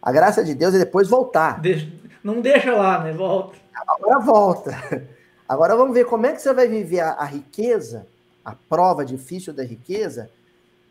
A 0.00 0.10
graça 0.12 0.42
de 0.44 0.54
Deus 0.54 0.74
é 0.74 0.78
depois 0.78 1.08
voltar. 1.08 1.60
Deixa- 1.60 1.88
não 2.22 2.40
deixa 2.40 2.74
lá, 2.74 3.02
né? 3.04 3.12
Volta. 3.12 3.56
Agora 3.86 4.18
volta. 4.20 5.06
Agora 5.48 5.74
vamos 5.76 5.94
ver 5.94 6.04
como 6.04 6.26
é 6.26 6.32
que 6.32 6.42
você 6.42 6.52
vai 6.52 6.68
viver 6.68 7.00
a, 7.00 7.12
a 7.12 7.24
riqueza, 7.24 8.06
a 8.44 8.54
prova 8.68 9.04
difícil 9.04 9.52
da 9.52 9.62
riqueza, 9.64 10.28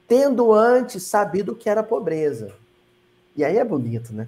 tendo 0.07 0.51
antes 0.51 1.03
sabido 1.03 1.51
o 1.51 1.55
que 1.55 1.69
era 1.69 1.83
pobreza. 1.83 2.51
E 3.37 3.45
aí 3.45 3.57
é 3.57 3.63
bonito, 3.63 4.11
né? 4.13 4.27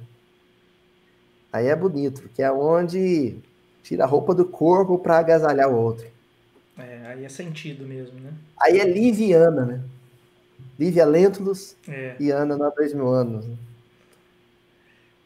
Aí 1.51 1.65
é 1.67 1.75
bonito, 1.75 2.21
porque 2.21 2.43
é 2.43 2.51
onde 2.51 3.35
tira 3.83 4.03
a 4.03 4.07
roupa 4.07 4.35
do 4.35 4.45
corpo 4.45 4.99
para 4.99 5.17
agasalhar 5.17 5.67
o 5.69 5.75
outro. 5.75 6.07
É, 6.77 7.07
aí 7.07 7.25
é 7.25 7.29
sentido 7.29 7.85
mesmo, 7.85 8.19
né? 8.19 8.31
Aí 8.61 8.79
é 8.79 8.85
Liviana, 8.85 9.65
né? 9.65 9.81
Lívia 10.77 11.05
Lentulus 11.05 11.75
É. 11.87 12.15
e 12.19 12.31
Ana 12.31 12.55
há 12.67 12.69
dois 12.69 12.93
mil 12.93 13.09
anos. 13.09 13.45
né? 13.45 13.57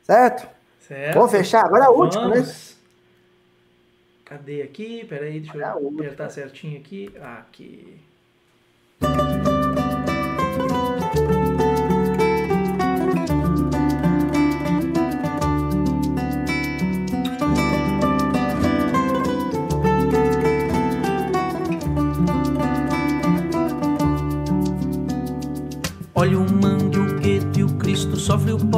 Certo? 0.03 0.47
Certo. 0.87 1.13
Vamos 1.13 1.31
fechar? 1.31 1.63
Agora 1.65 1.83
é 1.83 1.87
a 1.87 1.91
última, 1.91 2.27
né? 2.29 2.43
Cadê 4.25 4.61
aqui? 4.63 5.05
Peraí, 5.05 5.39
deixa 5.41 5.55
Olha 5.55 5.65
eu 5.77 5.85
última. 5.85 6.01
apertar 6.01 6.29
certinho 6.31 6.79
aqui. 6.79 7.11
Aqui. 7.21 7.99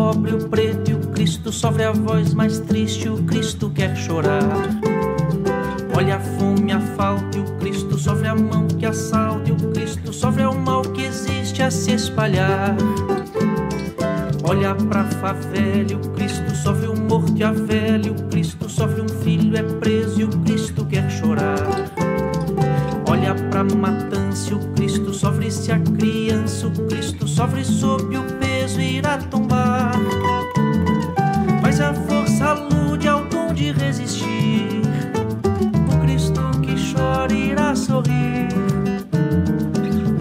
Pobre, 0.06 0.36
o 0.36 0.49
preto 0.49 0.91
e 0.91 0.94
o 0.94 0.99
Cristo 0.99 1.52
sofre 1.52 1.84
a 1.84 1.91
voz 1.91 2.32
mais 2.32 2.60
triste, 2.60 3.10
o 3.10 3.23
Cristo 3.23 3.72
quer 3.72 3.95
chorar. 3.95 4.40
Olha 5.98 6.18
a 6.18 6.19
fome, 6.19 6.72
a 6.72 6.80
falta 6.80 7.40
e 7.40 7.41
o 7.41 7.57
Cristo 7.57 7.98
sofre 7.98 8.27
a 8.27 8.36
mão 8.36 8.68
que 8.68 8.86
assalta 8.86 9.49
e 9.49 9.52
o 9.52 9.56
Cristo 9.72 10.14
sofre 10.14 10.44
ao 10.44 10.53
mal 10.53 10.84
que 10.84 11.06
existe 11.06 11.64
a 11.64 11.72
se 11.72 11.94
espalhar. 11.94 12.76
Olha 14.44 14.76
pra 14.76 15.06
favela 15.06 15.95
o 15.95 16.10
Cristo 16.11 16.56
sofre 16.56 16.88
o 16.88 16.95
morto 16.95 17.34
e 17.36 17.44
a 17.44 17.52
velha, 17.52 18.11
o 18.11 18.23
Cristo 18.30 18.69
sofre 18.69 19.02
um 19.02 19.10
filho, 19.10 19.57
é 19.57 19.64
preso 19.64 20.22
e 20.22 20.23
o 20.23 20.30
Cristo 20.30 20.86
quer 20.86 21.10
chorar. 21.10 21.57
Olha 23.10 23.34
pra 23.49 23.64
matança, 23.64 24.53
o 24.53 24.60
Cristo 24.73 25.11
sofre 25.15 25.49
se 25.49 25.72
a 25.72 25.80
criança, 25.80 26.68
o 26.68 26.72
Cristo 26.86 27.27
sofre 27.27 27.65
sob 27.65 28.15
o 28.15 28.23
peso 28.40 28.80
e 28.80 29.02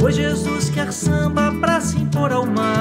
Pois 0.05 0.17
Jesus 0.17 0.69
quer 0.69 0.93
samba 0.93 1.51
pra 1.63 1.81
se 1.81 1.97
impor 1.97 2.31
ao 2.31 2.45
mal. 2.45 2.74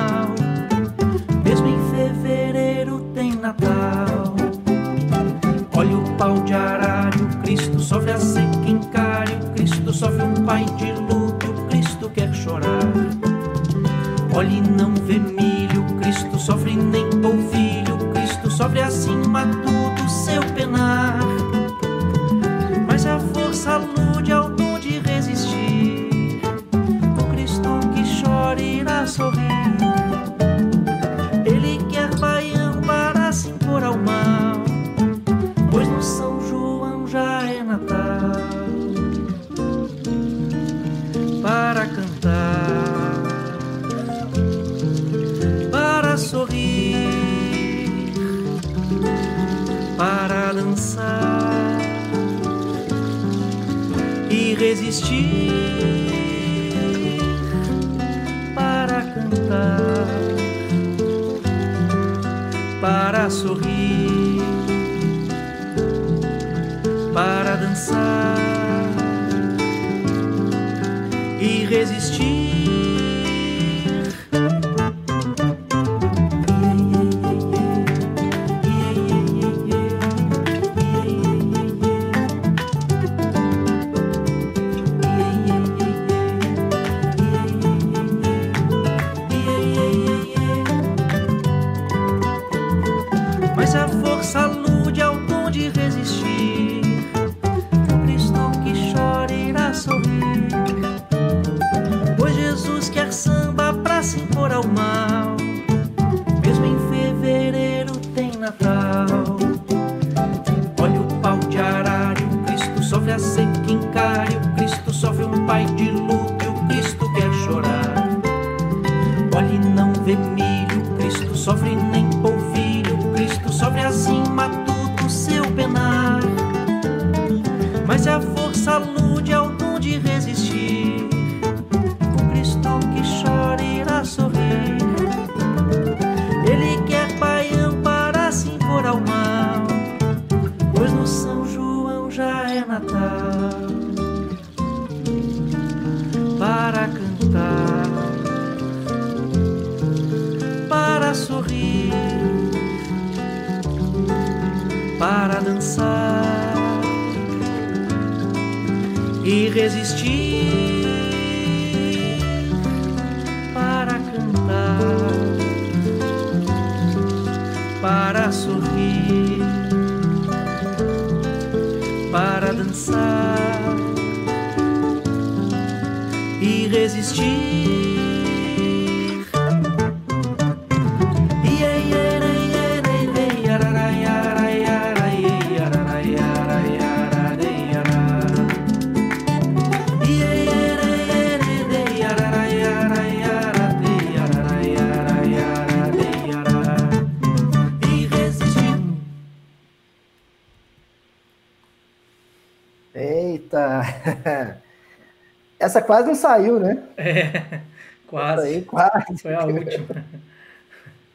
Essa 205.64 205.81
quase 205.81 206.07
não 206.07 206.15
saiu, 206.15 206.60
né? 206.60 206.84
É, 206.98 207.60
quase. 208.07 208.48
Aí, 208.48 208.61
quase. 208.64 209.22
Foi 209.22 209.34
a 209.34 209.45
última. 209.45 210.03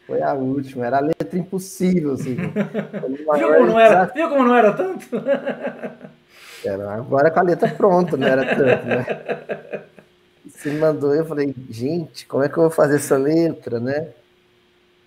Foi 0.06 0.22
a 0.22 0.32
última, 0.32 0.86
era 0.86 0.96
a 0.96 1.00
letra 1.00 1.38
impossível, 1.38 2.14
assim. 2.14 2.34
viu, 2.34 3.26
como 3.26 3.66
não 3.66 3.78
era, 3.78 4.04
viu 4.06 4.28
como 4.30 4.44
não 4.44 4.56
era 4.56 4.72
tanto? 4.72 5.06
Era, 6.64 6.94
agora 6.94 7.30
com 7.30 7.40
a 7.40 7.42
letra 7.42 7.68
pronta, 7.68 8.16
não 8.16 8.26
era 8.26 8.56
tanto, 8.56 8.86
né? 8.86 9.84
Você 10.46 10.70
me 10.70 10.78
mandou, 10.78 11.14
eu 11.14 11.26
falei, 11.26 11.54
gente, 11.68 12.26
como 12.26 12.42
é 12.42 12.48
que 12.48 12.56
eu 12.56 12.62
vou 12.62 12.70
fazer 12.70 12.96
essa 12.96 13.18
letra, 13.18 13.78
né? 13.78 14.08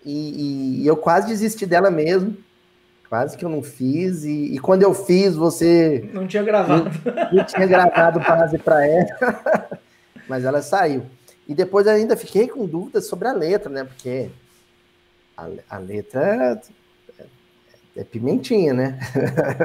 E, 0.05 0.11
e, 0.11 0.83
e 0.83 0.87
eu 0.87 0.95
quase 0.95 1.27
desisti 1.27 1.65
dela 1.65 1.89
mesmo, 1.89 2.37
quase 3.11 3.37
que 3.37 3.43
eu 3.43 3.49
não 3.49 3.61
fiz, 3.61 4.23
e, 4.23 4.55
e 4.55 4.57
quando 4.57 4.83
eu 4.83 4.93
fiz, 4.93 5.35
você. 5.35 6.09
Não 6.13 6.25
tinha 6.25 6.41
gravado. 6.43 6.85
Não, 6.85 7.33
não 7.33 7.43
tinha 7.43 7.67
gravado 7.67 8.21
base 8.21 8.57
para 8.57 8.87
ela, 8.87 9.67
mas 10.29 10.45
ela 10.45 10.61
saiu. 10.61 11.03
E 11.45 11.53
depois 11.53 11.85
eu 11.85 11.91
ainda 11.91 12.15
fiquei 12.15 12.47
com 12.47 12.65
dúvidas 12.65 13.07
sobre 13.07 13.27
a 13.27 13.33
letra, 13.33 13.69
né? 13.69 13.83
Porque 13.83 14.29
a, 15.35 15.45
a 15.69 15.77
letra 15.77 16.61
é, 17.19 17.25
é 17.97 18.03
pimentinha, 18.05 18.73
né? 18.73 18.97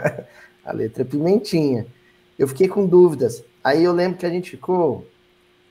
a 0.66 0.72
letra 0.72 1.02
é 1.02 1.06
pimentinha. 1.06 1.86
Eu 2.36 2.48
fiquei 2.48 2.66
com 2.66 2.84
dúvidas. 2.84 3.44
Aí 3.62 3.84
eu 3.84 3.92
lembro 3.92 4.18
que 4.18 4.26
a 4.26 4.30
gente 4.30 4.50
ficou. 4.50 5.06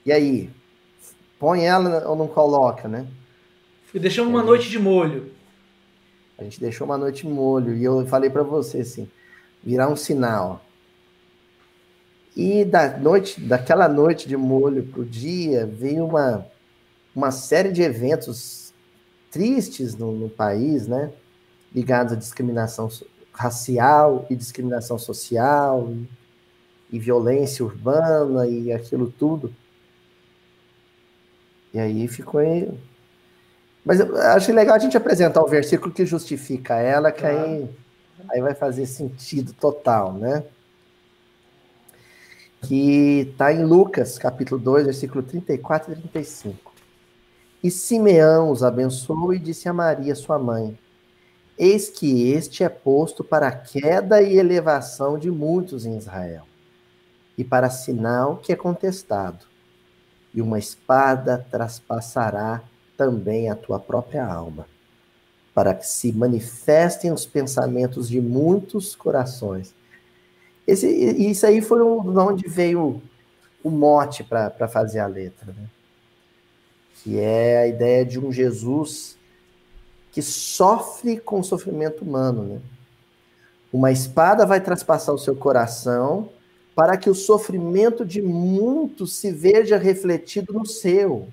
E 0.06 0.14
aí? 0.14 0.50
Põe 1.38 1.66
ela 1.66 2.08
ou 2.08 2.16
não 2.16 2.28
coloca, 2.30 2.88
né? 2.88 3.06
Deixamos 3.94 4.32
uma 4.32 4.44
é. 4.44 4.46
noite 4.46 4.70
de 4.70 4.80
molho. 4.80 5.35
A 6.38 6.44
gente 6.44 6.60
deixou 6.60 6.86
uma 6.86 6.98
noite 6.98 7.26
molho 7.26 7.76
e 7.76 7.84
eu 7.84 8.06
falei 8.06 8.30
para 8.30 8.44
você 8.44 8.80
assim, 8.80 9.10
virar 9.64 9.88
um 9.88 9.96
sinal. 9.96 10.62
E 12.36 12.66
da 12.66 12.98
noite, 12.98 13.40
daquela 13.40 13.88
noite 13.88 14.28
de 14.28 14.36
molho 14.36 14.84
pro 14.84 15.06
dia, 15.06 15.66
veio 15.66 16.06
uma, 16.06 16.46
uma 17.16 17.32
série 17.32 17.72
de 17.72 17.82
eventos 17.82 18.74
tristes 19.32 19.96
no, 19.96 20.12
no 20.12 20.30
país, 20.30 20.88
né? 20.88 21.14
Ligados 21.74 22.12
à 22.12 22.16
discriminação 22.16 22.90
racial 23.32 24.26
e 24.30 24.36
discriminação 24.36 24.98
social 24.98 25.90
e, 25.92 26.10
e 26.96 27.00
violência 27.00 27.64
urbana 27.64 28.48
e 28.48 28.72
aquilo 28.72 29.10
tudo. 29.10 29.54
E 31.74 31.80
aí 31.80 32.08
ficou 32.08 32.42
mas 33.86 34.00
eu 34.00 34.18
acho 34.18 34.52
legal 34.52 34.76
a 34.76 34.80
gente 34.80 34.98
apresentar 34.98 35.44
o 35.44 35.48
versículo 35.48 35.94
que 35.94 36.08
justifica 36.08 36.76
ela, 36.80 37.12
que 37.12 37.22
claro. 37.22 37.38
aí, 37.38 37.70
aí 38.32 38.42
vai 38.42 38.56
fazer 38.56 38.88
sentido 38.88 39.54
total, 39.54 40.14
né? 40.14 40.44
Que 42.64 43.28
está 43.30 43.54
em 43.54 43.64
Lucas, 43.64 44.18
capítulo 44.18 44.60
2, 44.60 44.86
versículo 44.86 45.22
34 45.22 45.94
e 45.94 45.96
35. 45.98 46.74
E 47.64 47.70
Simeão 47.70 48.50
os 48.50 48.64
abençoou 48.64 49.32
e 49.32 49.38
disse 49.38 49.70
a 49.70 49.74
Maria, 49.74 50.16
sua 50.16 50.40
mãe: 50.40 50.76
Eis 51.56 51.88
que 51.88 52.32
este 52.32 52.64
é 52.64 52.70
posto 52.70 53.24
para 53.24 53.50
a 53.50 53.56
queda 53.56 54.20
e 54.20 54.36
elevação 54.36 55.20
de 55.20 55.30
muitos 55.30 55.86
em 55.86 55.96
Israel, 55.96 56.48
e 57.38 57.44
para 57.44 57.70
sinal 57.70 58.38
que 58.38 58.52
é 58.52 58.56
contestado, 58.56 59.46
e 60.34 60.42
uma 60.42 60.58
espada 60.58 61.46
traspassará 61.52 62.64
também 62.98 63.50
a 63.50 63.56
tua 63.56 63.80
própria 63.80 64.26
alma, 64.26 64.68
para 65.54 65.74
que 65.74 65.88
se 65.88 66.12
manifestem 66.12 67.12
os 67.12 67.26
pensamentos 67.26 68.10
de 68.10 68.20
muitos 68.20 68.96
corações. 68.96 69.74
Esse, 70.68 70.88
isso 70.88 71.46
aí 71.46 71.62
foi 71.62 71.80
de 71.80 72.20
onde 72.20 72.48
veio 72.48 73.02
o 73.64 73.70
mote 73.70 74.24
para 74.24 74.68
fazer 74.68 75.00
a 75.00 75.08
letra, 75.08 75.54
né? 75.54 75.68
que 76.96 77.20
é 77.20 77.58
a 77.60 77.68
ideia 77.68 78.06
de 78.06 78.20
um 78.20 78.32
Jesus 78.32 79.18
que 80.12 80.22
sofre 80.22 81.20
com 81.20 81.40
o 81.40 81.44
sofrimento 81.44 82.04
humano. 82.04 82.44
Né? 82.44 82.62
Uma 83.72 83.92
espada 83.92 84.46
vai 84.46 84.62
traspassar 84.62 85.14
o 85.14 85.20
seu 85.20 85.36
coração 85.36 86.30
para 86.74 86.98
que 86.98 87.10
o 87.10 87.16
sofrimento 87.16 88.06
de 88.06 88.22
muitos 88.22 89.16
se 89.16 89.32
veja 89.32 89.78
refletido 89.78 90.54
no 90.54 90.66
seu. 90.66 91.28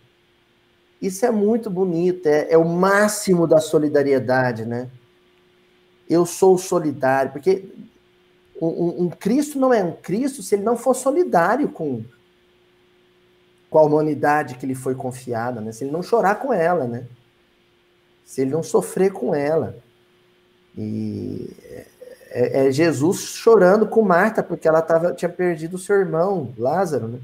Isso 1.03 1.27
é 1.27 1.33
muito 1.33 1.69
bonito, 1.69 2.29
é, 2.29 2.53
é 2.53 2.57
o 2.57 2.65
máximo 2.65 3.45
da 3.45 3.61
solidariedade, 3.61 4.65
né? 4.65 4.89
Eu 6.09 6.25
sou 6.25 6.57
solidário, 6.57 7.33
porque 7.33 7.69
um, 8.61 9.07
um, 9.07 9.11
Cristo 9.11 9.59
não 9.59 9.75
é 9.75 9.83
um 9.83 9.97
Cristo 9.97 10.45
se 10.45 10.55
ele 10.55 10.63
não 10.63 10.77
for 10.77 10.95
solidário 10.95 11.69
com, 11.69 12.05
com 13.69 13.79
a 13.81 13.83
humanidade 13.83 14.55
que 14.55 14.65
lhe 14.65 14.77
foi 14.77 14.95
confiada, 14.95 15.61
né? 15.61 15.73
Se 15.73 15.83
ele 15.83 15.91
não 15.91 16.05
chorar 16.05 16.37
com 16.37 16.53
ela, 16.53 16.87
né? 16.87 17.09
Se 18.25 18.43
ele 18.43 18.53
não 18.53 18.63
sofrer 18.63 19.13
com 19.13 19.35
ela. 19.35 19.77
E 20.79 21.51
é, 22.31 22.69
é 22.69 22.71
Jesus 22.71 23.23
chorando 23.23 23.89
com 23.89 24.03
Marta 24.03 24.41
porque 24.41 24.69
ela 24.69 24.81
tava, 24.81 25.13
tinha 25.15 25.29
perdido 25.29 25.75
o 25.75 25.81
seu 25.81 25.97
irmão, 25.97 26.55
Lázaro, 26.57 27.09
né? 27.09 27.19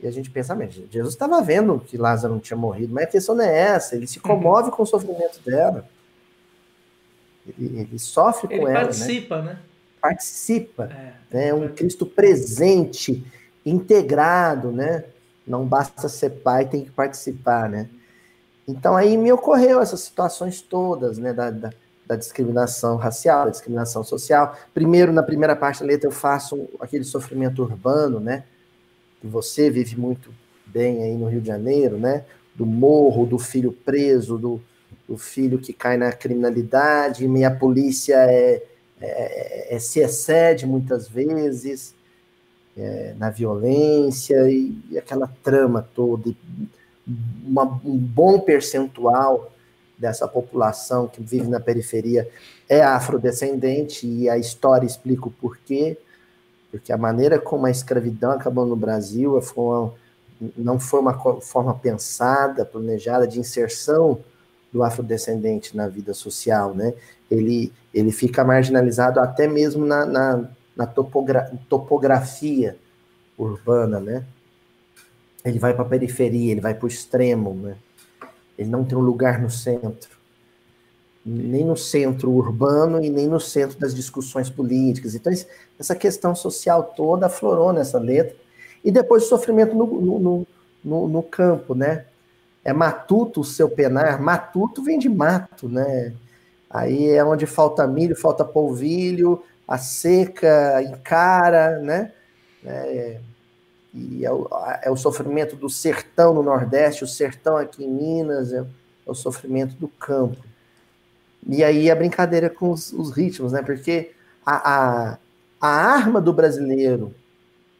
E 0.00 0.06
a 0.06 0.10
gente 0.10 0.30
pensa, 0.30 0.54
mas 0.54 0.74
Jesus 0.74 1.14
estava 1.14 1.40
vendo 1.40 1.80
que 1.80 1.96
Lázaro 1.96 2.34
não 2.34 2.40
tinha 2.40 2.56
morrido, 2.56 2.92
mas 2.92 3.04
a 3.04 3.08
questão 3.08 3.34
não 3.34 3.44
é 3.44 3.58
essa, 3.58 3.96
ele 3.96 4.06
se 4.06 4.20
comove 4.20 4.68
uhum. 4.68 4.76
com 4.76 4.82
o 4.82 4.86
sofrimento 4.86 5.40
dela. 5.44 5.88
Ele, 7.46 7.80
ele 7.80 7.98
sofre 7.98 8.52
ele 8.52 8.60
com 8.60 8.68
ela. 8.68 8.80
Ele 8.80 8.86
participa, 8.86 9.42
né? 9.42 9.58
Participa. 10.00 10.84
É, 10.84 11.12
né? 11.30 11.54
um 11.54 11.68
Cristo 11.68 12.04
presente, 12.04 13.24
integrado, 13.64 14.70
né? 14.70 15.04
Não 15.46 15.64
basta 15.64 16.08
ser 16.08 16.30
pai, 16.30 16.66
tem 16.66 16.84
que 16.84 16.90
participar, 16.90 17.68
né? 17.68 17.88
Então 18.68 18.96
aí 18.96 19.16
me 19.16 19.32
ocorreu 19.32 19.80
essas 19.80 20.00
situações 20.00 20.60
todas, 20.60 21.18
né? 21.18 21.32
Da, 21.32 21.50
da, 21.50 21.70
da 22.06 22.16
discriminação 22.16 22.96
racial, 22.96 23.46
da 23.46 23.50
discriminação 23.50 24.04
social. 24.04 24.56
Primeiro, 24.74 25.12
na 25.12 25.22
primeira 25.22 25.56
parte 25.56 25.80
da 25.80 25.86
letra, 25.86 26.08
eu 26.08 26.12
faço 26.12 26.68
aquele 26.80 27.04
sofrimento 27.04 27.62
urbano, 27.62 28.20
né? 28.20 28.44
Que 29.20 29.26
você 29.26 29.70
vive 29.70 29.98
muito 29.98 30.30
bem 30.66 31.02
aí 31.02 31.14
no 31.14 31.28
Rio 31.28 31.40
de 31.40 31.46
Janeiro, 31.46 31.96
né? 31.98 32.24
Do 32.54 32.66
morro, 32.66 33.26
do 33.26 33.38
filho 33.38 33.72
preso, 33.72 34.38
do, 34.38 34.60
do 35.08 35.16
filho 35.16 35.58
que 35.58 35.72
cai 35.72 35.96
na 35.96 36.12
criminalidade, 36.12 37.26
e 37.26 37.44
a 37.44 37.50
polícia 37.50 38.16
é, 38.16 38.62
é, 39.00 39.74
é, 39.74 39.78
se 39.78 40.00
excede 40.00 40.66
muitas 40.66 41.08
vezes 41.08 41.94
é, 42.76 43.14
na 43.18 43.30
violência 43.30 44.50
e, 44.50 44.76
e, 44.90 44.98
aquela 44.98 45.30
trama 45.42 45.86
toda. 45.94 46.34
Uma, 47.46 47.64
um 47.84 47.96
bom 47.96 48.40
percentual 48.40 49.52
dessa 49.98 50.26
população 50.26 51.06
que 51.06 51.22
vive 51.22 51.48
na 51.48 51.60
periferia 51.60 52.28
é 52.68 52.82
afrodescendente 52.82 54.06
e 54.06 54.28
a 54.28 54.36
história 54.36 54.86
explica 54.86 55.28
o 55.28 55.30
porquê 55.30 55.96
porque 56.76 56.92
a 56.92 56.98
maneira 56.98 57.38
como 57.38 57.64
a 57.64 57.70
escravidão 57.70 58.32
acabou 58.32 58.66
no 58.66 58.76
Brasil 58.76 59.40
foi 59.40 59.64
uma, 59.64 59.94
não 60.54 60.78
foi 60.78 61.00
uma 61.00 61.40
forma 61.40 61.74
pensada, 61.74 62.66
planejada 62.66 63.26
de 63.26 63.40
inserção 63.40 64.18
do 64.70 64.82
afrodescendente 64.82 65.74
na 65.74 65.88
vida 65.88 66.12
social, 66.12 66.74
né? 66.74 66.92
Ele, 67.30 67.72
ele 67.94 68.12
fica 68.12 68.44
marginalizado 68.44 69.20
até 69.20 69.48
mesmo 69.48 69.86
na, 69.86 70.04
na, 70.04 70.44
na 70.76 70.86
topogra 70.86 71.50
topografia 71.66 72.76
urbana, 73.38 73.98
né? 73.98 74.22
Ele 75.42 75.58
vai 75.58 75.72
para 75.72 75.82
a 75.82 75.88
periferia, 75.88 76.52
ele 76.52 76.60
vai 76.60 76.74
para 76.74 76.84
o 76.84 76.88
extremo, 76.88 77.54
né? 77.54 77.76
Ele 78.58 78.68
não 78.68 78.84
tem 78.84 78.98
um 78.98 79.02
lugar 79.02 79.40
no 79.40 79.48
centro, 79.48 80.15
nem 81.26 81.64
no 81.64 81.76
centro 81.76 82.30
urbano 82.30 83.02
e 83.02 83.10
nem 83.10 83.26
no 83.26 83.40
centro 83.40 83.76
das 83.80 83.92
discussões 83.92 84.48
políticas. 84.48 85.16
Então, 85.16 85.32
essa 85.76 85.96
questão 85.96 86.36
social 86.36 86.92
toda 86.96 87.26
aflorou 87.26 87.72
nessa 87.72 87.98
letra. 87.98 88.36
E 88.84 88.92
depois 88.92 89.24
o 89.24 89.28
sofrimento 89.28 89.74
no, 89.74 89.86
no, 89.86 90.46
no, 90.84 91.08
no 91.08 91.22
campo, 91.24 91.74
né? 91.74 92.04
É 92.64 92.72
matuto 92.72 93.40
o 93.40 93.44
seu 93.44 93.68
penar, 93.68 94.22
matuto 94.22 94.82
vem 94.82 94.98
de 94.98 95.08
mato, 95.08 95.68
né? 95.68 96.14
Aí 96.70 97.10
é 97.10 97.24
onde 97.24 97.46
falta 97.46 97.86
milho, 97.86 98.14
falta 98.14 98.44
polvilho, 98.44 99.42
a 99.66 99.78
seca 99.78 100.80
encara, 100.82 101.80
né? 101.80 102.12
É, 102.64 103.20
e 103.92 104.24
é 104.24 104.30
o, 104.30 104.48
é 104.82 104.90
o, 104.90 104.96
sofrimento 104.96 105.56
do 105.56 105.70
sertão 105.70 106.34
no 106.34 106.42
Nordeste, 106.42 107.02
o 107.02 107.06
sertão 107.06 107.56
aqui 107.56 107.84
em 107.84 107.90
Minas, 107.90 108.52
é, 108.52 108.58
é 108.58 109.10
o 109.10 109.14
sofrimento 109.14 109.74
do 109.76 109.88
campo. 109.88 110.36
E 111.46 111.62
aí 111.62 111.90
a 111.90 111.96
brincadeira 111.96 112.50
com 112.50 112.70
os, 112.70 112.92
os 112.92 113.10
ritmos, 113.10 113.52
né? 113.52 113.62
Porque 113.62 114.10
a, 114.44 114.56
a, 114.56 115.18
a, 115.60 115.68
arma 115.68 116.20
do 116.20 116.32
brasileiro, 116.32 117.14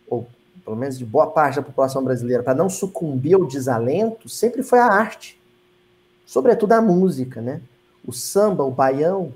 ou 0.08 0.26
pelo 0.64 0.76
menos 0.76 0.98
de 0.98 1.04
boa 1.04 1.30
parte 1.30 1.56
da 1.56 1.62
população 1.62 2.02
brasileira, 2.02 2.42
para 2.42 2.54
não 2.54 2.68
sucumbir 2.68 3.34
ao 3.34 3.44
desalento, 3.44 4.28
sempre 4.28 4.62
foi 4.62 4.78
a 4.78 4.86
arte. 4.86 5.40
Sobretudo 6.24 6.72
a 6.72 6.82
música, 6.82 7.40
né? 7.40 7.60
O 8.06 8.12
samba, 8.12 8.64
o 8.64 8.70
baião. 8.70 9.32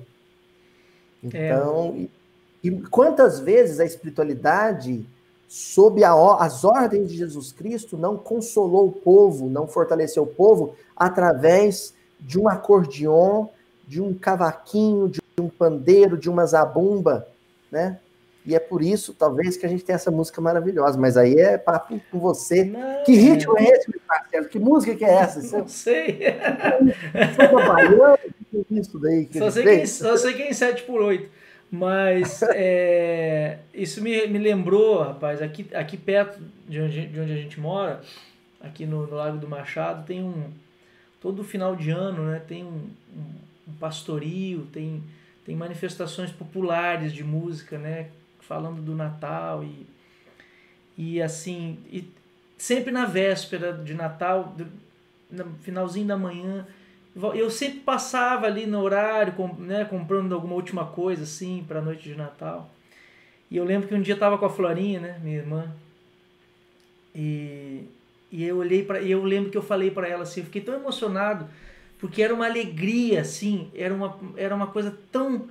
Então, 1.22 1.94
é. 1.96 2.00
e, 2.00 2.10
e 2.64 2.80
quantas 2.82 3.40
vezes 3.40 3.80
a 3.80 3.84
espiritualidade 3.84 5.04
sob 5.50 6.04
a, 6.04 6.14
as 6.36 6.62
ordens 6.62 7.10
de 7.10 7.16
Jesus 7.16 7.50
Cristo, 7.50 7.98
não 7.98 8.16
consolou 8.16 8.86
o 8.86 8.92
povo, 8.92 9.50
não 9.50 9.66
fortaleceu 9.66 10.22
o 10.22 10.26
povo 10.26 10.76
através 10.94 11.92
de 12.20 12.38
um 12.38 12.48
acordeon, 12.48 13.48
de 13.90 14.00
um 14.00 14.14
cavaquinho, 14.14 15.08
de 15.08 15.20
um 15.40 15.48
pandeiro, 15.48 16.16
de 16.16 16.30
uma 16.30 16.46
zabumba, 16.46 17.26
né? 17.72 17.98
E 18.46 18.54
é 18.54 18.60
por 18.60 18.82
isso, 18.82 19.12
talvez, 19.12 19.56
que 19.56 19.66
a 19.66 19.68
gente 19.68 19.84
tem 19.84 19.96
essa 19.96 20.12
música 20.12 20.40
maravilhosa. 20.40 20.96
Mas 20.96 21.16
aí 21.16 21.34
é 21.34 21.58
papo 21.58 22.00
com 22.08 22.20
você. 22.20 22.62
Não, 22.64 23.02
que 23.02 23.12
ritmo 23.12 23.58
é 23.58 23.64
esse, 23.64 23.90
Marcelo? 24.08 24.48
Que 24.48 24.58
música 24.60 24.94
que 24.94 25.04
é 25.04 25.12
essa? 25.12 25.58
Não 25.58 25.66
sei. 25.66 26.20
Samba 27.34 27.66
baiano? 27.66 28.18
Que 28.48 28.64
é 28.70 28.78
isso 28.78 28.96
daí? 29.00 29.26
Que 29.26 29.38
só, 29.40 29.50
sei 29.50 29.64
quem, 29.64 29.86
só 29.86 30.16
sei 30.16 30.34
quem 30.34 30.46
é 30.46 30.52
7 30.52 30.84
por 30.84 31.02
8 31.02 31.28
mas 31.72 32.42
é, 32.42 33.58
isso 33.72 34.02
me, 34.02 34.26
me 34.26 34.38
lembrou, 34.38 35.02
rapaz, 35.02 35.40
aqui, 35.40 35.68
aqui 35.72 35.96
perto 35.96 36.40
de 36.68 36.80
onde, 36.80 37.06
de 37.06 37.20
onde 37.20 37.32
a 37.32 37.36
gente 37.36 37.60
mora, 37.60 38.00
aqui 38.60 38.84
no, 38.84 39.06
no 39.06 39.14
Lago 39.14 39.38
do 39.38 39.48
Machado, 39.48 40.04
tem 40.06 40.22
um. 40.22 40.50
Todo 41.20 41.44
final 41.44 41.76
de 41.76 41.90
ano 41.90 42.24
né, 42.30 42.40
tem 42.48 42.64
um, 42.64 42.88
um, 43.14 43.49
pastorio, 43.78 44.66
tem, 44.72 45.02
tem 45.44 45.54
manifestações 45.54 46.30
populares 46.30 47.12
de 47.12 47.22
música, 47.22 47.78
né? 47.78 48.08
Falando 48.40 48.82
do 48.82 48.94
Natal 48.94 49.62
e, 49.62 49.86
e 50.96 51.22
assim. 51.22 51.78
E 51.90 52.10
sempre 52.58 52.90
na 52.90 53.06
véspera 53.06 53.72
de 53.72 53.94
Natal, 53.94 54.54
no 55.30 55.54
finalzinho 55.62 56.06
da 56.06 56.16
manhã, 56.16 56.66
eu 57.34 57.50
sempre 57.50 57.80
passava 57.80 58.46
ali 58.46 58.66
no 58.66 58.80
horário, 58.80 59.34
né, 59.58 59.84
comprando 59.84 60.34
alguma 60.34 60.54
última 60.54 60.86
coisa 60.86 61.24
assim 61.24 61.64
para 61.66 61.80
a 61.80 61.82
noite 61.82 62.08
de 62.08 62.14
Natal. 62.14 62.70
E 63.50 63.56
eu 63.56 63.64
lembro 63.64 63.88
que 63.88 63.94
um 63.94 64.00
dia 64.00 64.14
eu 64.14 64.18
tava 64.18 64.38
com 64.38 64.46
a 64.46 64.50
Florinha, 64.50 65.00
né, 65.00 65.20
minha 65.22 65.38
irmã. 65.38 65.72
E, 67.14 67.84
e 68.30 68.44
eu 68.44 68.58
olhei 68.58 68.84
para 68.84 69.02
eu 69.02 69.24
lembro 69.24 69.50
que 69.50 69.58
eu 69.58 69.62
falei 69.62 69.90
para 69.90 70.06
ela 70.06 70.22
assim, 70.22 70.40
eu 70.40 70.46
fiquei 70.46 70.62
tão 70.62 70.74
emocionado 70.74 71.48
porque 72.00 72.22
era 72.22 72.34
uma 72.34 72.46
alegria 72.46 73.20
assim, 73.20 73.70
era 73.74 73.92
uma 73.92 74.18
era 74.36 74.54
uma 74.54 74.66
coisa 74.66 74.96
tão 75.12 75.48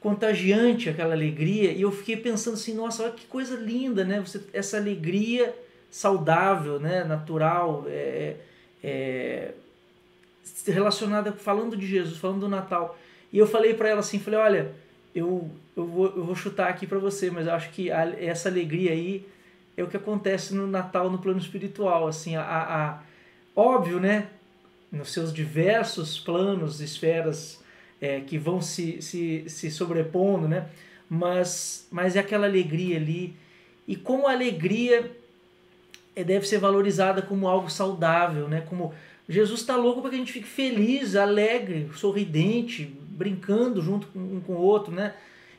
contagiante 0.00 0.88
aquela 0.88 1.14
alegria 1.14 1.72
e 1.72 1.82
eu 1.82 1.92
fiquei 1.92 2.16
pensando 2.16 2.54
assim, 2.54 2.74
nossa, 2.74 3.02
olha 3.02 3.12
que 3.12 3.26
coisa 3.26 3.56
linda, 3.56 4.04
né? 4.04 4.20
Você 4.20 4.40
essa 4.52 4.76
alegria 4.76 5.54
saudável, 5.90 6.78
né, 6.80 7.04
natural, 7.04 7.84
é, 7.88 8.36
é 8.82 9.52
relacionada 10.66 11.32
falando 11.32 11.76
de 11.76 11.86
Jesus, 11.86 12.18
falando 12.18 12.40
do 12.40 12.48
Natal. 12.48 12.98
E 13.32 13.38
eu 13.38 13.46
falei 13.46 13.74
para 13.74 13.88
ela 13.88 14.00
assim, 14.00 14.18
falei, 14.18 14.38
olha, 14.38 14.72
eu, 15.14 15.50
eu, 15.76 15.86
vou, 15.86 16.06
eu 16.06 16.24
vou 16.24 16.34
chutar 16.34 16.68
aqui 16.68 16.86
para 16.86 16.98
você, 16.98 17.30
mas 17.30 17.46
eu 17.46 17.52
acho 17.54 17.70
que 17.70 17.90
a, 17.90 18.04
essa 18.20 18.48
alegria 18.48 18.92
aí 18.92 19.26
é 19.76 19.82
o 19.82 19.88
que 19.88 19.96
acontece 19.96 20.54
no 20.54 20.66
Natal 20.66 21.10
no 21.10 21.18
plano 21.18 21.38
espiritual, 21.38 22.06
assim, 22.06 22.36
a, 22.36 22.42
a 22.42 23.02
óbvio, 23.54 23.98
né, 23.98 24.28
nos 24.90 25.12
seus 25.12 25.32
diversos 25.32 26.18
planos, 26.18 26.80
esferas 26.80 27.62
é, 28.00 28.20
que 28.20 28.38
vão 28.38 28.60
se, 28.60 29.00
se, 29.02 29.44
se 29.48 29.70
sobrepondo, 29.70 30.48
né, 30.48 30.68
mas, 31.08 31.86
mas 31.90 32.16
é 32.16 32.20
aquela 32.20 32.46
alegria 32.46 32.96
ali, 32.96 33.34
e 33.86 33.96
como 33.96 34.26
a 34.26 34.32
alegria 34.32 35.10
é, 36.14 36.24
deve 36.24 36.46
ser 36.46 36.58
valorizada 36.58 37.22
como 37.22 37.48
algo 37.48 37.70
saudável, 37.70 38.48
né, 38.48 38.62
como 38.68 38.94
Jesus 39.28 39.60
está 39.60 39.76
louco 39.76 40.00
para 40.00 40.10
que 40.10 40.16
a 40.16 40.18
gente 40.20 40.32
fique 40.32 40.46
feliz, 40.46 41.16
alegre, 41.16 41.90
sorridente, 41.94 42.84
brincando 42.84 43.82
junto 43.82 44.06
com 44.08 44.18
um 44.18 44.40
com 44.40 44.52
o 44.54 44.60
outro, 44.60 44.94
né? 44.94 45.14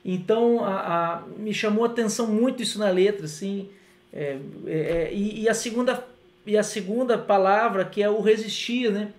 Então 0.05 0.63
a, 0.63 1.15
a, 1.15 1.21
me 1.37 1.53
chamou 1.53 1.83
a 1.83 1.87
atenção 1.87 2.27
muito 2.27 2.63
isso 2.63 2.79
na 2.79 2.89
letra, 2.89 3.25
assim. 3.25 3.69
É, 4.13 4.37
é, 4.65 4.71
é, 4.71 5.13
e, 5.13 5.41
e, 5.41 5.49
a 5.49 5.53
segunda 5.53 6.07
e 6.47 6.57
a 6.57 6.63
segunda 6.63 7.17
palavra 7.17 7.85
que 7.85 8.01
é 8.01 8.09
o 8.09 8.21
resistir, 8.21 8.91
né? 8.91 9.11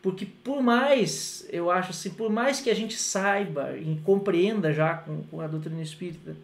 Porque 0.00 0.24
por 0.24 0.62
mais, 0.62 1.46
eu 1.50 1.70
acho 1.70 1.90
assim, 1.90 2.10
por 2.10 2.30
mais 2.30 2.60
que 2.60 2.70
a 2.70 2.74
gente 2.74 2.96
saiba 2.96 3.76
e 3.76 3.98
compreenda 4.04 4.72
já 4.72 4.94
com, 4.94 5.22
com 5.24 5.40
a 5.40 5.46
doutrina 5.46 5.82
espírita, 5.82 6.36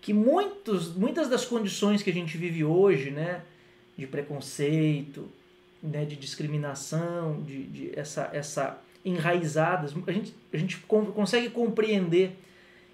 que 0.00 0.12
muitos, 0.12 0.94
muitas 0.94 1.28
das 1.28 1.44
condições 1.44 2.02
que 2.02 2.10
a 2.10 2.12
gente 2.12 2.36
vive 2.36 2.64
hoje, 2.64 3.10
né, 3.10 3.42
de 3.96 4.06
preconceito, 4.06 5.28
né, 5.82 6.04
de 6.04 6.16
discriminação, 6.16 7.40
de, 7.42 7.62
de 7.64 7.98
essa, 7.98 8.28
essa 8.32 8.78
enraizadas, 9.04 9.94
a 10.06 10.12
gente, 10.12 10.34
a 10.52 10.56
gente 10.56 10.76
consegue 10.78 11.50
compreender 11.50 12.36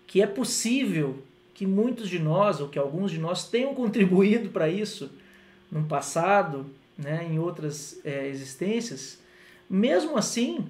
que 0.06 0.22
é 0.22 0.26
possível 0.26 1.18
que 1.54 1.66
muitos 1.66 2.08
de 2.08 2.18
nós, 2.18 2.60
ou 2.60 2.68
que 2.68 2.78
alguns 2.78 3.10
de 3.10 3.18
nós, 3.18 3.48
tenham 3.48 3.74
contribuído 3.74 4.50
para 4.50 4.68
isso 4.68 5.10
no 5.74 5.84
passado, 5.84 6.70
né, 6.96 7.26
em 7.28 7.40
outras 7.40 7.98
é, 8.04 8.28
existências. 8.28 9.18
Mesmo 9.68 10.16
assim, 10.16 10.64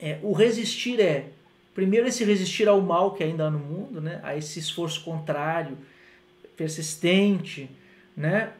é, 0.00 0.18
o 0.22 0.32
resistir 0.32 0.98
é, 0.98 1.26
primeiro, 1.74 2.08
esse 2.08 2.24
resistir 2.24 2.66
ao 2.66 2.80
mal 2.80 3.12
que 3.12 3.22
ainda 3.22 3.44
há 3.44 3.50
no 3.50 3.58
mundo, 3.58 4.00
né, 4.00 4.18
a 4.22 4.34
esse 4.34 4.58
esforço 4.58 5.04
contrário, 5.04 5.76
persistente, 6.56 7.70
né, 8.16 8.54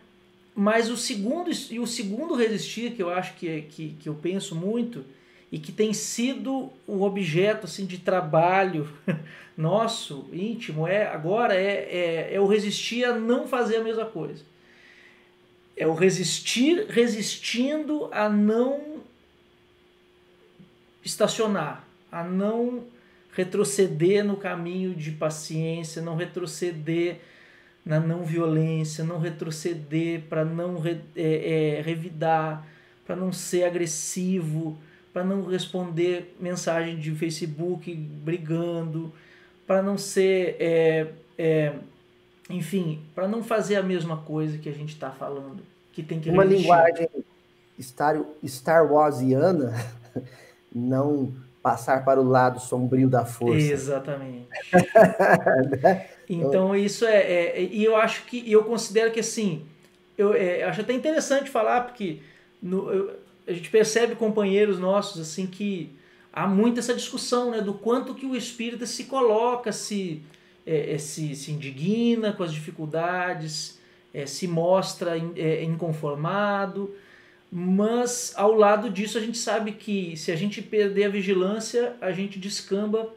mas 0.54 0.90
o 0.90 0.96
segundo 0.96 1.50
e 1.70 1.80
o 1.80 1.86
segundo 1.86 2.34
resistir 2.34 2.92
que 2.92 3.02
eu 3.02 3.10
acho 3.10 3.34
que, 3.34 3.62
que, 3.62 3.96
que 4.00 4.08
eu 4.08 4.14
penso 4.14 4.54
muito 4.54 5.04
e 5.50 5.58
que 5.58 5.72
tem 5.72 5.94
sido 5.94 6.70
um 6.86 7.00
objeto 7.02 7.64
assim 7.64 7.86
de 7.86 7.98
trabalho 7.98 8.88
nosso 9.56 10.28
íntimo 10.32 10.86
é 10.86 11.06
agora 11.06 11.54
é, 11.54 12.28
é, 12.30 12.34
é 12.34 12.40
o 12.40 12.46
resistir 12.46 13.04
a 13.04 13.14
não 13.14 13.46
fazer 13.46 13.76
a 13.76 13.84
mesma 13.84 14.04
coisa 14.04 14.44
é 15.78 15.86
o 15.86 15.94
resistir 15.94 16.86
resistindo 16.88 18.08
a 18.12 18.28
não 18.28 19.02
estacionar 21.04 21.86
a 22.10 22.24
não 22.24 22.84
retroceder 23.32 24.24
no 24.24 24.36
caminho 24.36 24.94
de 24.94 25.12
paciência 25.12 26.02
não 26.02 26.16
retroceder 26.16 27.20
na 27.88 27.98
não 27.98 28.22
violência, 28.22 29.02
não 29.02 29.18
retroceder, 29.18 30.20
para 30.28 30.44
não 30.44 30.78
re, 30.78 31.00
é, 31.16 31.78
é, 31.78 31.80
revidar, 31.80 32.66
para 33.06 33.16
não 33.16 33.32
ser 33.32 33.64
agressivo, 33.64 34.78
para 35.10 35.24
não 35.24 35.46
responder 35.46 36.36
mensagem 36.38 36.98
de 36.98 37.10
Facebook 37.12 37.94
brigando, 37.94 39.10
para 39.66 39.80
não 39.80 39.96
ser, 39.96 40.56
é, 40.60 41.06
é, 41.38 41.72
enfim, 42.48 43.02
para 43.14 43.28
não 43.28 43.42
fazer 43.42 43.76
a 43.76 43.82
mesma 43.82 44.18
coisa 44.18 44.58
que 44.58 44.68
a 44.68 44.72
gente 44.72 44.94
está 44.94 45.10
falando, 45.10 45.62
que 45.92 46.02
tem 46.02 46.20
que 46.20 46.30
uma 46.30 46.44
linguagem 46.44 47.08
Star, 47.80 48.20
Star 48.44 48.90
Warsiana, 48.92 49.74
não 50.74 51.32
passar 51.62 52.04
para 52.04 52.20
o 52.20 52.24
lado 52.24 52.60
sombrio 52.60 53.08
da 53.08 53.24
força. 53.24 53.72
Exatamente. 53.72 54.48
Né? 55.82 56.06
então 56.28 56.76
isso 56.76 57.06
é, 57.06 57.20
é, 57.20 57.62
e 57.62 57.82
eu 57.82 57.96
acho 57.96 58.24
que 58.26 58.52
eu 58.52 58.62
considero 58.64 59.10
que 59.10 59.20
assim, 59.20 59.64
eu 60.16 60.34
é, 60.34 60.62
acho 60.62 60.82
até 60.82 60.92
interessante 60.92 61.48
falar 61.48 61.82
porque 61.82 62.20
no, 62.62 62.90
eu, 62.92 63.18
a 63.46 63.52
gente 63.52 63.70
percebe 63.70 64.14
companheiros 64.14 64.78
nossos 64.78 65.22
assim 65.22 65.46
que 65.46 65.90
há 66.30 66.46
muito 66.46 66.80
essa 66.80 66.94
discussão, 66.94 67.50
né, 67.50 67.62
do 67.62 67.72
quanto 67.72 68.14
que 68.14 68.26
o 68.26 68.36
espírita 68.36 68.84
se 68.84 69.04
coloca, 69.04 69.72
se 69.72 70.22
é, 70.68 70.92
é, 70.92 70.98
se, 70.98 71.34
se 71.34 71.50
indigna 71.50 72.30
com 72.34 72.42
as 72.42 72.52
dificuldades, 72.52 73.78
é, 74.12 74.26
se 74.26 74.46
mostra 74.46 75.16
in, 75.16 75.32
é, 75.34 75.64
inconformado, 75.64 76.94
mas 77.50 78.34
ao 78.36 78.52
lado 78.52 78.90
disso 78.90 79.16
a 79.16 79.20
gente 79.22 79.38
sabe 79.38 79.72
que 79.72 80.14
se 80.18 80.30
a 80.30 80.36
gente 80.36 80.60
perder 80.60 81.04
a 81.04 81.08
vigilância, 81.08 81.94
a 82.02 82.12
gente 82.12 82.38
descamba 82.38 83.08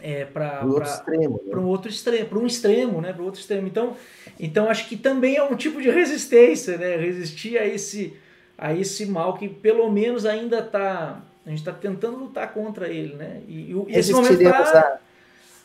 é, 0.00 0.24
para 0.24 0.64
um 0.64 0.68
outro 0.70 0.88
extremo, 0.88 1.40
né? 1.44 1.56
um 1.56 1.66
outro 1.66 1.90
extremo, 1.90 2.28
para 2.28 2.38
um 2.38 2.46
extremo, 2.46 3.00
né, 3.00 3.12
para 3.12 3.22
outro 3.24 3.40
extremo. 3.40 3.66
Então, 3.66 3.96
então 4.38 4.70
acho 4.70 4.88
que 4.88 4.96
também 4.96 5.34
é 5.34 5.42
um 5.42 5.56
tipo 5.56 5.82
de 5.82 5.90
resistência, 5.90 6.78
né, 6.78 6.96
resistir 6.96 7.58
a 7.58 7.66
esse 7.66 8.16
a 8.56 8.72
esse 8.72 9.06
mal 9.06 9.36
que 9.36 9.48
pelo 9.48 9.90
menos 9.90 10.24
ainda 10.24 10.60
está 10.60 11.20
a 11.44 11.50
gente 11.50 11.58
está 11.58 11.72
tentando 11.72 12.18
lutar 12.18 12.54
contra 12.54 12.86
ele, 12.88 13.16
né? 13.16 13.40
E, 13.48 13.72
e 13.72 13.98
esse 13.98 14.12
momento 14.12 14.40
tá... 14.44 15.00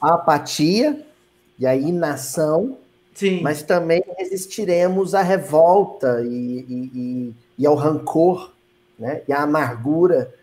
a, 0.02 0.14
apatia 0.14 1.06
e 1.60 1.66
a 1.66 1.76
inação, 1.76 2.78
Sim. 3.14 3.42
mas 3.42 3.64
também 3.64 4.04
resistiremos 4.18 5.16
à 5.16 5.22
revolta 5.22 6.22
e, 6.22 6.28
e, 6.28 6.92
e, 6.94 7.36
e 7.60 7.66
ao 7.66 7.76
rancor, 7.76 8.52
né? 8.98 9.22
E 9.28 9.34
à 9.34 9.42
amargura. 9.44 10.34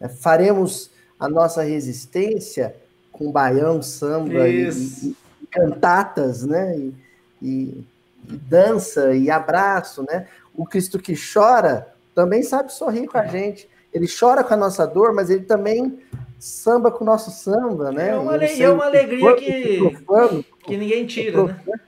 Né? 0.00 0.08
Faremos 0.08 0.90
a 1.18 1.28
nossa 1.28 1.62
resistência 1.62 2.74
com 3.10 3.32
baião, 3.32 3.82
samba 3.82 4.48
e, 4.48 5.16
cantatas, 5.50 6.44
né? 6.44 6.76
E, 6.76 6.94
e, 7.42 7.84
dança 8.24 9.14
e 9.14 9.30
abraço, 9.30 10.02
né? 10.02 10.26
O 10.54 10.66
Cristo 10.66 10.98
que 10.98 11.14
chora 11.14 11.88
também 12.14 12.42
sabe 12.42 12.72
sorrir 12.72 13.06
com 13.06 13.16
a 13.16 13.26
gente 13.26 13.68
ele 13.92 14.06
chora 14.08 14.44
com 14.44 14.54
a 14.54 14.56
nossa 14.56 14.86
dor, 14.86 15.12
mas 15.12 15.30
ele 15.30 15.44
também 15.44 15.98
samba 16.38 16.90
com 16.90 17.02
o 17.02 17.06
nosso 17.06 17.30
samba, 17.30 17.90
né? 17.90 18.10
É 18.10 18.16
uma, 18.16 18.36
é 18.36 18.70
uma 18.70 18.86
alegria 18.86 19.34
que, 19.36 19.78
profano, 19.78 20.44
que 20.64 20.76
ninguém 20.76 21.06
tira, 21.06 21.44
né? 21.44 21.80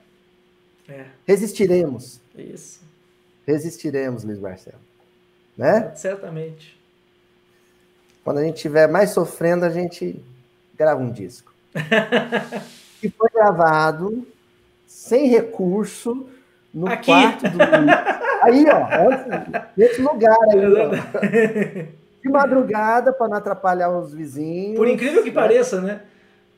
É. 0.89 1.05
Resistiremos. 1.25 2.19
Isso. 2.37 2.81
Resistiremos, 3.47 4.23
Luiz 4.23 4.39
Marcelo. 4.39 4.79
Né? 5.57 5.93
Certamente. 5.95 6.77
Quando 8.23 8.39
a 8.39 8.43
gente 8.43 8.55
estiver 8.55 8.87
mais 8.87 9.11
sofrendo, 9.11 9.65
a 9.65 9.69
gente 9.69 10.23
grava 10.77 11.01
um 11.01 11.11
disco. 11.11 11.53
e 13.01 13.09
foi 13.09 13.29
gravado 13.33 14.27
sem 14.85 15.27
recurso 15.27 16.27
no 16.73 16.87
Aqui. 16.87 17.05
quarto 17.05 17.43
do 17.49 17.57
Aí, 18.41 18.65
ó, 18.67 19.67
nesse 19.77 20.01
lugar 20.01 20.37
aí, 20.49 20.59
ó. 20.75 21.91
De 22.21 22.29
madrugada, 22.29 23.11
para 23.11 23.27
não 23.27 23.37
atrapalhar 23.37 23.89
os 23.89 24.13
vizinhos. 24.13 24.77
Por 24.77 24.87
incrível 24.87 25.23
que 25.23 25.29
né? 25.29 25.35
pareça, 25.35 25.81
né? 25.81 26.01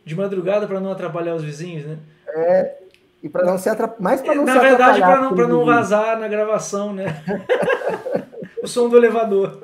De 0.05 0.15
madrugada 0.15 0.67
para 0.67 0.79
não 0.79 0.91
atrapalhar 0.91 1.35
os 1.35 1.43
vizinhos, 1.43 1.85
né? 1.85 1.97
É, 2.27 2.75
e 3.21 3.29
para 3.29 3.45
não 3.45 3.57
se 3.57 3.69
atrapalhar. 3.69 4.01
Mais 4.01 4.21
para 4.21 4.35
não 4.35 4.43
Na 4.43 4.53
se 4.53 4.59
verdade, 4.59 4.99
para 4.99 5.21
não, 5.21 5.35
pra 5.35 5.47
não 5.47 5.65
vazar 5.65 6.19
na 6.19 6.27
gravação, 6.27 6.93
né? 6.93 7.23
o 8.63 8.67
som 8.67 8.87
do 8.87 8.97
elevador. 8.97 9.61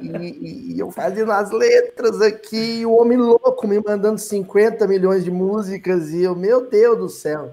E, 0.00 0.74
e, 0.74 0.78
eu 0.78 0.90
fazendo 0.90 1.32
as 1.32 1.50
letras 1.50 2.20
aqui, 2.20 2.84
o 2.84 2.92
homem 2.92 3.16
louco 3.16 3.66
me 3.66 3.80
mandando 3.80 4.18
50 4.18 4.86
milhões 4.86 5.24
de 5.24 5.30
músicas, 5.30 6.10
e 6.10 6.22
eu, 6.22 6.36
meu 6.36 6.66
Deus 6.66 6.98
do 6.98 7.08
céu. 7.08 7.52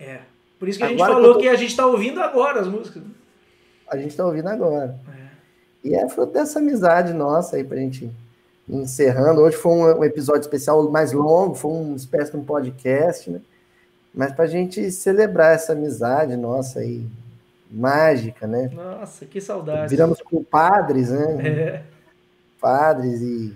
É. 0.00 0.20
Por 0.58 0.68
isso 0.68 0.78
que 0.78 0.84
a 0.84 0.88
gente 0.88 0.98
falou 0.98 1.34
que, 1.34 1.34
tô... 1.34 1.40
que 1.40 1.48
a 1.48 1.56
gente 1.56 1.70
está 1.70 1.86
ouvindo 1.86 2.20
agora 2.20 2.60
as 2.60 2.66
músicas. 2.66 3.02
A 3.86 3.96
gente 3.96 4.10
está 4.10 4.24
ouvindo 4.24 4.48
agora. 4.48 4.98
É. 5.14 5.17
E 5.88 5.94
é 5.94 6.06
fruto 6.06 6.34
dessa 6.34 6.58
amizade 6.58 7.14
nossa 7.14 7.56
aí 7.56 7.64
pra 7.64 7.78
gente 7.78 8.04
ir 8.04 8.12
encerrando. 8.68 9.40
Hoje 9.40 9.56
foi 9.56 9.72
um, 9.72 10.00
um 10.00 10.04
episódio 10.04 10.42
especial 10.42 10.86
mais 10.90 11.12
longo, 11.12 11.54
foi 11.54 11.70
uma 11.70 11.96
espécie 11.96 12.30
de 12.30 12.36
um 12.36 12.44
podcast, 12.44 13.30
né? 13.30 13.40
Mas 14.14 14.30
pra 14.32 14.46
gente 14.46 14.90
celebrar 14.90 15.54
essa 15.54 15.72
amizade 15.72 16.36
nossa 16.36 16.80
aí, 16.80 17.06
mágica, 17.70 18.46
né? 18.46 18.70
Nossa, 18.74 19.24
que 19.24 19.40
saudade. 19.40 19.88
Viramos 19.88 20.20
compadres, 20.20 21.08
né? 21.08 21.48
É. 21.48 21.82
Padres 22.60 23.22
e 23.22 23.54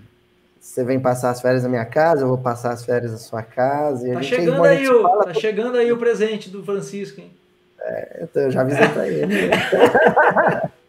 você 0.59 0.83
vem 0.83 0.99
passar 0.99 1.29
as 1.29 1.39
férias 1.39 1.61
na 1.61 1.69
minha 1.69 1.85
casa, 1.85 2.23
eu 2.23 2.29
vou 2.29 2.37
passar 2.39 2.71
as 2.71 2.83
férias 2.83 3.11
na 3.11 3.17
sua 3.19 3.43
casa. 3.43 4.11
tá, 4.11 4.23
chegando, 4.23 4.63
aí 4.63 4.89
o, 4.89 5.07
tá 5.23 5.33
chegando 5.35 5.77
aí 5.77 5.91
o 5.91 5.97
presente 5.97 6.49
do 6.49 6.63
Francisco, 6.63 7.21
hein? 7.21 7.31
É, 7.79 8.21
então 8.23 8.43
eu 8.43 8.49
já 8.49 8.61
avisei 8.61 8.87
para 8.87 9.07
ele. 9.07 9.51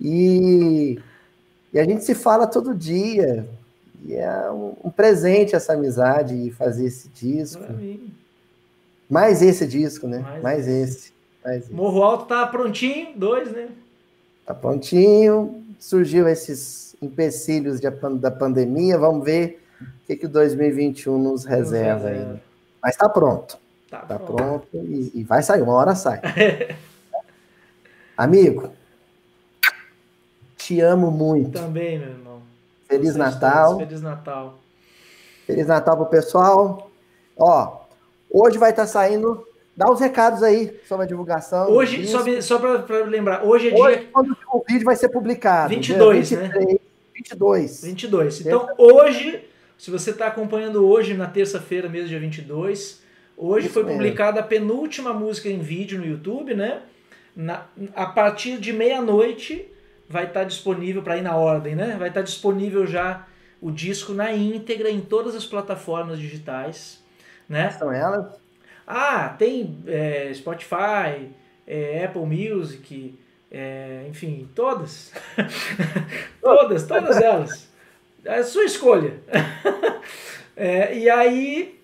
E, 0.00 0.98
e 1.72 1.78
a 1.78 1.84
gente 1.84 2.04
se 2.04 2.14
fala 2.14 2.46
todo 2.46 2.74
dia. 2.74 3.48
E 4.04 4.14
é 4.14 4.50
um, 4.50 4.74
um 4.84 4.90
presente 4.90 5.54
essa 5.54 5.74
amizade 5.74 6.34
e 6.34 6.50
fazer 6.50 6.86
esse 6.86 7.08
disco. 7.08 7.62
Mais 9.08 9.42
esse 9.42 9.66
disco, 9.66 10.06
né? 10.06 10.18
Mais, 10.18 10.42
Mais 10.42 10.68
esse. 10.68 10.96
esse. 10.96 11.12
Mais 11.44 11.68
Morro 11.68 12.02
Alto 12.02 12.26
tá 12.26 12.46
prontinho, 12.46 13.08
dois, 13.16 13.52
né? 13.52 13.68
Tá 14.44 14.54
prontinho. 14.54 15.62
Surgiu 15.78 16.28
esses 16.28 16.96
empecilhos 17.00 17.80
de, 17.80 17.90
da 18.18 18.30
pandemia. 18.30 18.98
Vamos 18.98 19.24
ver 19.24 19.62
o 19.80 20.06
que, 20.06 20.16
que 20.16 20.26
2021 20.26 21.18
nos 21.18 21.44
reserva 21.44 22.08
aí. 22.08 22.40
Mas 22.82 22.94
está 22.94 23.08
pronto. 23.08 23.58
Tá, 23.90 23.98
tá 23.98 24.18
pronto, 24.18 24.66
pronto 24.68 24.68
e, 24.72 25.12
e, 25.14 25.22
vai 25.22 25.42
sair, 25.42 25.60
uma 25.60 25.74
hora 25.74 25.94
sai. 25.94 26.18
Amigo, 28.16 28.72
te 30.66 30.80
amo 30.80 31.10
muito. 31.10 31.52
Também, 31.52 31.98
meu 31.98 32.08
irmão. 32.08 32.42
Feliz 32.88 33.16
Natal. 33.16 33.78
Feliz 33.78 34.02
Natal. 34.02 34.58
Feliz 35.46 35.66
Natal 35.66 35.96
pro 35.96 36.06
pessoal. 36.06 36.90
Ó, 37.36 37.80
hoje 38.30 38.58
vai 38.58 38.70
estar 38.70 38.82
tá 38.82 38.88
saindo 38.88 39.46
Dá 39.74 39.90
os 39.90 40.00
recados 40.00 40.42
aí 40.42 40.78
sobre 40.86 41.04
a 41.04 41.08
divulgação. 41.08 41.70
Hoje, 41.70 42.06
só, 42.06 42.22
só 42.42 42.58
para 42.58 43.04
lembrar, 43.06 43.42
hoje 43.42 43.70
é 43.70 43.74
hoje, 43.74 43.96
dia. 43.96 44.08
Quando 44.12 44.36
o 44.52 44.62
vídeo 44.68 44.84
vai 44.84 44.94
ser 44.96 45.08
publicado. 45.08 45.70
22, 45.70 46.30
23, 46.30 46.66
né? 46.66 46.78
22. 47.14 47.82
22. 47.82 48.40
Então, 48.42 48.68
hoje, 48.76 49.42
se 49.78 49.90
você 49.90 50.10
está 50.10 50.26
acompanhando 50.26 50.86
hoje, 50.86 51.14
na 51.14 51.26
terça-feira, 51.26 51.88
mesmo 51.88 52.08
dia 52.08 52.20
22, 52.20 53.00
hoje 53.34 53.66
Isso 53.66 53.74
foi 53.74 53.84
mesmo. 53.84 53.98
publicada 53.98 54.40
a 54.40 54.42
penúltima 54.42 55.14
música 55.14 55.48
em 55.48 55.58
vídeo 55.58 55.98
no 55.98 56.04
YouTube, 56.04 56.54
né? 56.54 56.82
Na, 57.34 57.64
a 57.96 58.04
partir 58.04 58.58
de 58.58 58.74
meia-noite 58.74 59.72
vai 60.08 60.24
estar 60.24 60.40
tá 60.40 60.44
disponível, 60.44 61.02
para 61.02 61.16
ir 61.16 61.22
na 61.22 61.36
ordem, 61.36 61.74
né? 61.74 61.96
Vai 61.98 62.08
estar 62.08 62.20
tá 62.20 62.24
disponível 62.24 62.86
já 62.86 63.26
o 63.60 63.70
disco 63.70 64.12
na 64.12 64.32
íntegra 64.32 64.90
em 64.90 65.00
todas 65.00 65.34
as 65.34 65.46
plataformas 65.46 66.18
digitais. 66.18 67.02
Né? 67.48 67.70
São 67.70 67.92
elas? 67.92 68.40
Ah, 68.86 69.28
tem 69.38 69.78
é, 69.86 70.32
Spotify, 70.34 71.30
é, 71.66 72.04
Apple 72.04 72.26
Music, 72.26 73.18
é, 73.50 74.06
enfim, 74.08 74.48
todas. 74.54 75.12
todas, 76.40 76.86
todas 76.86 77.16
elas. 77.20 77.68
É 78.24 78.36
a 78.36 78.44
sua 78.44 78.64
escolha. 78.64 79.20
é, 80.56 80.96
e 80.96 81.10
aí, 81.10 81.81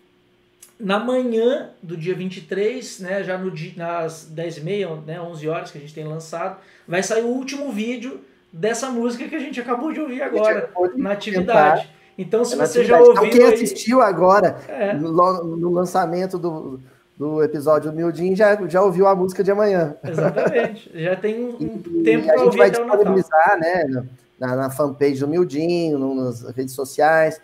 na 0.78 0.98
manhã 0.98 1.70
do 1.82 1.96
dia 1.96 2.14
23, 2.14 3.00
né, 3.00 3.24
já 3.24 3.36
no 3.36 3.50
dia, 3.50 3.72
nas 3.76 4.30
10h30, 4.32 5.04
né, 5.04 5.20
11 5.20 5.48
horas 5.48 5.70
que 5.70 5.78
a 5.78 5.80
gente 5.80 5.94
tem 5.94 6.04
lançado, 6.04 6.58
vai 6.86 7.02
sair 7.02 7.24
o 7.24 7.28
último 7.28 7.72
vídeo 7.72 8.20
dessa 8.52 8.88
música 8.90 9.28
que 9.28 9.34
a 9.34 9.40
gente 9.40 9.60
acabou 9.60 9.92
de 9.92 10.00
ouvir 10.00 10.22
agora, 10.22 10.70
na 10.96 11.12
atividade. 11.12 11.90
Então, 12.16 12.44
se 12.44 12.54
é 12.54 12.56
você 12.56 12.84
já 12.84 12.98
ouviu. 12.98 13.26
Então, 13.26 13.30
quem 13.30 13.44
assistiu 13.44 14.00
agora, 14.00 14.58
é. 14.68 14.92
no, 14.92 15.56
no 15.56 15.70
lançamento 15.70 16.38
do 16.38 16.80
do 17.18 17.42
episódio 17.42 17.90
Humildinho 17.90 18.36
já, 18.36 18.54
já 18.68 18.80
ouviu 18.80 19.08
a 19.08 19.14
música 19.14 19.42
de 19.42 19.50
amanhã. 19.50 19.96
Exatamente. 20.04 20.88
Já 20.94 21.16
tem 21.16 21.44
um, 21.44 21.56
um 21.60 22.02
tempo 22.04 22.26
para 22.26 22.34
ouvir. 22.34 22.40
A 22.40 22.44
gente 22.44 22.56
vai 22.56 22.70
disponibilizar, 22.70 23.58
né, 23.58 24.04
na, 24.38 24.54
na 24.54 24.70
fanpage 24.70 25.18
do 25.18 25.26
Humildinho, 25.26 26.14
nas 26.14 26.42
redes 26.50 26.74
sociais. 26.74 27.40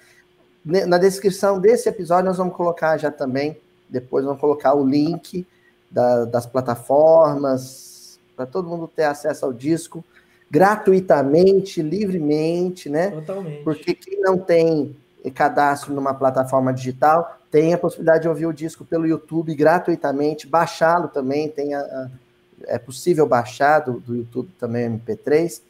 Na 0.65 0.97
descrição 0.97 1.61
desse 1.61 1.89
episódio 1.89 2.27
nós 2.27 2.39
vamos 2.39 2.57
colocar 2.57 2.97
já 2.97 3.11
também, 3.11 3.61
depois 3.89 4.25
vamos 4.25 4.41
colocar 4.41 4.75
o 4.75 4.87
link 4.87 5.47
da, 5.91 6.25
das 6.25 6.47
plataformas, 6.47 8.19
para 8.35 8.47
todo 8.47 8.69
mundo 8.69 8.89
ter 8.89 9.05
acesso 9.05 9.45
ao 9.45 9.53
disco 9.53 10.05
gratuitamente, 10.51 11.83
livremente, 11.83 12.89
né? 12.89 13.11
Totalmente. 13.11 13.63
Porque 13.63 13.95
quem 13.95 14.21
não 14.21 14.39
tem 14.39 14.97
cadastro 15.35 15.93
numa 15.93 16.15
plataforma 16.15 16.73
digital 16.73 17.39
tem 17.51 17.73
a 17.73 17.79
possibilidade 17.79 18.23
de 18.23 18.29
ouvir 18.29 18.47
o 18.47 18.53
disco 18.53 18.85
pelo 18.85 19.07
YouTube 19.07 19.55
gratuitamente, 19.55 20.47
baixá-lo 20.47 21.09
também, 21.09 21.49
tem 21.49 21.73
a, 21.75 21.81
a, 21.81 22.09
é 22.67 22.79
possível 22.79 23.27
baixar 23.27 23.81
do, 23.81 24.01
do 24.01 24.17
YouTube 24.17 24.51
também 24.59 24.89
MP3. 24.99 25.61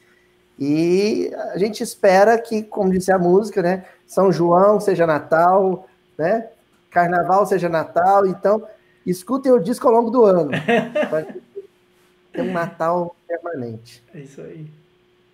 E 0.58 1.32
a 1.52 1.58
gente 1.58 1.82
espera 1.82 2.38
que, 2.38 2.62
como 2.62 2.92
disse 2.92 3.10
a 3.10 3.18
música, 3.18 3.62
né? 3.62 3.84
São 4.06 4.30
João 4.30 4.78
seja 4.78 5.06
Natal, 5.06 5.88
né? 6.16 6.48
Carnaval 6.90 7.44
seja 7.44 7.68
Natal, 7.68 8.26
então 8.26 8.62
escutem 9.04 9.50
o 9.50 9.58
disco 9.58 9.88
ao 9.88 9.94
longo 9.94 10.10
do 10.10 10.24
ano. 10.24 10.50
ter 12.32 12.42
um 12.42 12.52
Natal 12.52 13.14
permanente. 13.26 14.02
É 14.14 14.20
isso 14.20 14.40
aí. 14.40 14.66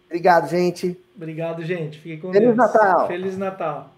Obrigado, 0.07 0.49
gente. 0.49 0.99
Obrigado, 1.15 1.63
gente. 1.63 1.99
Fique 2.01 2.21
com 2.21 2.33
Feliz 2.33 2.49
Deus. 2.49 2.57
Natal. 2.57 3.07
Feliz 3.07 3.39
Natal. 3.39 3.93